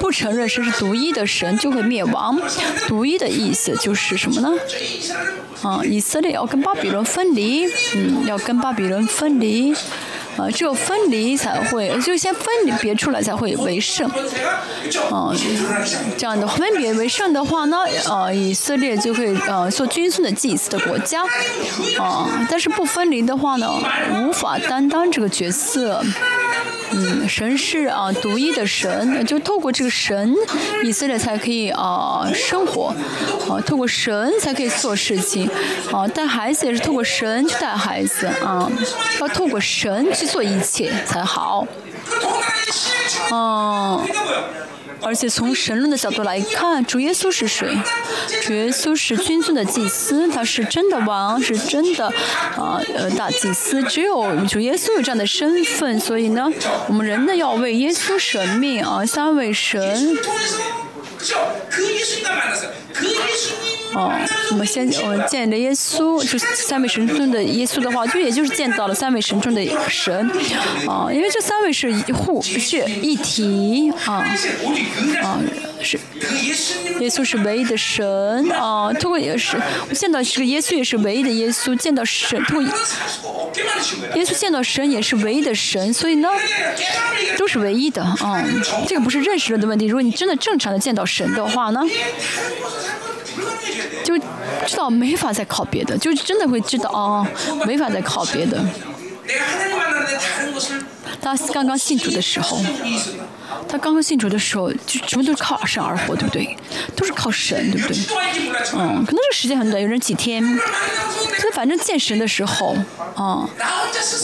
[0.00, 2.40] 不承认神是独一的神，就会灭亡。
[2.88, 4.50] 独一的意思就是什么呢？
[5.62, 9.74] 啊，以色列要跟巴比伦分离，嗯，要跟巴比伦分离。
[10.36, 12.44] 啊，只有分离才会，就先分
[12.80, 14.08] 别出来才会为胜。
[15.10, 15.32] 啊，
[16.16, 17.78] 这样的分别为胜的话呢，
[18.08, 21.22] 呃，以色列就会呃做君尊的祭司的国家。
[21.98, 23.70] 啊，但是不分离的话呢，
[24.22, 26.02] 无法担当这个角色。
[26.92, 30.34] 嗯，神是啊独一的神，就透过这个神，
[30.82, 32.94] 以色列才可以啊生活，
[33.48, 35.48] 啊透过神才可以做事情，
[35.92, 38.70] 啊带孩子也是透过神去带孩子啊，
[39.20, 41.66] 要透过神去做一切才好。
[43.32, 44.00] 嗯，
[45.02, 47.66] 而且从神论的角度来看，主耶稣是谁？
[48.42, 52.06] 主耶稣是君尊的祭司，他是真的王，是真的
[52.56, 53.82] 啊呃大祭司。
[53.84, 56.48] 只有主耶稣有这样的身份，所以呢，
[56.88, 60.16] 我们人呢要为耶稣舍命啊，三位神。
[63.92, 64.12] 哦，
[64.52, 70.30] 我们先我们见着耶稣，就是三位神尊的耶稣的话，就也就是见到了三位神尊的神，
[70.86, 74.24] 哦，因为这三位是一户是一体，啊、
[75.22, 75.40] 哦，啊、
[75.82, 75.98] 是，
[77.00, 79.56] 耶稣是唯一的神，啊、哦，通过也是
[79.88, 82.72] 我见到这个耶稣也是唯一的耶稣，见到神通过
[84.14, 86.28] 耶稣见到神也是唯一的神，所以呢，
[87.36, 91.80] 都是唯一的，啊、哦，这个不是认识了的问题，如果你真的正常的见到神的话呢？
[94.04, 94.18] 就
[94.66, 97.26] 知道没法再靠别的，就真的会知道啊，
[97.66, 98.58] 没法再靠别的。
[101.20, 102.58] 他刚刚信主的时候，
[103.68, 106.56] 他刚刚信主的时候，就什么都是靠神而活，对不对？
[106.96, 107.96] 都是靠神，对不对？
[108.74, 110.42] 嗯，可能是时间很短，有人几天。
[111.38, 112.74] 他反正见神的时候，
[113.14, 113.48] 啊，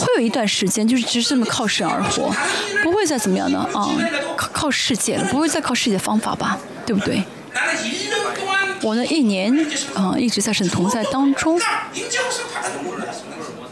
[0.01, 2.35] 会有一段时间，就是只是这么靠神而活，
[2.83, 3.95] 不会再怎么样的啊，
[4.37, 7.23] 靠靠世界了，不会再靠世界的方法吧，对不对？
[8.83, 9.53] 我呢一年
[9.95, 11.59] 啊、一直在神同在当中，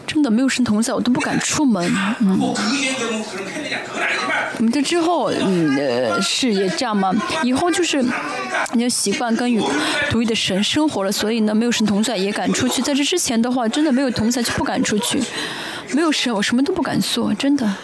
[0.07, 1.85] 真的没有神同在，我都不敢出门。
[2.21, 2.39] 嗯，
[4.59, 7.13] 我们这之后，嗯，呃，是也这样吗？
[7.43, 8.03] 以后就是
[8.73, 9.63] 你要习惯跟与
[10.11, 12.81] 独一的神生活了，所以呢，没有神同在也敢出去。
[12.81, 15.21] 在这之前的话，真的没有同在就不敢出去，
[15.91, 17.75] 没有神我什么都不敢做，真的。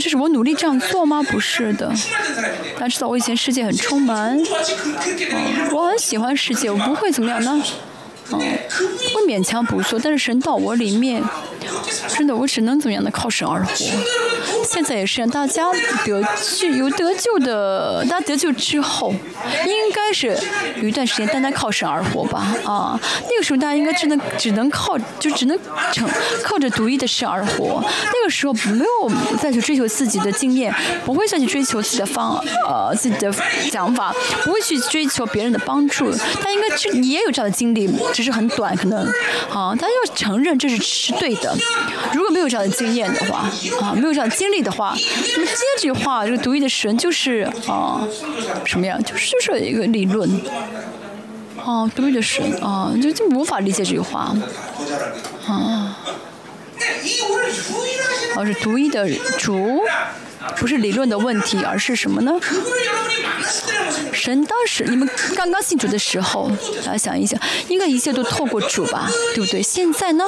[0.00, 1.22] 这是我努力这样做吗？
[1.30, 1.92] 不是的。
[2.78, 4.38] 他知道我以前世界很充满。
[5.72, 7.62] 我很喜欢世界我不会怎么样呢
[8.32, 11.22] 嗯会勉强不错但是神到我里面
[12.08, 13.10] 真的我只能怎么样的？
[13.10, 13.74] 靠神而活。
[14.64, 15.72] 现在也是让大家
[16.04, 16.22] 得
[16.60, 19.10] 救，有得救的，大家得救之后，
[19.64, 20.36] 应该是
[20.82, 22.54] 有一段时间单单靠神而活吧？
[22.64, 22.98] 啊，
[23.28, 25.58] 那个时候大家应该只能只能靠，就只能
[25.92, 26.08] 成
[26.42, 27.82] 靠着独一的神而活。
[27.84, 30.74] 那个时候没有再去追求自己的经验，
[31.04, 32.36] 不会再去追求自己的方
[32.68, 33.32] 呃自己的
[33.70, 34.14] 想法，
[34.44, 36.12] 不会去追求别人的帮助。
[36.42, 39.06] 他应该是也有这样的经历，只是很短，可能
[39.50, 41.55] 啊，他要承认这是是对的。
[42.14, 43.50] 如果没有这样的经验的话
[43.80, 48.06] 啊没有这样经历的话那么这句话这个独一的神就是啊
[48.64, 48.98] 什么呀？
[49.04, 50.40] 就是就是一个理论。
[51.64, 54.34] 哦独一的神啊就就无法理解这句话。
[55.46, 55.98] 啊。
[58.36, 59.08] 哦是独一的
[59.38, 59.80] 主
[60.56, 62.32] 不是理论的问题而是什么呢？
[64.12, 66.50] 神当时你们刚刚信主的时候
[66.84, 69.62] 大家想一想应该一切都透过主吧对不对？
[69.62, 70.24] 现在呢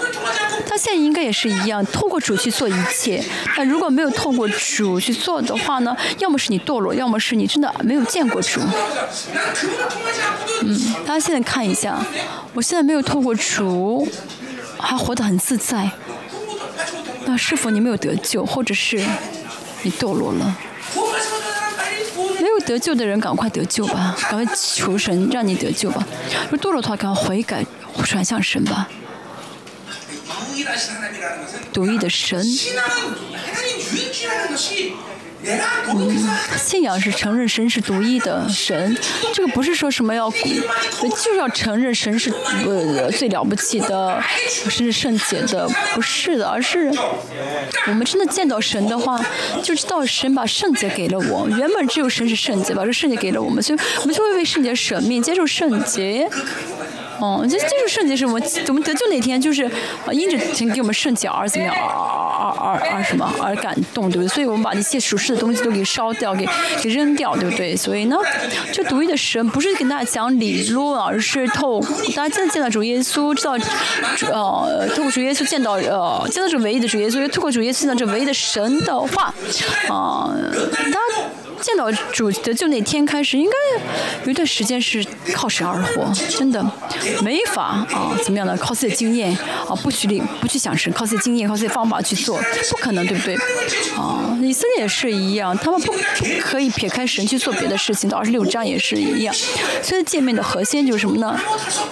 [0.66, 3.24] 他现在应该也是一样透过主去做一切。
[3.56, 8.60] 但如果没有透过主去做的话呢要么是你堕落要么是你真的没有见过主。
[10.62, 11.98] 嗯大家现在看一下
[12.54, 14.06] 我现在没有透过主
[14.78, 15.90] 还活得很自在。
[17.26, 18.96] 那是否你没有得救或者是
[19.82, 20.56] 你堕落了？
[22.68, 26.06] 得救的人赶快得救吧赶快求神让你得救吧。
[26.50, 27.64] 如堕落的话赶快悔改
[28.04, 28.86] 转向神吧。
[31.72, 32.44] 独一的神。
[36.56, 38.96] 信仰是承认神是独一的神，
[39.32, 42.32] 这个不是说什么要，就是要承认神是
[42.66, 46.92] 呃最了不起的，是圣洁的，不是的，而是
[47.86, 49.24] 我们真的见到神的话，
[49.62, 51.48] 就知道神把圣洁给了我。
[51.50, 56.28] 原本只有神是圣洁，把这圣洁给了我们，所以我们就会为圣洁舍命，接受圣洁。
[57.20, 59.70] 哦，这这就是圣洁是我们我们得救那天，就是
[60.06, 64.28] 呃因着神给我们圣洁而怎么样，而而而而什么而感动，对不对？
[64.28, 66.48] 所以我们把那些属世的东西都给烧掉，给
[66.80, 67.76] 给扔掉，对不对？
[67.76, 68.16] 所以呢，
[68.72, 71.80] 这独一的神不是跟大家讲理论，而是透
[72.14, 73.58] 大家真的见到主耶稣，知道
[74.16, 79.34] 主呃透过主耶稣见到呃见到这唯一的主耶稣，透过主耶稣见到这唯一的神的话，
[79.88, 80.30] 啊、
[80.92, 80.98] 他。
[81.60, 86.64] 见到主的就那天开始，应该有一段时间是靠神而活，真的
[87.22, 88.56] 没法啊，怎么样呢？
[88.56, 89.36] 靠自己的经验
[89.68, 92.38] 啊，不去理，不去想神，靠自己的经验，靠自己的方法去做，
[92.70, 93.36] 不可能，对不对？
[93.96, 95.92] 啊，以色列也是一样，他们不
[96.40, 98.08] 可以撇开神去做别的事情。
[98.08, 99.34] 到二十六章也是一样，
[99.82, 101.38] 所以见面的核心就是什么呢？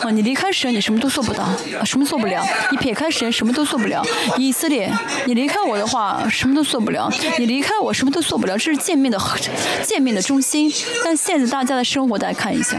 [0.00, 4.02] 啊，你离开神，你什么都做不到，啊，什么做不了；你撇开神，什么都做不了。
[4.38, 4.90] 以色列，
[5.26, 8.56] 你离开我的话，什么都做不了；你离开我，什么都做不了。
[8.56, 9.36] 这是见面的核
[9.82, 10.72] 见面的中心。
[11.04, 12.78] 但现在大家的生活，大家看一下，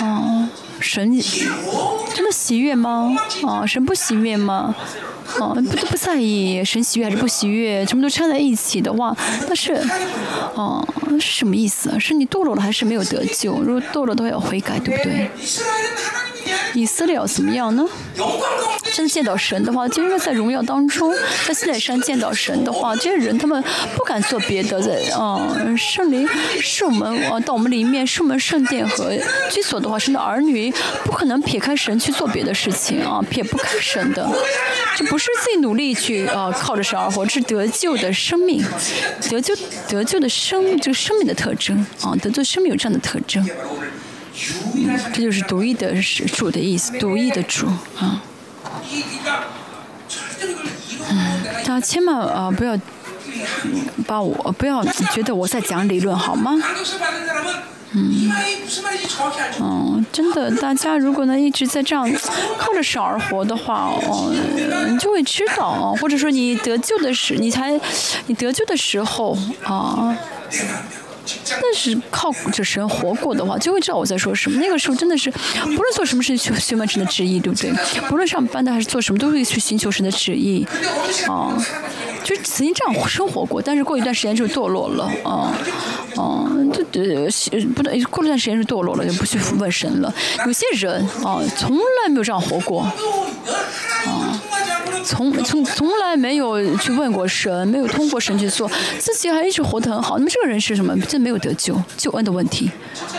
[0.00, 0.48] 哦，
[0.80, 1.20] 神
[2.14, 3.16] 真的喜悦吗？
[3.46, 4.74] 啊，神不喜悦吗？
[5.38, 9.16] 哦，不都不在意神喜悦还是不喜悦，什么都掺在一起的话，
[9.48, 9.72] 那是，
[10.54, 11.98] 哦，是什么意思？
[11.98, 13.54] 是你堕落了还是没有得救？
[13.62, 15.30] 如果堕落都要悔改，对不对？
[16.74, 17.86] 以色列怎么样呢？
[18.94, 21.14] 真见到神的话，就是在荣耀当中，
[21.46, 23.62] 在西乃山见到神的话，这些人他们
[23.96, 25.40] 不敢做别的，在啊
[25.76, 26.28] 圣灵
[26.60, 29.16] 圣门啊到我们里面圣门圣殿和
[29.50, 30.70] 居所的话，神的儿女
[31.04, 34.28] 不可能撇开神去做别的事情啊，撇不开神的，
[34.96, 38.62] 就不是自己努力去啊靠着神而活，是得救的生命，
[39.30, 39.54] 得救
[39.88, 43.48] 得救的生就生命的特征啊，得救生命有这样的特征。
[45.12, 47.66] 这就是独一的主的意思，独一的主
[47.98, 48.22] 啊。
[51.10, 52.78] 嗯，大家千万啊不要
[54.06, 56.52] 把我不要觉得我在讲理论好吗？
[57.94, 58.32] 嗯，
[59.60, 62.10] 嗯，真的，大家如果呢一直在这样
[62.58, 64.32] 靠着少而活的话，哦、
[64.88, 67.78] 你就会知道，或者说你得救的时，你才
[68.28, 70.16] 你得救的时候啊。
[71.48, 74.58] 但是靠着神活过的话就会知道我在说什么。
[74.60, 77.72] 那个时候真的是不论做什么事情去询问神的旨意对不对？
[78.08, 80.66] 不论上班的还是做什么都会去寻求神的旨意。
[81.28, 81.56] 啊
[82.24, 85.10] 就曾经这样生活过但是过一段时间就堕落了。
[85.24, 85.52] 啊
[86.16, 87.28] 啊就得
[87.74, 90.12] 不对过了段时间就堕落了就不去问神了。
[90.46, 92.86] 有些人啊从来没有这样活过。
[95.04, 100.18] 从从从来没有去问过神，没有通过神去做，自己还一直活得很好。
[100.18, 100.98] 那么这个人是什么？
[101.02, 102.70] 这没有得救，救恩的问题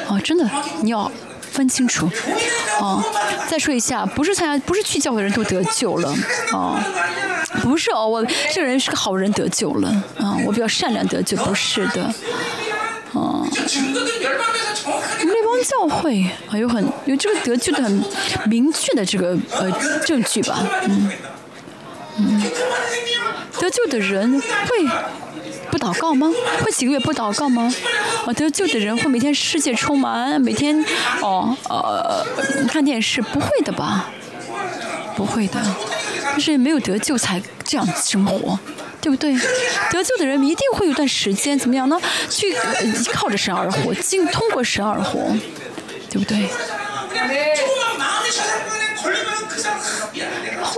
[0.08, 0.20] 啊。
[0.22, 0.50] 真的
[0.82, 1.12] 你要
[1.42, 2.10] 分清楚
[2.80, 3.04] 啊。
[3.48, 6.14] 再说一下，不是参加不是去教会的人都得救了
[6.52, 6.84] 啊。
[7.62, 10.38] 不是哦，我这个人是个好人，得救了啊。
[10.46, 11.38] 我比较善良，得救。
[11.38, 12.04] 不是的
[13.14, 13.46] 啊。
[15.26, 18.04] 那帮教会啊，有很有这个得救的很
[18.48, 19.72] 明确的这个呃
[20.06, 20.66] 证据吧。
[20.88, 21.12] 嗯。
[22.18, 22.42] 嗯，
[23.60, 24.88] 得救的人会
[25.72, 26.32] 不祷告吗？
[26.64, 27.74] 会几个月不祷告吗？
[28.26, 30.84] 啊，得救的人会每天世界充满，每天
[31.22, 32.26] 哦呃
[32.68, 33.22] 看电视？
[33.22, 34.10] 不会的吧？
[35.16, 35.60] 不会的，
[36.40, 38.60] 是没有得救才这样生活，
[39.02, 39.34] 对不对？
[39.92, 42.00] 得救的人一定会有段时间怎么样呢？
[42.30, 45.20] 去依靠着神而活，经通过神而活，
[46.10, 46.48] 对不对？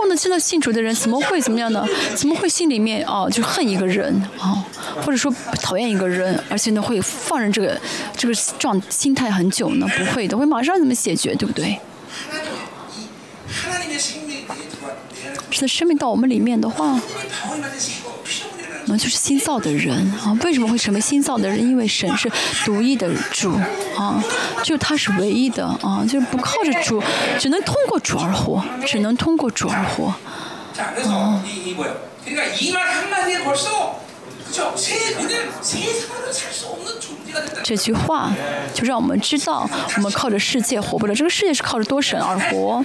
[0.06, 1.84] 那的真的信主的人怎么会怎么样呢？
[2.14, 4.64] 怎么会心里面啊就恨一个人啊，
[5.04, 7.80] 或者说讨厌一个人，而且呢会放任这个
[8.16, 9.86] 这个状心态很久呢？
[9.96, 11.80] 不会的，会马上怎么解决，对不对？
[15.50, 17.00] 是的生命到我们里面的话。
[18.86, 20.36] 那就是新造的人啊！
[20.44, 21.58] 为什么会成为新造的人？
[21.60, 22.30] 因为神是
[22.64, 23.52] 独一的主
[23.96, 24.22] 啊，
[24.62, 27.02] 就他是唯一的啊，就是不靠着主，
[27.38, 30.14] 只能通过主而活，只能通过主而活，
[31.04, 31.40] 哦。
[37.62, 38.32] 这句话，
[38.72, 41.14] 就让我们知道，我们靠着世界活不了。
[41.14, 42.84] 这个世界是靠着多神而活，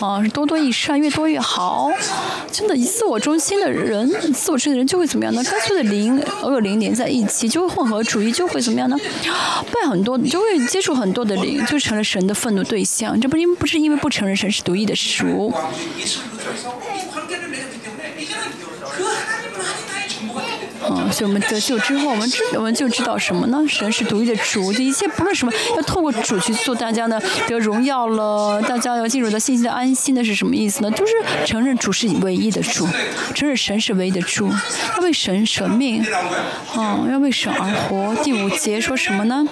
[0.00, 1.90] 啊，是多多益善，越多越好。
[2.50, 5.42] 真的，以自我中心的人，自我中心的人就会怎么样呢？
[5.44, 8.96] 干脆的灵恶灵连在一起，就会混合主义，就会怎么样呢？
[9.72, 13.20] 拜很多，就会接触很多的灵，就成了神的愤怒对象。
[13.20, 15.52] 这不因不是因为不承认神是独一的主。
[20.90, 23.64] 嗯， 所以我们得救之后，我们知我们就知道什么呢？
[23.68, 30.90] 神是独一的主，就一切不论什么，要透过主去做，大家呢得荣耀了，大家要进入到信心的安心的是什么意思呢？
[30.90, 31.12] 就是
[31.44, 32.86] 承认主是唯一的主，
[33.34, 36.04] 承认神是唯一的主，要为神舍命，
[36.76, 38.14] 嗯，要为神而活。
[38.22, 39.46] 第五节说什么呢？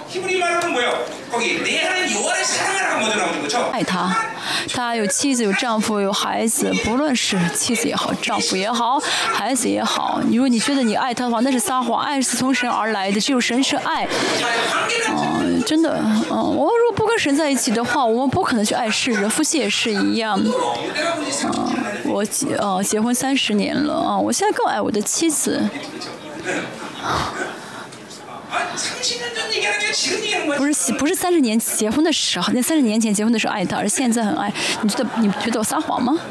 [3.71, 4.15] 爱他。
[4.73, 6.71] 他有妻子，有丈夫，有孩子。
[6.83, 8.99] 不论是妻子也好，丈夫也好，
[9.33, 12.03] 孩子也好，如果你觉得你爱他的话，那是撒谎。
[12.03, 14.07] 爱是从神而来的，只有神是爱。
[15.09, 15.99] 嗯，真的，
[16.29, 19.29] 嗯，我们如果不跟神在一起的话，我们不可能去爱世人。
[19.29, 20.37] 夫妻也是一样。
[20.37, 21.69] 啊，
[22.05, 25.67] 我结，啊，结婚三十年了，啊，我现在更爱我的妻子。
[30.57, 36.17] 不是不是三十年结婚的时候那三十年前结婚的时候爱他而现在很爱你觉得你觉得我撒谎吗？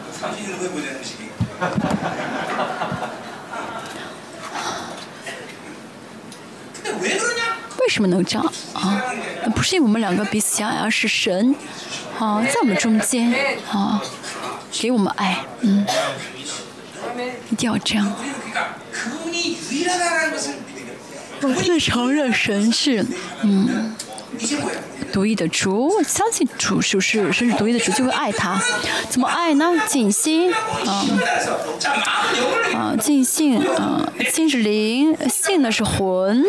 [7.81, 8.45] 为什么能这样
[8.75, 9.03] 啊？
[9.45, 11.55] 那不是因为我们两个彼此相爱而是神
[12.19, 13.33] 啊在我们中间
[13.71, 14.01] 啊
[14.73, 15.87] 给我们爱嗯。
[17.51, 18.13] 一定要这样。
[21.43, 23.05] 我最承认神是，
[23.43, 23.95] 嗯，
[25.13, 28.61] 独一的主，相信主就是，甚至独一的主就会爱他，
[29.09, 29.73] 怎么爱呢？
[29.87, 31.07] 尽心，啊，
[32.75, 36.45] 啊，尽性，啊，性是灵，性呢是魂，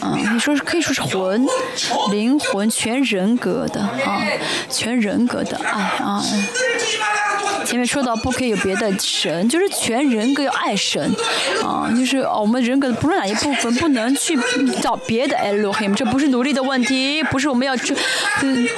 [0.00, 1.46] 啊，你说可以说是魂，
[2.10, 4.22] 灵魂全人格的，啊，
[4.68, 6.22] 全人格的爱，啊。
[7.64, 11.14] 前面说到不可以有别的神，就是全人格要爱神，
[11.62, 14.38] 啊，就是哦我们人格不论哪一部分不能去
[14.80, 17.94] 找别的 Elohim，这不是努力的问题，不是我们要去，
[18.42, 18.68] 嗯，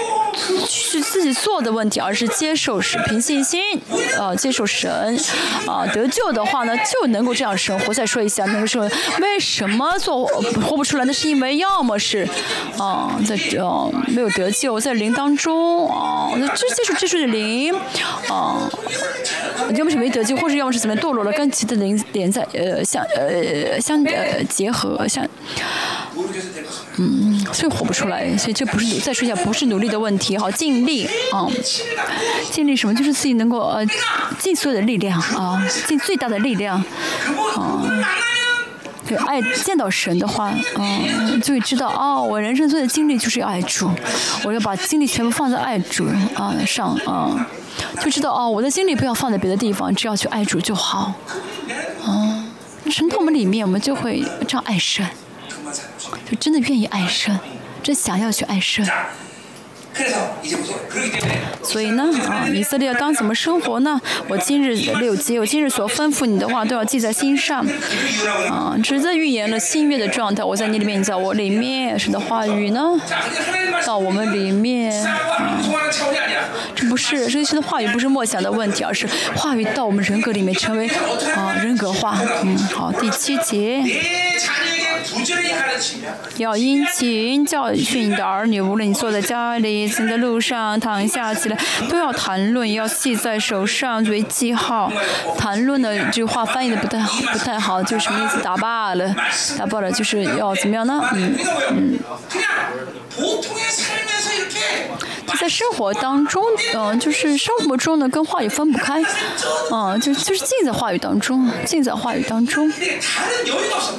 [0.69, 3.61] 去自己做的问题，而是接受神，凭信心，
[4.19, 5.19] 啊，接受神，
[5.67, 7.93] 啊，得救的话呢，就能够这样生活。
[7.95, 8.89] 再说一下，那个时候
[9.21, 11.05] 为什么做活不出来？
[11.05, 12.29] 那是因为要么是，
[12.79, 17.75] 啊，在呃没有得救，在灵当中，啊，这接触接触的灵，
[18.29, 18.69] 啊。
[19.77, 25.27] 要么是没得救，或者要么是怎么堕落了，跟其他灵连在呃相呃相呃结合相，
[26.97, 31.47] 嗯所以活不出来所以就不是再说一下不是努力的问题好尽力啊
[32.51, 32.95] 尽力什么？
[32.95, 33.85] 就是自己能够呃
[34.39, 36.83] 尽所有的力量啊尽最大的力量
[37.57, 37.83] 啊。
[39.07, 40.81] 对爱见到神的话啊
[41.43, 43.91] 就会知道哦我人生最的经历就是要爱主
[44.45, 47.47] 我要把精力全部放在爱主啊上啊。
[48.03, 51.13] 就知道哦我的精力不要放在别的地方只要去爱主就好
[52.05, 52.47] 啊。
[52.89, 55.05] 神同我们里面我们就会这样爱神。
[56.29, 57.39] 就真的愿意爱神，
[57.83, 58.87] 真想要去爱神。
[61.63, 64.01] 所以呢，啊，以色列当怎么生活呢？
[64.29, 67.67] 我今日六节，我今日所吩咐你的话都要记在心上，
[68.51, 70.45] 啊，直在预言了新月的状态。
[70.45, 73.01] 我在你里面，你在我里面，神的话语呢，
[73.87, 75.19] 到我们里面，啊，
[76.75, 80.89] 这不是这些的话语不是默想的问题，而是话语到我们人格里面成为
[81.35, 82.19] 啊人格化。
[82.43, 83.83] 嗯，好，第七节。
[86.39, 91.59] 要殷勤教训你的儿女，无论你坐在家里，行的路上、躺下起来，
[91.89, 94.93] 都要谈论，要系在手上作为记号。
[95.39, 98.41] 谈论的这句话翻译的不太好，不太好，就是什么意思？
[98.43, 99.15] 打罢了，
[99.59, 101.03] 打罢了，就是要怎么样呢？
[101.13, 101.35] 嗯，
[101.71, 101.99] 嗯
[105.39, 106.43] 在生活当中，
[106.75, 109.03] 嗯，就是生活中呢，跟话语分不开，
[109.73, 112.71] 嗯，就就是尽在话语当中，尽在话语当中，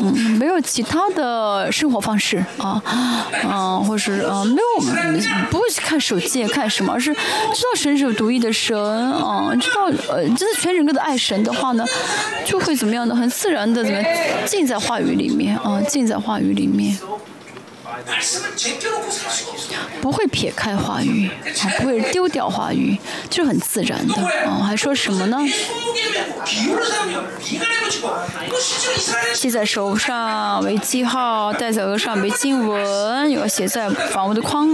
[0.01, 2.81] 嗯，没有其他的生活方式啊，
[3.43, 4.83] 嗯，或是嗯，没有
[5.51, 8.77] 不会去看手机看什么，而是知道神是有独一的神
[9.13, 11.85] 啊，知道呃，真的全人格的爱神的话呢，
[12.45, 14.01] 就会怎么样的，很自然的怎么
[14.45, 16.97] 尽在话语里面啊，尽在话语里面。
[20.01, 22.97] 不会撇开话语，啊，不会丢掉话语，
[23.29, 24.13] 就很自然的，
[24.45, 25.37] 哦，还说什么呢？
[29.33, 34.67] 系在手上为记号，戴在额上为经文，有写在房屋的框、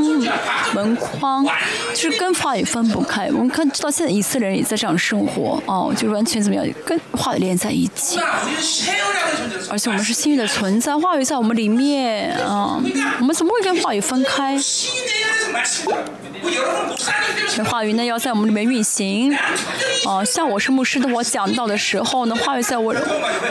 [0.74, 1.46] 门框，
[1.94, 3.28] 就是跟话语分不开。
[3.28, 8.20] 我们看，到现在以色列人也在这样生活，哦，就完全怎么样，跟话语连在一起。
[9.70, 12.82] 而且我们是幸运的存在，话语在我们里面，啊。
[13.20, 14.58] 我们怎么会跟话语分开？
[17.56, 19.36] 这话语呢要在我们里面运行。
[20.06, 22.94] 哦像我是牧师的我讲到的时候呢话语在我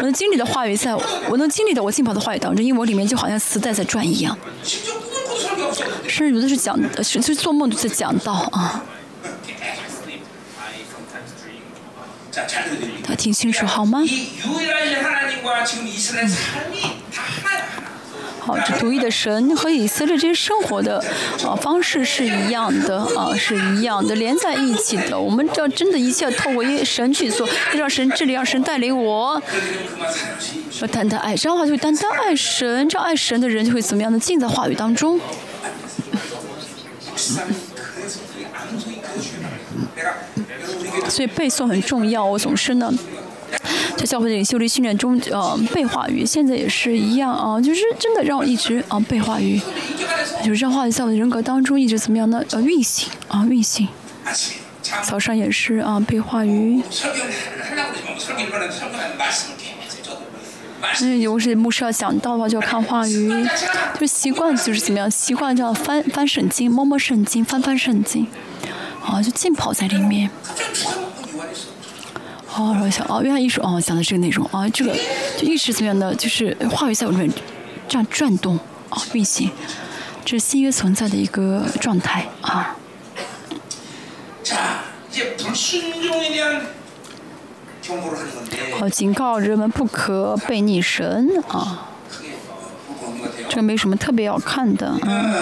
[0.01, 0.95] 能经历的话语在
[1.29, 4.37] 我能经历的我浸泡的话语当中因为我里面就好像磁带在转一样。
[6.09, 8.85] 甚至有的是讲甚至做梦都在讲到啊。
[13.05, 14.01] 他听清楚好吗？
[18.51, 20.99] 啊，这独一的神和以色列这些生活的
[21.45, 25.19] 啊方式是一样的啊，是一样的，连在一起的。
[25.19, 29.41] 我们要真的一切透过神去做，让神治理，让神带领我。
[30.71, 35.21] 说单单爱，这样的话就单单爱神，这样爱神的人就会怎么样的浸在话语当中。
[41.09, 42.93] 所以背诵很重要，我总是呢。
[44.01, 49.61] 在教会的领袖力训练中，呃，被话语，现在也是一样啊，就是真的让我一直啊被话语，
[50.43, 52.43] 就是让话语在我的人格当中一直怎么样呢？
[52.53, 53.87] 呃，运行啊，运行。
[55.03, 56.83] 早上也是啊，被话语。
[61.03, 63.31] 嗯有时牧师要讲道的话，就要看话语，
[63.99, 68.27] 就习惯就是怎么样，习惯这样翻翻圣经，摸摸圣经，翻翻圣经，
[69.05, 70.31] 啊，就浸泡在里面。
[72.57, 74.93] 哦，然后想哦，原来艺术哦，想的是个内容啊、哦，这个
[75.39, 77.31] 就意识怎么样的，就是话语在我这边
[77.89, 78.57] 这样转动
[78.89, 79.51] 啊、哦，运行，
[80.25, 82.77] 这是新约存在的一个状态啊。
[88.79, 91.89] 好，警告人们不可背逆神啊，
[93.49, 94.99] 这个没什么特别要看的啊。
[95.05, 95.35] 嗯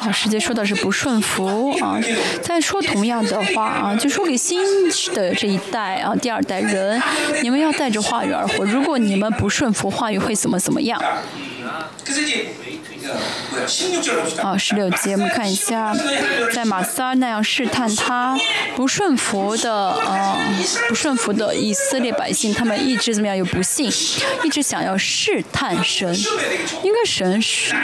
[0.00, 1.98] 啊，世界说的是不顺服啊，
[2.42, 4.62] 再说同样的话啊，就说给新
[5.14, 7.00] 的这一代啊，第二代人，
[7.42, 8.64] 你们要带着话语而活。
[8.64, 11.02] 如果你们不顺服话语，会怎么怎么样？
[14.42, 15.94] 哦，十六 节，我们看一下，
[16.52, 18.36] 在马撒那样试探他，
[18.76, 20.36] 不顺服的，呃，
[20.88, 23.36] 不顺服的以色列百姓，他们一直怎么样？
[23.36, 23.90] 有不信，
[24.44, 26.12] 一直想要试探神，
[26.82, 27.74] 应该神是，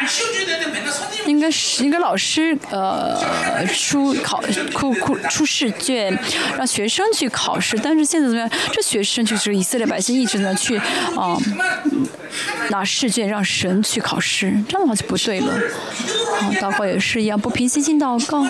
[1.27, 3.17] 应该是应该老师，呃，
[3.67, 6.19] 出考出出出试卷，
[6.57, 8.51] 让学生去考试，但是现在怎么样？
[8.73, 10.77] 这学生就是以色列百姓，一直呢去，
[11.17, 11.39] 啊、
[12.71, 15.04] 拿试卷让神去考试，这样的话就。
[15.07, 18.47] 不对了，啊，祷告也是一样，不平心静祷告，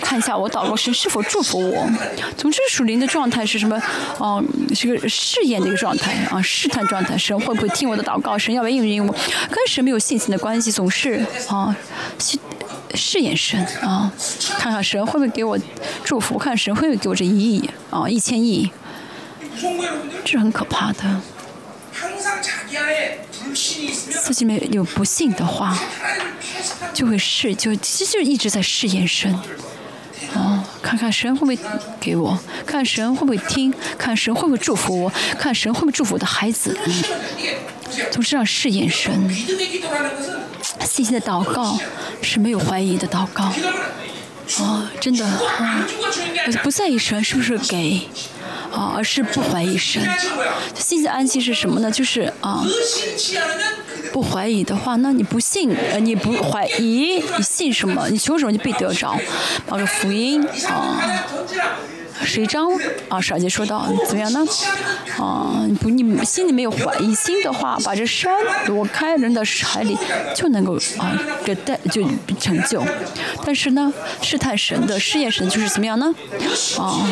[0.00, 1.88] 看一下我祷告神是否祝福我。
[2.36, 3.80] 总之属灵的状态是什么？
[4.18, 4.42] 哦，
[4.74, 8.38] 是个试验的一个状态啊，试探状态，神会不会听我的祷告？
[8.38, 9.12] 神要不要应允我？
[9.50, 11.74] 跟神没有信心的关系，总是啊
[12.18, 12.38] 去
[12.94, 14.12] 试验神啊，
[14.58, 15.58] 看看神会不会给我
[16.04, 18.70] 祝福，看神会不会给我这一亿啊，一千亿，
[20.24, 21.20] 这是很可怕的。
[23.54, 25.78] 自己没有不信的话，
[26.92, 29.32] 就会试，就其实就一直在试验神，
[30.34, 31.58] 哦，看看神会不会
[32.00, 36.76] 给我，看神会不会听，看神会不会祝福我，看神会不会祝福我的孩子，
[38.10, 39.12] 总是让试验神。
[40.84, 41.78] 信心的祷告
[42.22, 43.52] 是没有怀疑的祷告，
[44.58, 45.26] 哦，真的，
[46.46, 48.08] 我不在意神是不是给。
[48.72, 50.02] 啊，而是不怀疑神，
[50.74, 51.90] 心心安息是什么呢？
[51.90, 52.64] 就是啊，
[54.12, 58.08] 不怀疑的话，那你不信，呃，你不怀疑，你信什么？
[58.08, 59.16] 你求什么就必得着，
[59.66, 61.24] 把这福音啊，
[62.24, 62.70] 谁章
[63.08, 63.20] 啊？
[63.20, 64.44] 上节说到怎么样呢？
[65.18, 68.32] 啊，不，你心里没有怀疑心的话，把这山
[68.66, 69.96] 挪开，扔到海里，
[70.34, 72.02] 就能够啊，这带就
[72.40, 72.82] 成就。
[73.44, 73.92] 但是呢，
[74.22, 76.14] 试探神的试验神就是怎么样呢？
[76.78, 77.06] 啊。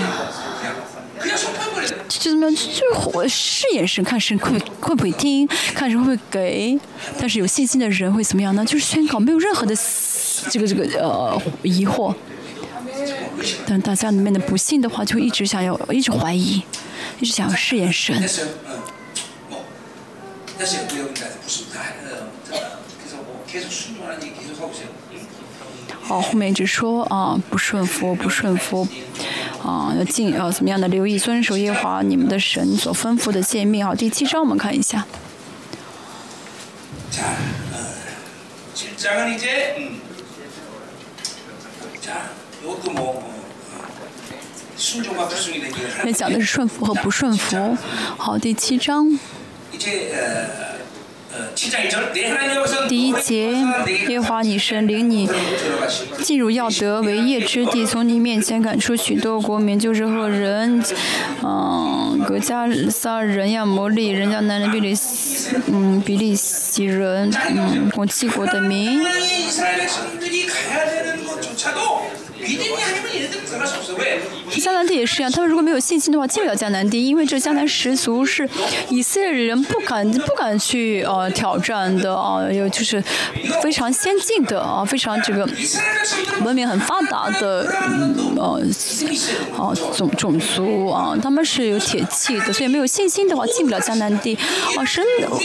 [2.09, 2.55] 就怎么样？
[2.55, 6.79] 就我试眼神，看神会会不会听，看神会不会给。
[7.19, 8.65] 但是有信心的人会怎么样呢？
[8.65, 9.75] 就是宣告，没有任何的
[10.51, 12.15] 这个这个呃疑惑。
[13.67, 16.63] 但大家里面的不信的话，就一直想要，一直怀疑，
[17.21, 18.17] 一直想要试眼神。
[26.11, 28.85] 好，后面一直说啊，不顺服，不顺服。
[29.63, 33.87] 啊，要尽要怎么样的留意遵守耶和华你们的神所吩咐的诫命。
[33.87, 35.07] 啊，第七章我们看一下。
[46.03, 47.79] 那讲的是顺服和不顺服。
[48.19, 49.17] 好，第七章。
[52.89, 53.53] 第一节，
[54.09, 55.29] 耶华你神领你
[56.23, 60.83] 进入要得为业之地，从你面前赶出许多国民，就是和人，
[61.43, 64.95] 嗯，格加撒人、亚摩利人家男人比利，
[65.67, 69.01] 嗯，比利洗人，嗯，共七国的民。
[74.59, 78.49] 迦南地也是一样，他们如果没有信心的话，进不了迦南地，因为这迦南十族是
[78.89, 83.03] 以色列人不敢不敢去呃挑战的啊，有就是
[83.63, 85.49] 非常先进的啊，非常这个
[86.43, 87.73] 文明很发达的
[88.37, 88.61] 呃
[89.57, 94.37] 啊种种族啊，他们是有铁器的，所以没有信心的话，进不了迦南地。
[94.77, 95.05] 啊，神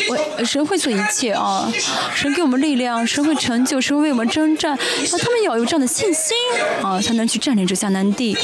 [0.10, 1.72] 为神会做一切啊，
[2.14, 4.78] 神给我们力量，神会成就，神为我们征战，
[5.12, 6.36] 那他们要有这样的信心
[6.82, 8.38] 啊，才能去占领这迦南地。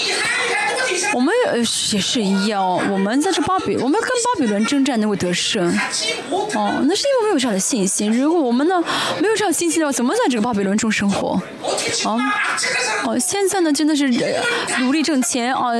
[1.14, 5.66] 我们呃也是一样，我们在这巴比，我们跟巴比伦征战能够得胜，
[6.30, 8.12] 哦，那是因为没有这样的信心。
[8.12, 8.82] 如果我们呢
[9.20, 11.42] 没有这样信心的话，怎么在这个巴比伦中生活？
[12.06, 12.18] 啊，
[13.06, 14.08] 哦，现在呢真的是
[14.80, 15.72] 努力挣钱啊，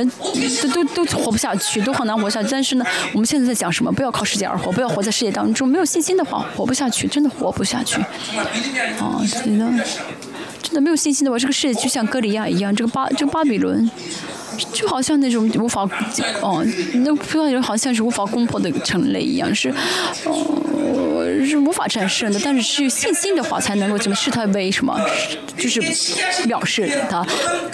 [0.62, 2.48] 都都都活不下去，都很难活下去。
[2.50, 3.92] 但是呢，我们现在在讲什么？
[3.92, 5.68] 不要靠世界而活，不要活在世界当中。
[5.68, 8.00] 没有信心的话，活不下去，真的活不下去。
[8.98, 9.84] 啊，真的，
[10.62, 13.90] 真的没有信心的话，这个世界就像哥利亚一样，这个巴这个巴比伦。
[14.70, 15.80] 就好像那种无法，
[16.42, 16.62] 哦，
[16.96, 19.70] 那不知道好像是无法攻破的城垒一样，是，
[20.26, 22.38] 哦，是无法战胜的。
[22.44, 24.94] 但是是有信心的话，才能够怎么视他为什么？
[25.56, 25.80] 就是
[26.46, 27.26] 表示他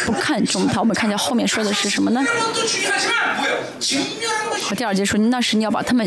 [0.06, 0.78] 不看重他。
[0.78, 2.24] 我们看见后面说的是什么呢？
[4.62, 6.06] 和第二节说，那是你要把他们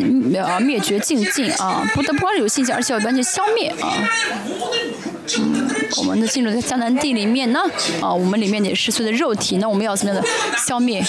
[0.61, 4.07] 灭绝尽尽啊，不但不光有信心，而且要完全消灭啊。
[5.97, 7.59] 我们的进入在江南地里面呢，
[8.01, 10.27] 啊，我们里面也是所有的肉体，那我们要怎么样的
[10.57, 10.99] 消灭？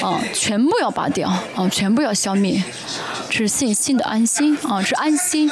[0.00, 2.62] 啊，全部要拔掉，啊，全部要消灭，
[3.30, 5.50] 这是信心的安心，啊，是安心。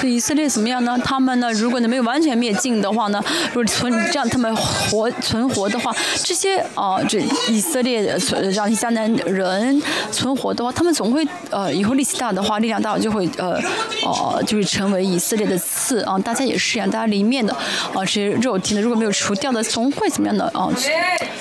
[0.00, 0.96] 这以色列怎么样呢？
[1.04, 1.52] 他们呢？
[1.52, 3.22] 如果你没有完全灭尽的话呢？
[3.48, 13.60] 如果存这样他们活存活的话，这些啊，这以色列存让迦南人存活的话，他们总会呃，以后力气大的话，力量大就会呃，
[14.04, 16.18] 哦，就是成为以色列的刺啊。
[16.18, 20.68] 大家也是一样，大家里面的啊这些肉体呢，如果没有除掉的，总会怎么样的啊？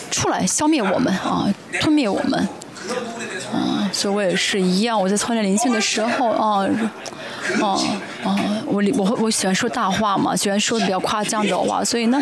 [0.09, 1.47] 出来消灭我们啊，
[1.79, 2.47] 吞灭我们。
[3.53, 4.99] 嗯，所以我也是一样。
[4.99, 6.67] 我在操练灵性的时候，啊，
[7.61, 7.77] 啊
[8.27, 8.35] 啊，
[8.65, 12.21] 我我我喜欢说大话嘛，喜欢说的比较夸张的话，所以呢，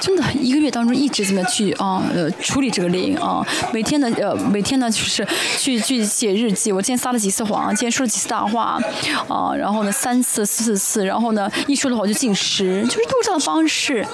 [0.00, 5.26] 真的一个月当中一直这么去啊呃处理这个灵啊，每天呢呃每天呢就是
[5.58, 8.80] 去去写日记，我今天撒了几次谎，今天说了几次大话，
[9.28, 14.04] 啊，然后呢三次四次，然后呢一说的话就进食，就是用这样的方式，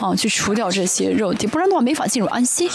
[0.00, 2.70] 啊去除掉这些肉体，不然的话没法进入安息。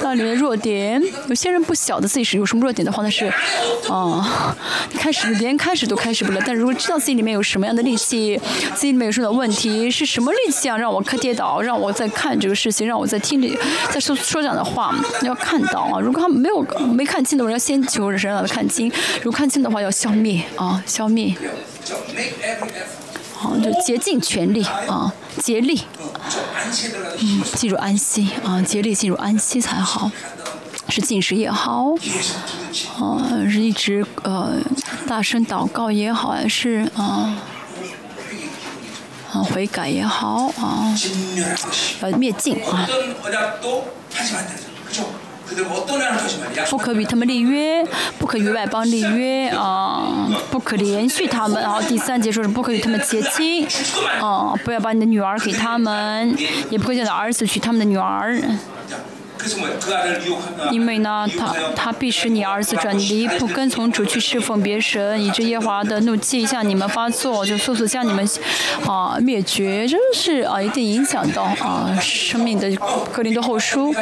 [0.00, 3.26] 那里面弱点，有些人不晓得自己是有什么弱点的话，那是，
[3.90, 4.56] 啊，
[4.94, 6.40] 开始连开始都开始不了。
[6.46, 8.40] 但如果知道自己里面有什么样的力气，
[8.74, 13.48] 自己里面有什么问题，是什么力气啊，让我看跌倒，让我在看这个事情，让我在听这
[13.92, 16.00] 在说说这样的话，要看到啊。
[16.00, 16.62] 如果他没有
[16.92, 18.90] 没看清的话，要先求神让他看清；
[19.22, 21.34] 如果看清的话，要消灭啊，消灭。
[23.34, 25.80] 好，就竭尽全力啊，竭力，
[27.20, 30.10] 嗯，进入安息啊，竭力进入安息才好，
[30.88, 31.94] 是禁食也好，
[32.98, 34.58] 啊，是一直呃
[35.06, 37.36] 大声祷告也好，还是啊
[39.32, 40.94] 啊悔改也好啊，
[42.02, 42.88] 要灭尽啊，
[46.70, 47.86] 不可与他们立约，
[48.18, 51.62] 不可与外邦立约啊，不可连续他们。
[51.62, 53.66] 然后第三节说是不可与他们结亲，
[54.20, 56.36] 啊，不要把你的女儿给他们，
[56.70, 58.40] 也不会叫你儿子娶他们的女儿。
[60.70, 68.28] 因为呢，他他必使你儿子转离，不跟从主去侍奉别神，以致耶华的怒气向你们发作，就速速将你们
[68.86, 72.70] 啊灭绝，真是啊一定影响到啊生命的
[73.12, 73.94] 格林的后书。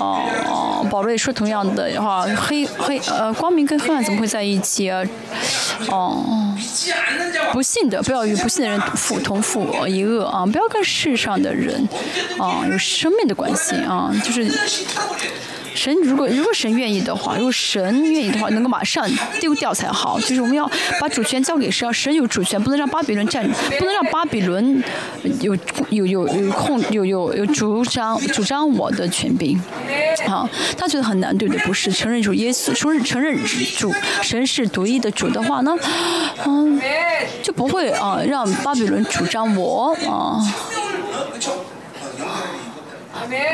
[0.00, 5.02] 哦、啊、哦，保罗也说同样的话、黑黑呃光明跟黑暗怎么会在一起啊？
[5.88, 6.54] 哦、
[7.52, 11.88] 不信的不要与不信的人父同父一恶啊，不要跟世上的人
[12.38, 14.63] 啊有生命的关系啊，就是。
[15.74, 17.82] 神如果如果神愿意的话，如果神
[18.12, 19.06] 愿意的话，能够马上
[19.40, 20.18] 丢掉才好。
[20.20, 20.70] 就是我们要
[21.00, 23.44] 把主权交给神，神有主权，不能让巴比伦占，
[23.78, 24.82] 不能让巴比伦
[25.40, 25.56] 有
[25.90, 29.60] 有有有控有有有主张主张我的权柄。
[30.28, 31.66] 啊，他觉得很难，对不对？
[31.66, 33.36] 不是承认主耶稣，承认承认
[33.76, 33.92] 主
[34.22, 35.76] 神是独一的主的话呢，
[36.46, 36.80] 嗯，
[37.42, 40.40] 就不会啊让巴比伦主张我啊。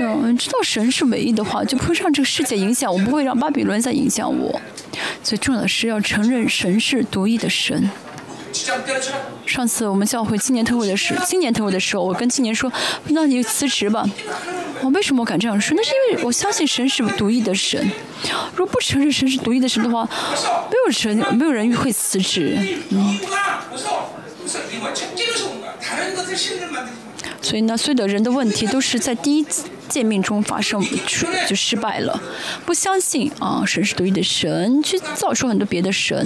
[0.00, 4.60] 嗯，知道神是唯一的话，就不会让这个世界影响我，不会让巴比伦再影响我。
[5.22, 7.90] 最重要的是要承认神是独一的神。
[9.46, 12.70] 上次我们教会今年特会的时，今年特会的时候，我跟青年说，
[13.08, 14.04] 那你辞职吧。
[14.82, 15.76] 我为什么敢这样说？
[15.76, 17.90] 那是因为我相信神是独一的神。
[18.56, 20.08] 如果不承认神是独一的神的话，
[20.70, 22.58] 没有人没有人会辞职。
[22.90, 23.18] 嗯。
[27.42, 32.20] 所以呢所有的人的问题都是在第一次见面中发生出 就失败了。
[32.66, 36.18] 不相信啊神是独一的神去造出很多别的神。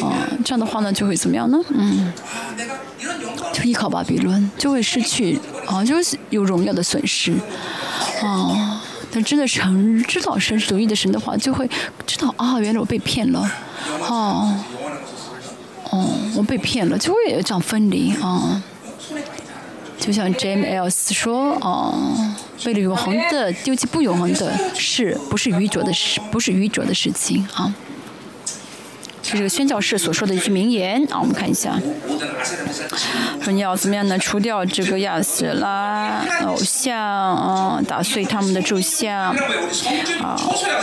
[0.00, 1.58] 啊这样的话呢就会怎么样呢？
[1.68, 2.12] 嗯。
[3.52, 7.34] 就依靠巴比伦就会失去啊就是有荣耀的损失。
[8.22, 8.80] 哦
[9.14, 11.68] 但真的成知道神是独一的神的话就会
[12.06, 13.52] 知道啊原来我被骗了。
[14.08, 14.54] 哦
[15.90, 18.62] 哦我被骗了就会有这样分离啊。
[20.04, 21.94] 就像 James Els 说，哦，
[22.66, 27.72] 为了永恒的丢弃不永恒的事，不是愚拙的事，不是愚拙的事情啊。
[29.32, 31.78] 这个宣教士所说的一句名言啊，我们看一下。
[33.40, 34.18] 说你要怎么样呢？
[34.18, 39.34] 除掉这个亚斯拉偶像啊，打碎他们的柱像。
[40.20, 40.36] 啊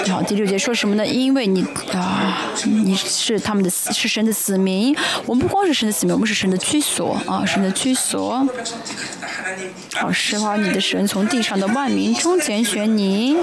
[0.10, 1.06] 好，第六节说什么呢？
[1.06, 1.64] 因为你
[1.94, 4.96] 啊，你是他们的，是神的子民。
[5.26, 8.48] 我们不光是神的子民，我们是神的居所啊，神的居所。
[9.94, 13.38] 好，使华你的神从地上的万民中拣选你。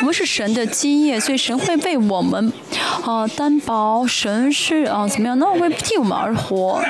[0.00, 2.52] 我们是神的基业，所以神会为我们
[3.04, 4.06] 啊担保。
[4.06, 5.38] 神是啊怎么样？
[5.38, 6.82] 那会替我们而活。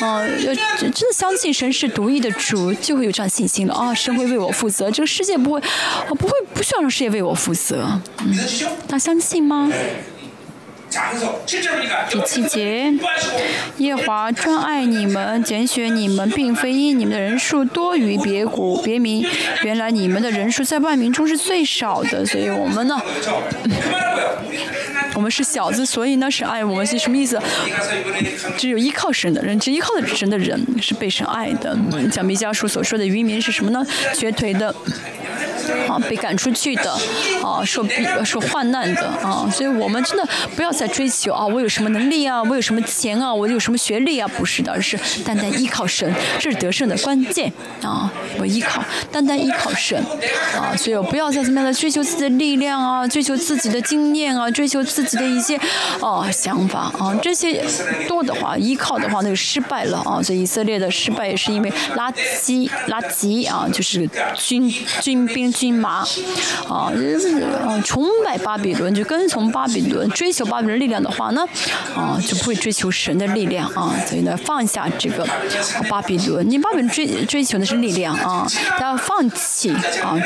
[0.00, 3.74] 嗯，要真的相信神是独一的主，就会有这样信心了。
[3.74, 8.00] 啊，神会为我负责，这个世界不会，啊不会不需要让世界为我负责。
[8.20, 8.34] 嗯
[8.88, 9.70] 他相信吗？
[12.08, 12.92] 第七节，
[13.76, 15.42] 夜华专爱你们。
[15.44, 18.80] 拣选你们并非因你们的人数多于别谷。
[18.82, 19.24] 别名
[19.62, 23.00] 原来你们的人数在万名中是最少的，所以我们呢。
[25.18, 27.42] 我们是小子，所以呢是爱我们是什么意思？
[28.56, 31.76] 只有依靠神的人，只依靠的神的人是被神爱的。
[32.12, 33.84] 像米迦书所说的渔民是什么呢？
[34.14, 34.72] 瘸腿的，
[35.88, 36.92] 啊，被赶出去的，
[37.42, 37.84] 啊，受
[38.24, 40.24] 受患难的，啊，所以我们真的
[40.54, 48.08] 不要再追求啊，我有什么能力啊，我有什么钱啊，我有什么学历啊，不是的，而是单单依靠神，这是得胜的关键啊！
[48.38, 50.00] 我依靠，单单依靠神，
[50.56, 55.07] 啊，所以我不要再怎么样的追求自己的力量啊，追求自己的经验啊，追求自己。
[55.16, 55.58] 的一些
[56.00, 57.64] 哦想法啊，这些
[58.06, 60.22] 多的话，依靠的话那就失败了啊。
[60.22, 64.68] 所以以色列的失败也是因为垃圾垃圾啊，就是军
[65.00, 66.04] 军兵军马
[66.68, 66.92] 啊，
[67.64, 71.42] 啊崇拜巴比伦，就跟从巴比伦，追求巴比伦力量的话呢，
[71.96, 73.94] 啊就不会追求神的力量啊。
[74.06, 75.26] 所以呢，放下这个
[75.88, 78.46] 巴比伦，你巴比伦追追求的是力量啊，
[78.80, 79.70] 要放弃
[80.02, 80.16] 啊，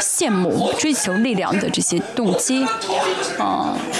[0.00, 2.64] 羡慕追求力量的这些动机
[3.38, 3.45] 啊。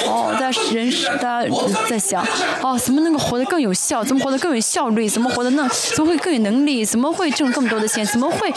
[0.07, 0.91] 哦，大家人
[1.21, 1.51] 大家
[1.89, 2.25] 在想，
[2.63, 4.03] 哦，怎么能够活得更有效？
[4.05, 5.09] 怎么活得更有效率？
[5.09, 6.85] 怎么活得那怎么会更有能力？
[6.85, 8.05] 怎么会挣更多的钱？
[8.07, 8.53] 怎么会，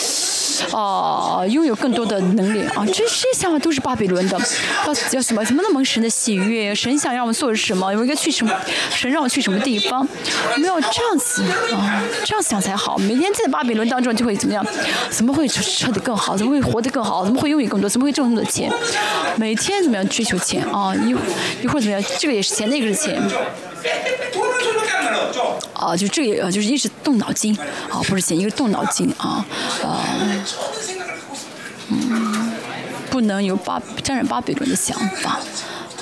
[0.74, 2.86] 啊、拥有更多的能力啊？
[2.88, 4.38] 这这些想法都是巴比伦的，
[4.86, 5.44] 要要什么？
[5.46, 6.74] 怎么能蒙神的喜悦？
[6.74, 7.88] 神想让我们做什么？
[7.88, 8.54] 我应该去什么？
[8.92, 10.08] 神让我去什么地方？
[10.56, 11.44] 我们要这样子
[11.74, 12.98] 啊，这样想才好。
[12.98, 14.66] 每天在巴比伦当中就会怎么样？
[15.10, 16.38] 怎么会吃得更好？
[16.38, 17.26] 怎么会活得更好？
[17.26, 17.90] 怎么会拥有更多？
[17.90, 18.72] 怎么会挣那么多钱？
[19.38, 21.10] 每天怎么样追求钱啊，一
[21.64, 22.04] 一会儿怎么样？
[22.18, 23.22] 这个也是钱，那个是钱。
[25.74, 27.58] 啊，就这个，就是一直动脑筋
[27.90, 29.46] 啊，不是钱，一个动脑筋啊，
[29.82, 30.04] 啊，
[31.88, 32.52] 嗯，
[33.10, 35.40] 不能有巴沾染巴比伦的想法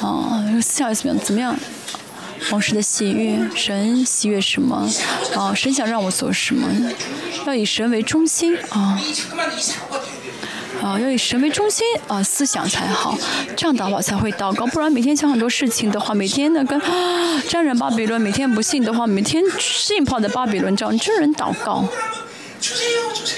[0.02, 1.24] 啊，思想怎么样？
[1.24, 1.56] 怎么样？
[2.52, 4.90] 王室的喜悦，神喜悦什么？
[5.36, 6.68] 啊，神想让我做什么？
[7.46, 9.00] 要以神为中心啊。
[10.82, 13.18] 啊，要以神为中心啊，思想才好，
[13.56, 19.44] 这样祷告才会祷告，不然每天想很多事情的话，每天呢跟、啊、沾染巴比伦，每天不信的话，每天
[19.86, 21.84] 浸泡在巴比伦这样真人祷告。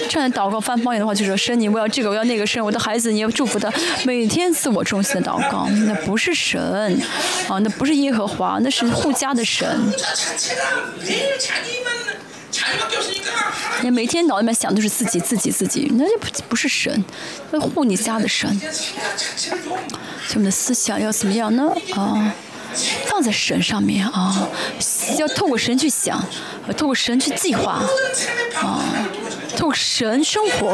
[0.07, 3.69] 这样祷告翻方言的话，就是神，你我要这个，我要那个神，我的孩子，你要祝福他，
[4.05, 6.97] 每天自我中心的祷告，那不是神，
[7.49, 9.67] 啊，那不是耶和华，那是护家的神。
[13.81, 15.89] 你每天脑里面想的是自己，自己，自己。
[15.93, 17.03] 那就不是神，
[17.51, 18.49] 那护你家的神。
[18.59, 21.73] 所以我们的思想要怎么样呢？
[21.93, 22.33] 啊，
[23.07, 24.49] 放在神上面啊，
[25.17, 26.21] 要透过神去想，
[26.77, 27.81] 透过神去计划
[28.55, 28.83] 啊，
[29.55, 30.71] 透过神生活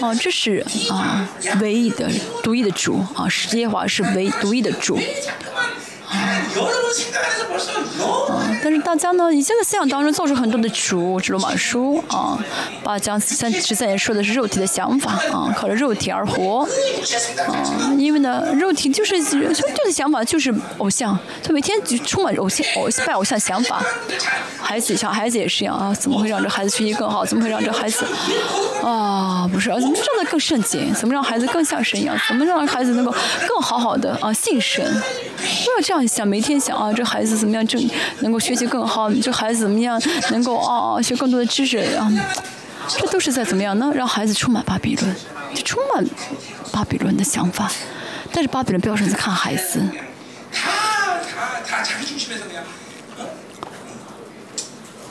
[0.00, 0.14] 啊。
[0.14, 1.28] 这是啊，
[1.60, 2.08] 唯一的、
[2.42, 3.26] 独一的主啊。
[3.54, 4.96] 耶和华是唯独一的主。
[8.28, 8.58] 啊！
[8.62, 12.38] 但是大家呢，以前的思想当中做出很多的主，知道马书啊，
[12.82, 16.68] 把将三十三年说的是肉体的想法啊，靠着肉体而活
[17.48, 19.38] 啊，因为呢，肉体就是就
[19.84, 23.82] 是想法就是偶像，他每天就充满偶像偶像偶像想法，
[24.60, 27.24] 孩子小孩子也是一样啊，怎么会让这孩子学习更好？
[27.24, 28.04] 怎么会让这孩子
[28.82, 30.92] 啊不是怎么让他更圣洁？
[30.92, 32.14] 怎么让孩子更像神一样？
[32.28, 33.14] 怎么让孩子能够
[33.48, 34.84] 更好好的啊信神？
[34.84, 36.01] 要这样。
[36.06, 37.78] 想每天想啊，这孩子怎么样就
[38.20, 39.12] 能够学习更好。
[39.14, 40.00] 这孩子怎么样
[40.30, 42.10] 能够啊啊学更多的知识啊？
[42.88, 43.92] 这都是在怎么样呢？
[43.94, 45.16] 让孩子充满巴比伦，
[45.54, 46.04] 就充满
[46.72, 47.70] 巴比伦的想法。
[48.32, 49.80] 但是巴比伦标准在看孩子。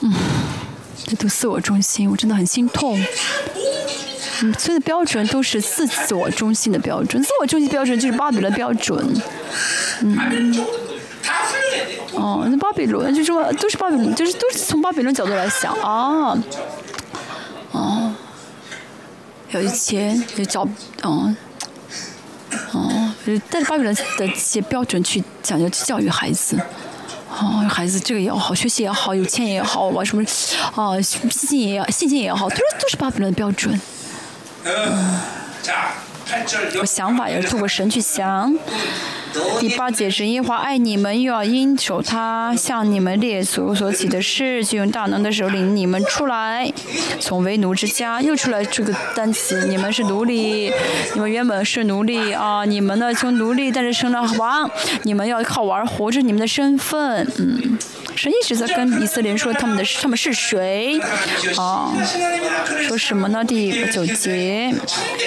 [0.02, 0.14] 嗯，
[1.06, 3.00] 这都自我中心，我真的很心痛。
[4.58, 8.98] 所有的标准都是自我中心的标准，自我中心标准就是巴比伦标准，
[10.02, 10.66] 嗯，
[12.14, 16.38] 哦，那巴比伦就是说都是巴比伦，就是都是从巴比伦角度来想啊，
[17.72, 18.14] 哦、
[19.52, 20.64] 有一千就找，
[21.04, 21.36] 哦、
[22.72, 26.58] 哦，就带着巴比伦的这些标准去讲究去教育孩子，
[27.30, 30.24] 哦，孩子这个也好，学习也好，有钱也好，玩什么，
[30.76, 33.80] 哦，信心也要，信心也好，都是都是巴比伦的标准。
[36.80, 38.54] 我想法也是透过神去想。
[39.60, 46.72] 第八节是耶华爱你们，又要因守他向你们列祖所起的事，就用大能的手领你们出来，
[47.20, 48.64] 从为奴之家又出来。
[48.66, 50.72] 这个单词，你们是奴隶，
[51.14, 54.70] 你们原本是奴隶啊，你们呢从奴隶，但是成了王，
[55.04, 57.28] 你们要靠玩活着你们的身份。
[57.38, 57.78] 嗯，
[58.16, 61.00] 神一直在跟以色列人说他们的他们是谁
[61.58, 61.94] 啊？
[62.88, 63.44] 说什么呢？
[63.44, 64.74] 第九节，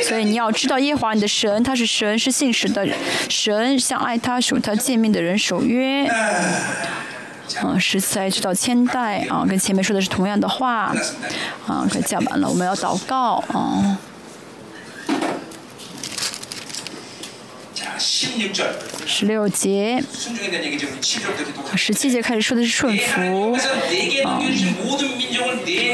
[0.02, 2.86] 所以你要知道耶华你的神他是神，是信实的
[3.28, 3.78] 神。
[3.98, 6.06] 爱他、守他见面的人守约。
[7.62, 10.94] 嗯，十次直到千代啊，跟前面说的是同样的话
[11.66, 13.98] 啊，快讲完了，我们要祷告啊。
[19.06, 20.02] 十六节，
[21.76, 23.52] 十七节开始说的是顺服。
[24.24, 24.40] 啊，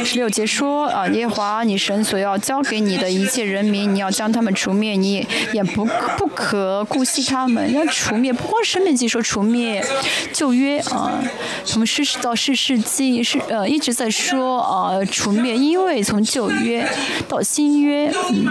[0.04, 5.84] 十六节说啊，耶和华你神所要交给你的一切人民，你要将他们除灭，你也不
[6.16, 8.32] 不可顾惜他们，要除灭。
[8.32, 9.84] 不光是命记说除灭，
[10.32, 11.20] 旧约啊，
[11.64, 16.88] 从世世到世世纪是呃一直在说啊除灭，因为从旧约
[17.28, 18.46] 到新约，嗯、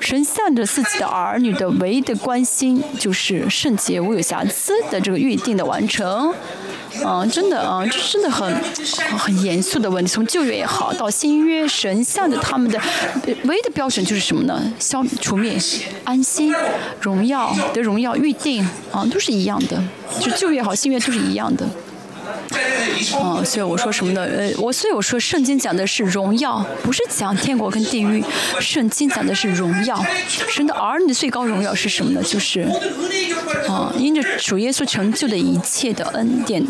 [0.00, 2.83] 神向着自己的儿女的唯一的关心。
[2.98, 6.32] 就是圣洁无有瑕疵的这个预定的完成。
[7.04, 8.54] 嗯，真的啊，这真的很
[9.18, 10.12] 很严肃的问题。
[10.12, 12.80] 从旧约也好，到新约，神像的他们的
[13.44, 14.62] 唯一的标准就是什么呢？
[14.78, 15.58] 消除灭、
[16.04, 16.54] 安心、
[17.00, 19.82] 荣耀的荣耀预定啊，都是一样的。
[20.20, 21.66] 就旧约也好，新约都是一样的。
[23.18, 24.22] 哦所以我说什么呢？
[24.22, 28.24] 呃我所以我说圣经讲的是荣耀不是讲天国跟地狱。
[28.60, 30.02] 圣经讲的是荣耀。
[30.48, 32.22] 神的儿女最高荣耀是什么呢？
[32.22, 32.60] 就是
[33.68, 36.64] 啊因着主耶稣成就的一切的恩典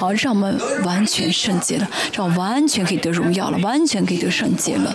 [0.00, 4.94] 而让我们完全圣洁了这完全可以得荣耀了完全可以得圣洁了。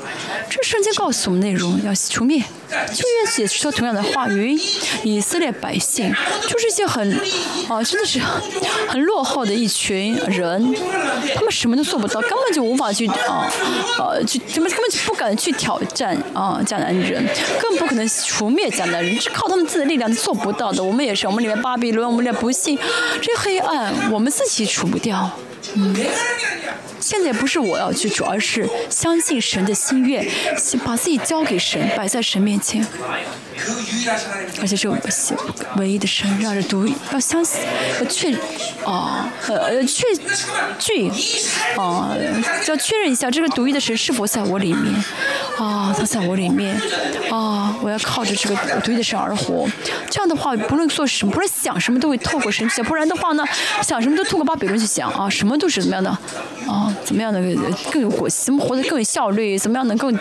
[0.49, 2.41] 这圣经告诉我们内容要除灭。
[2.93, 4.57] 就愿写出同样的话语，
[5.03, 6.13] 以色列百姓
[6.47, 7.11] 就是一些很
[7.67, 8.19] 啊，真的是
[8.87, 10.75] 很落后的一群人，
[11.35, 13.49] 他们什么都做不到，根本就无法去啊
[13.99, 17.25] 呃去，他们根本就不敢去挑战啊迦南人，
[17.59, 20.83] 更不可能除灭迦南人，是靠他们自己的力量是做不到的。
[20.83, 22.77] 我们也是，我们里面巴比伦，我们里面不信，
[23.21, 25.31] 这黑暗我们自己除不掉。
[25.75, 25.95] 嗯，
[26.99, 30.27] 现在不是我要去主，而是相信神的心愿，
[30.83, 32.59] 把自己交给神，摆在神面
[34.61, 35.01] 而且是唯一
[35.77, 37.61] 唯一的神，让人独要相信，
[37.99, 38.33] 要确
[38.85, 40.05] 啊，呃确
[40.79, 41.07] 确，
[41.77, 42.15] 啊，
[42.67, 44.93] 要确认一下这个独一的神是否在我里面，
[45.57, 46.75] 啊，他在我里面，
[47.29, 49.67] 啊，我要靠着这个独一的神而活。
[50.09, 52.85] 这样的话，不论做什么，不论想什么，都会透过神去想。
[52.85, 53.45] 不然的话呢，
[53.81, 56.09] 想什么都透过把百论去想啊，什么都是怎么样的，
[56.67, 57.39] 啊，怎么样的
[57.91, 60.17] 更有果效，怎么活得更有效率，怎么样能更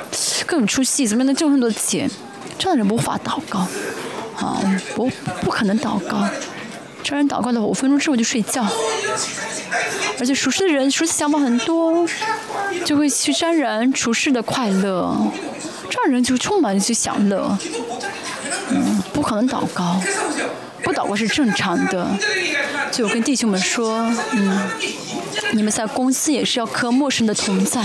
[0.46, 2.10] 更有出息，怎么样能挣很多钱。
[2.62, 3.58] 这样的人无法祷告，
[4.36, 4.62] 啊，
[4.94, 5.10] 不
[5.40, 6.24] 不可能祷告。
[7.02, 8.64] 这样人祷告的话，五分钟之后就睡觉，
[10.20, 12.06] 而且熟识的人熟识想法很多，
[12.84, 15.12] 就会去沾染处世的快乐，
[15.90, 17.58] 这样人就充满去享乐，
[18.70, 20.00] 嗯，不可能祷告，
[20.82, 22.18] 不祷告是正常的，
[22.90, 24.00] 就跟弟兄们说，
[24.32, 24.70] 嗯，
[25.52, 27.80] 你们在公司也是要和陌生的同在，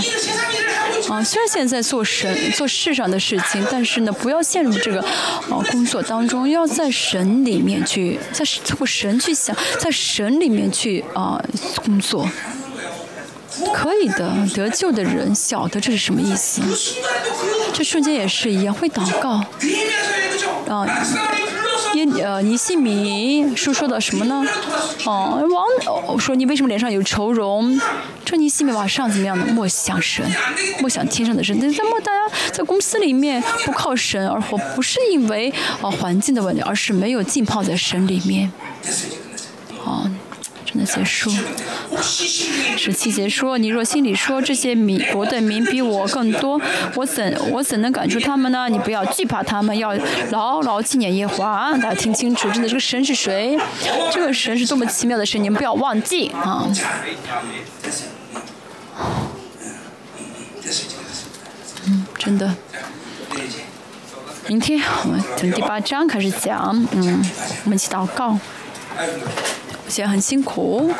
[1.08, 11.42] 啊，虽然现在做神、做事上的事情，但是呢，不要陷入这个，啊，工作当中，要在神里面去，在做神去想，在神里面去啊
[11.84, 12.28] 工作，
[13.72, 16.60] 可以的，得救的人晓得这是什么意思，
[17.72, 19.44] 这瞬间也是一样会祷告，
[20.68, 20.86] 啊。
[22.22, 24.44] 呃，尼西米说说的什么呢？
[25.04, 25.42] 哦，
[26.06, 27.80] 王说你为什么脸上有愁容？
[28.24, 29.46] 说尼西米瓦上怎么样呢？
[29.52, 30.24] 莫想神，
[30.80, 31.56] 莫想天上的神。
[31.60, 38.52] 但是莫大家在公司里面不靠神而活，不是因为呃环境的问题，而是没有浸泡在神里面。
[39.84, 40.10] 哦。
[40.70, 41.30] 真的结束。
[42.76, 46.60] 十七节说：“你若心里说这些民国的民比我更多，
[46.94, 48.68] 我怎我怎能赶出他们呢？
[48.68, 49.94] 你不要惧怕他们，要
[50.30, 53.58] 牢牢纪念耶和华。”大家听清楚，真的这个神是谁？
[54.12, 56.68] 这个神是多么奇妙的神，你们不要忘记啊！
[61.86, 62.54] 嗯，真的。
[64.48, 67.24] 明天我们从第八章开始讲，嗯，
[67.64, 68.38] 我们一起祷告。
[69.88, 70.92] 现在很辛苦。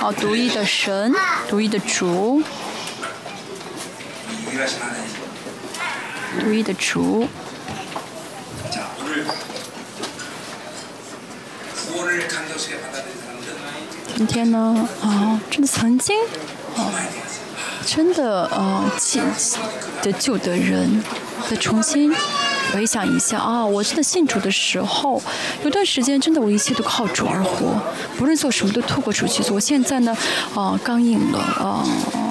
[0.00, 1.12] 哦，独一的神，
[1.48, 2.42] 独一的主，
[6.40, 7.26] 独一的主。
[14.16, 16.16] 今天呢，啊，真的曾经，
[16.76, 16.90] 啊，
[17.84, 19.20] 真的啊，记
[20.02, 21.02] 得救的人，
[21.48, 22.14] 再重新
[22.72, 25.20] 回想一下啊，我真的信主的时候，
[25.62, 27.80] 有段时间真的我一切都靠主而活，
[28.16, 29.56] 不论做什么都透过主去做。
[29.56, 30.16] 我现在呢，
[30.54, 31.84] 啊，刚硬了，啊，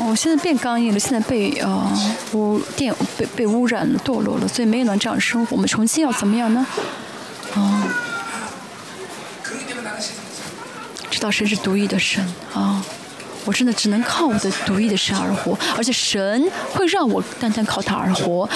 [0.10, 1.92] 我现在变刚硬了，现在被呃
[2.34, 5.56] 污电被被污染了，堕落了，所以没有能这样生活。
[5.56, 6.66] 我们重新要怎么样呢？
[7.56, 8.03] 啊
[11.24, 12.22] 道神是独一的神
[12.54, 12.84] 啊，
[13.46, 18.50] 我真的只能靠我的独一的神而活，而且神会让我单单靠他而活，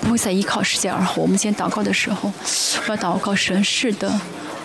[0.00, 1.20] 不会再依靠世界而活。
[1.20, 2.32] 我们今天祷告的时候，
[2.86, 4.10] 我要祷告神是的。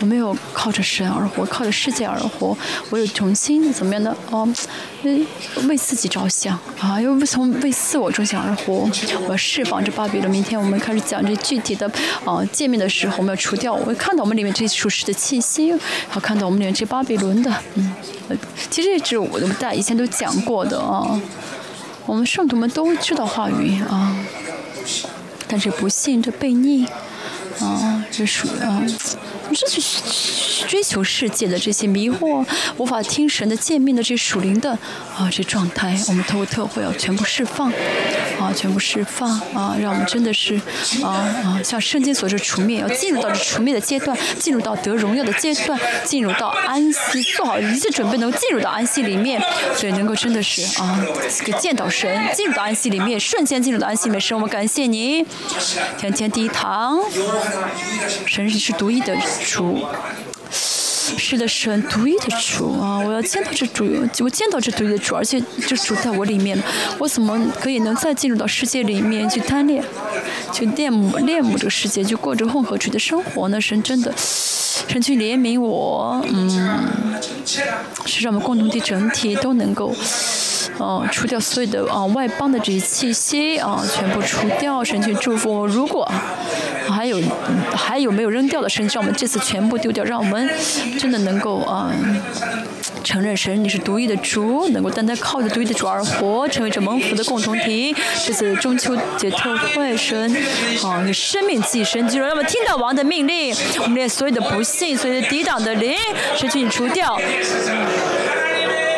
[0.01, 2.55] 我没有靠着神而活，靠着世界而活，
[2.89, 4.47] 我有重新怎么样的哦，
[5.03, 5.25] 为，
[5.67, 8.89] 为自己着想啊，又从为自我着想而活。
[9.25, 10.29] 我要释放这巴比伦。
[10.29, 11.89] 明天我们开始讲这具体的
[12.25, 15.73] 啊界面的时候，我们要除掉，我会看到我们里面这些属实的气息，
[16.09, 17.95] 好看到我们里面这巴比伦的，嗯，
[18.69, 21.17] 其实这我们大家以前都讲过的啊，
[22.05, 24.13] 我们圣徒们都知道话语啊，
[25.47, 26.85] 但是不信这悖逆
[27.61, 28.83] 啊，这属啊。
[29.55, 32.45] 是去追求世界的这些迷惑，
[32.77, 34.71] 无法听神的见面的这属灵的
[35.17, 37.71] 啊这状态，我们透过特会要全部释放
[38.39, 40.55] 啊，全部释放啊，让我们真的是
[41.03, 41.09] 啊
[41.43, 49.41] 啊像圣经所说除灭，要进入到这除灭的阶段，进入到得荣耀的阶段，进入到安息，做好一切准备，能进入到安息里面，
[49.75, 50.99] 所以能够真的是啊
[51.45, 55.25] 个见到神，进入到安息里面，瞬间进入到安息里面，神我们感谢您，
[55.97, 56.99] 天天第一堂，
[58.25, 59.15] 神是独一的。
[59.45, 59.85] 主，
[60.51, 62.99] 是的，神独一的主啊！
[62.99, 63.85] 我要见到这主，
[64.21, 66.57] 我见到这独一的主，而且这主在我里面，
[66.97, 69.83] 我怎么可以能再进入到世界里面去贪恋，
[70.51, 73.61] 去恋慕恋慕这个世界，就过着混合主的生活呢？
[73.61, 76.49] 神真的，神去怜悯我，嗯，
[78.05, 79.93] 是让我们共同体整体都能够。
[80.77, 85.65] 哦，除掉所有的啊外邦的这些气息啊，全部除掉，神去祝福。
[85.65, 86.09] 如果
[86.89, 87.21] 还有
[87.73, 90.49] 还有没有扔掉的神，让我们这次全部丢掉，让我们
[90.99, 91.91] 真的能够啊
[93.03, 97.95] 承认神你是独一的主，能够单单靠着独一的主而活，成为这蒙福的共同体。
[98.25, 100.35] 这次中秋节特会，神
[100.83, 105.95] 啊，你生命寄生，就让我们听到王的命令，我们连所有的不幸、所有的抵挡的灵，
[106.35, 107.17] 神去你除掉。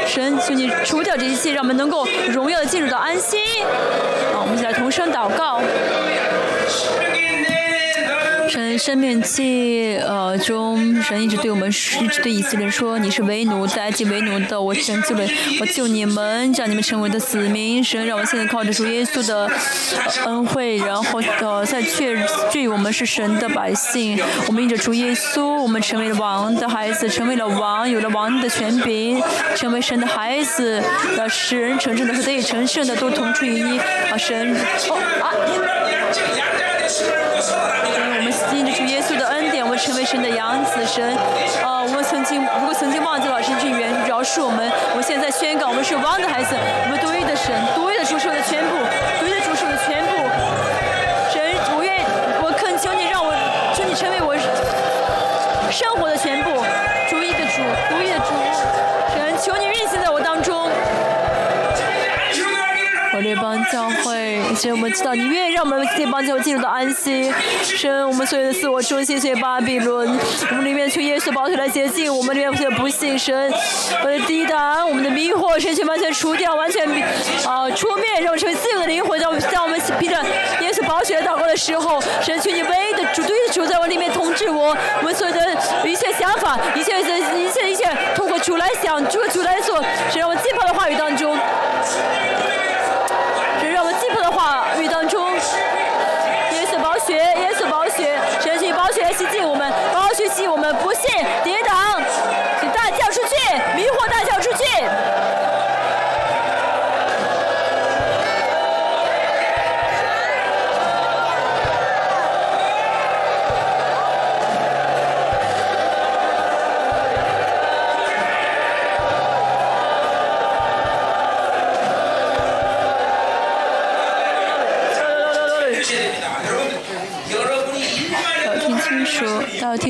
[0.08, 3.38] 神，求你除掉这一切，让我们能够荣耀的进入到安息。
[4.34, 5.62] 好，我们一起来同声祷告。
[8.78, 15.26] 生命记呃中，神一直对我们，一直对以色列说：“你是为奴，在埃及为奴的，我拯救了，
[15.60, 19.50] 我救你们，叫你们成为的子民。”神让我现在靠着主耶稣的
[20.26, 22.16] 恩惠，然后呃再确
[22.52, 24.20] 据我们是神的百姓。
[24.48, 29.22] 我们因着主耶稣，我们成为了王的孩子，成为了王，有了王的权柄，
[29.56, 30.84] 成为神的孩子。
[31.18, 33.78] 呃，使人成圣的和得以成圣的都同出于一。
[33.80, 34.56] 啊，神
[34.90, 35.77] 哦啊。
[40.10, 41.04] 神的养子神。
[41.62, 44.72] 啊，我们曾经如果曾经忘记了，神去原饶恕我们。
[44.96, 48.76] 我现在宣告，我们是王的孩子，我们独一的神，独一的主，是我的全部，
[49.20, 50.16] 独一的主，是我的全部。
[51.28, 51.44] 神，
[51.76, 52.00] 我愿，
[52.40, 53.36] 我恳求你，让我，
[53.76, 54.32] 求你成为我
[55.70, 56.16] 生活的
[63.72, 67.32] 教会，神，我们知道你愿意让我们这帮教会进入到安息。
[67.64, 70.18] 神，我们所有的自我中心，所有巴比伦，
[70.52, 73.52] 我们里面求耶稣保守来洁净，我们里面所有不信神，
[74.04, 76.88] 我的抵挡，我们的迷惑，神去完全除掉，完全
[77.46, 79.20] 啊出面，让我成为自由的灵魂。
[79.20, 80.16] 在我们在我们披着
[80.62, 85.42] 耶稣宝血祷告的时候，神求你唯一的主对的主在我里面统治我，我们所有的
[85.84, 87.86] 一切想法，一切一切一切一切
[88.16, 91.38] 通过主来想，通过主来做，神让我浸泡的话语当中。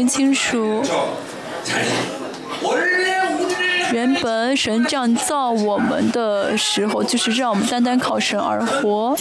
[0.07, 0.81] 清楚。
[3.93, 9.17] 原本神这样造我们的时候，就是让我们单单靠神而活，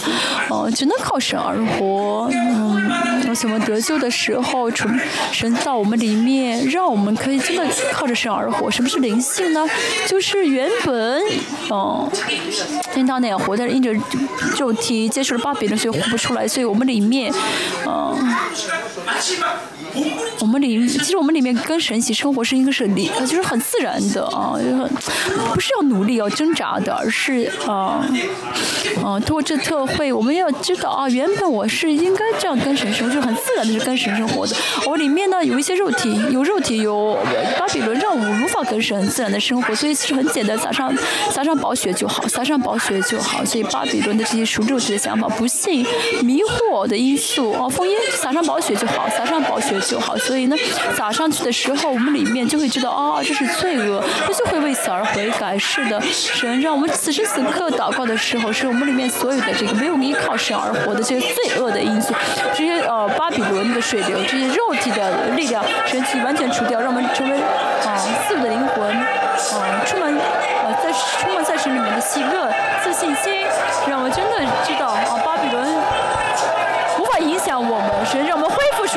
[0.49, 2.29] 哦，只能靠神而活。
[2.33, 2.91] 嗯，
[3.29, 4.91] 而且我们得救的时候，从
[5.31, 8.69] 神造我们里面，让我们可以真的靠着神而活。
[8.69, 9.65] 什么是灵性呢？
[10.05, 11.23] 就是原本，
[11.69, 12.11] 哦，
[12.93, 13.93] 天堂那样活，但是因着
[14.57, 16.45] 肉体接触了巴比伦，所以活不出来。
[16.45, 17.33] 所以我们里面，
[17.85, 18.35] 嗯。
[20.39, 24.89] 我们里其实我们里面跟神一起生活是应该是理，就是很自然的啊，就是很
[25.53, 28.05] 不是要努力要挣扎的，而是啊
[29.03, 34.55] 啊通过这特会，我们要知道啊，原本我是应该这样跟神生活，就是很自然的是跟神生活的。
[34.85, 37.17] 我里面呢有一些肉体，有肉体有
[37.57, 40.93] 巴比伦让我无法跟神自然的生活，所以其实很简单，撒上
[41.31, 43.43] 撒上宝血就好，撒上宝血就好。
[43.43, 45.85] 所以巴比伦的这些属肉体的想法、不信、
[46.23, 50.17] 迷惑的因素啊，封印撒上宝血就好，撒上宝血就好。
[50.17, 50.55] 所以呢，
[50.95, 55.57] 撒上去的时候，我们里面就会知道，哦，这是罪恶，我就会为此而悔改。
[55.57, 62.13] 是的，神让我们此时此刻祷告的时候，是我们里面所有的这个没有依靠神而活的这些罪恶的因素，
[62.53, 67.97] 这些呃巴比伦的水流，这些肉体的力量，神去完全除掉，让我们成为啊
[68.27, 70.91] 自由的灵魂，啊充满呃在
[71.21, 72.51] 充满在神里面的喜乐、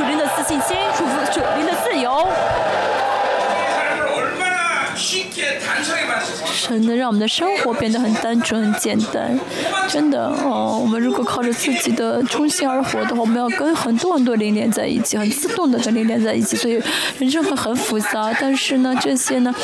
[0.01, 1.00] 属灵的自信心。
[6.79, 9.39] 能让我们的生活变得很单纯、很简单。
[9.89, 16.81] 真的哦，我们如果靠着自己的中心而活的话，我们要跟很多很多灵连在一起，很自动的跟灵连在一起，所以
[17.19, 18.33] 人生会很复杂。
[18.41, 19.55] 但是呢，这些呢，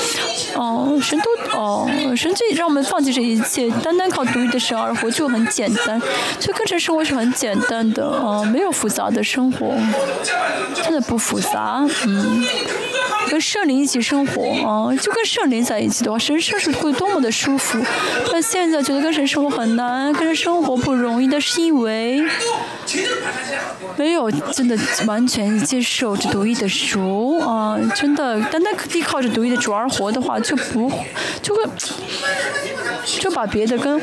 [0.56, 6.00] 哦，神都哦，神就让我们放弃这一切，单单靠独一的神而活就很简单。
[6.40, 9.74] 所以跟着生活是很简单的哦，没有复杂的生活，
[10.74, 12.44] 真的不复杂，嗯。
[13.36, 17.78] 跟圣灵一起生活啊， 就跟圣灵在一起的话，神圣是会多么的舒服。
[18.32, 22.24] 但现在觉得跟神生活很难，跟神生活不容易，但是因为
[23.96, 24.76] 没有真的
[25.06, 30.90] 完全接受这独一的主啊，真的单单依靠着独一的主而活的话，就不
[31.42, 31.64] 就会
[33.20, 34.00] 就把别的跟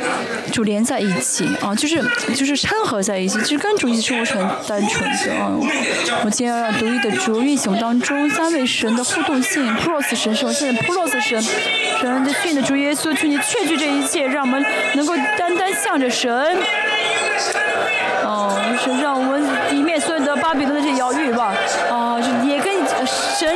[0.51, 2.03] 主连在一起啊，就是
[2.35, 5.51] 就是掺和在一起，就是跟主一起生活是很单纯的啊。
[6.23, 14.63] 我今天要让独一的主运行当中三位神的互动性，Pros 神是我现在 Pros 神神的训的主耶稣，求你确据这一切，让我们
[14.95, 16.57] 能够单单向着神。
[18.77, 21.53] 是让我们里面所有的巴比伦的这些摇欲望，
[21.89, 22.73] 啊，就也跟
[23.05, 23.55] 神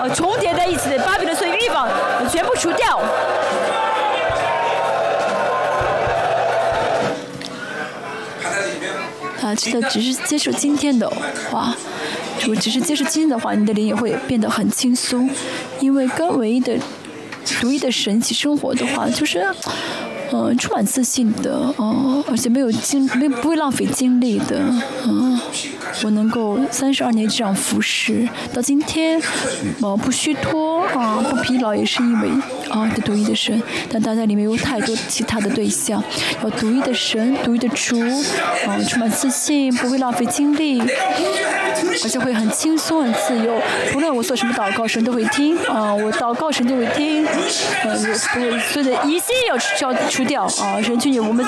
[0.00, 1.88] 呃重叠在一起的巴比伦所有欲望
[2.28, 3.00] 全部除掉。
[9.42, 11.08] 啊，记得只是接受今天的
[11.50, 11.74] 话，
[12.40, 15.28] 如果只是接受今天的话，你的灵也会变得很轻松，
[15.80, 16.78] 因为跟唯一的、
[17.60, 19.46] 独一的神一起生活的话，就是。
[20.36, 24.58] 嗯，充满自信的，哦，而且没有精，没不会浪费精力的，
[25.06, 25.38] 嗯，
[26.02, 29.22] 我能够三十二年这样服侍，到今天，
[29.80, 32.28] 呃，不虚脱，啊，不疲劳，也是因为
[32.70, 33.62] 啊，的独一的神。
[33.90, 36.02] 但大家里面有太多其他的对象，
[36.42, 38.00] 有独一的神，独一的主，
[38.66, 40.80] 啊，充满自信，不会浪费精力，
[42.02, 43.60] 而且会很轻松、很自由。
[43.92, 47.24] 不论我做什么祷告，神都会听，啊，我祷告神就会听，
[47.84, 47.96] 呃，
[48.32, 49.54] 不会所有的疑心要
[49.88, 50.24] 要除。
[50.24, 50.80] 掉啊！
[50.82, 51.44] 神去你，我们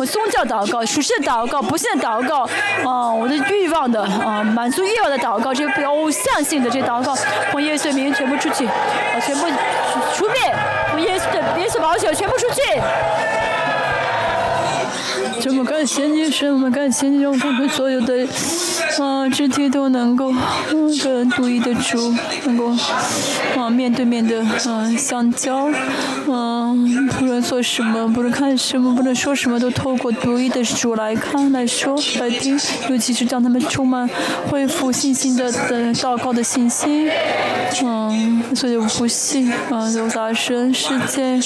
[0.00, 2.42] 我宗教祷告、属实的祷告、不信的祷告
[2.84, 3.14] 啊！
[3.14, 7.16] 我的欲欲望的啊，满足欲望的祷告，这些偶像性的这祷告，
[7.52, 9.46] 从耶稣名全部出去，啊，全部
[10.14, 10.54] 除灭！
[10.90, 12.60] 从耶稣的耶稣宝血全部出去！
[15.42, 18.24] 这么感谢你，神，我们感谢你，让我们所有的
[19.00, 20.32] 啊肢体都能够
[21.02, 22.14] 跟独一的主
[22.44, 22.68] 能够
[23.56, 25.68] 啊面对面的啊相交，
[26.28, 32.56] 嗯，不论做什么，不论看什么，不论说什么，都透过独一的主来看来说来听，
[32.88, 34.08] 尤其是让他们充满
[34.48, 37.10] 恢复信心的的祷告的信心，
[37.82, 41.40] 嗯，所以我不信啊，有大声世界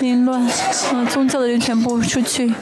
[0.00, 2.54] 凌乱啊，宗教的人全部出去。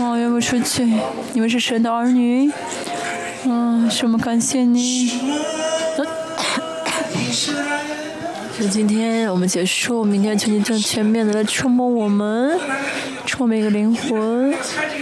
[0.00, 0.88] 哦，要不出去？
[1.34, 2.50] 你们是神的儿女，
[3.44, 5.08] 嗯，是我们感谢你。
[8.58, 12.58] 就今天我们结束，明天求你正全面的来触摸我们，
[13.26, 14.54] 触摸每个灵魂，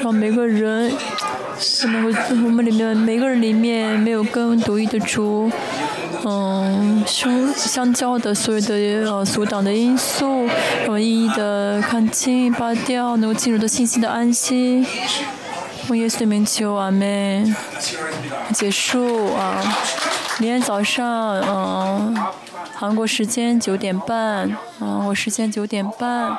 [0.02, 0.90] 让每个人
[1.82, 5.50] 我们，我们里面每个人里面没有跟独一的主。
[6.24, 8.74] 嗯，相相交的所有的
[9.10, 10.46] 呃阻挡的因素，
[10.86, 14.86] 我们一一的看清、拔掉，能够进入的信心的安息。
[15.88, 17.44] 我耶稣名求完美
[18.52, 19.60] 结束啊！
[20.38, 22.16] 明天早上嗯，
[22.74, 26.38] 韩国时间九点半，嗯，我时间九点半。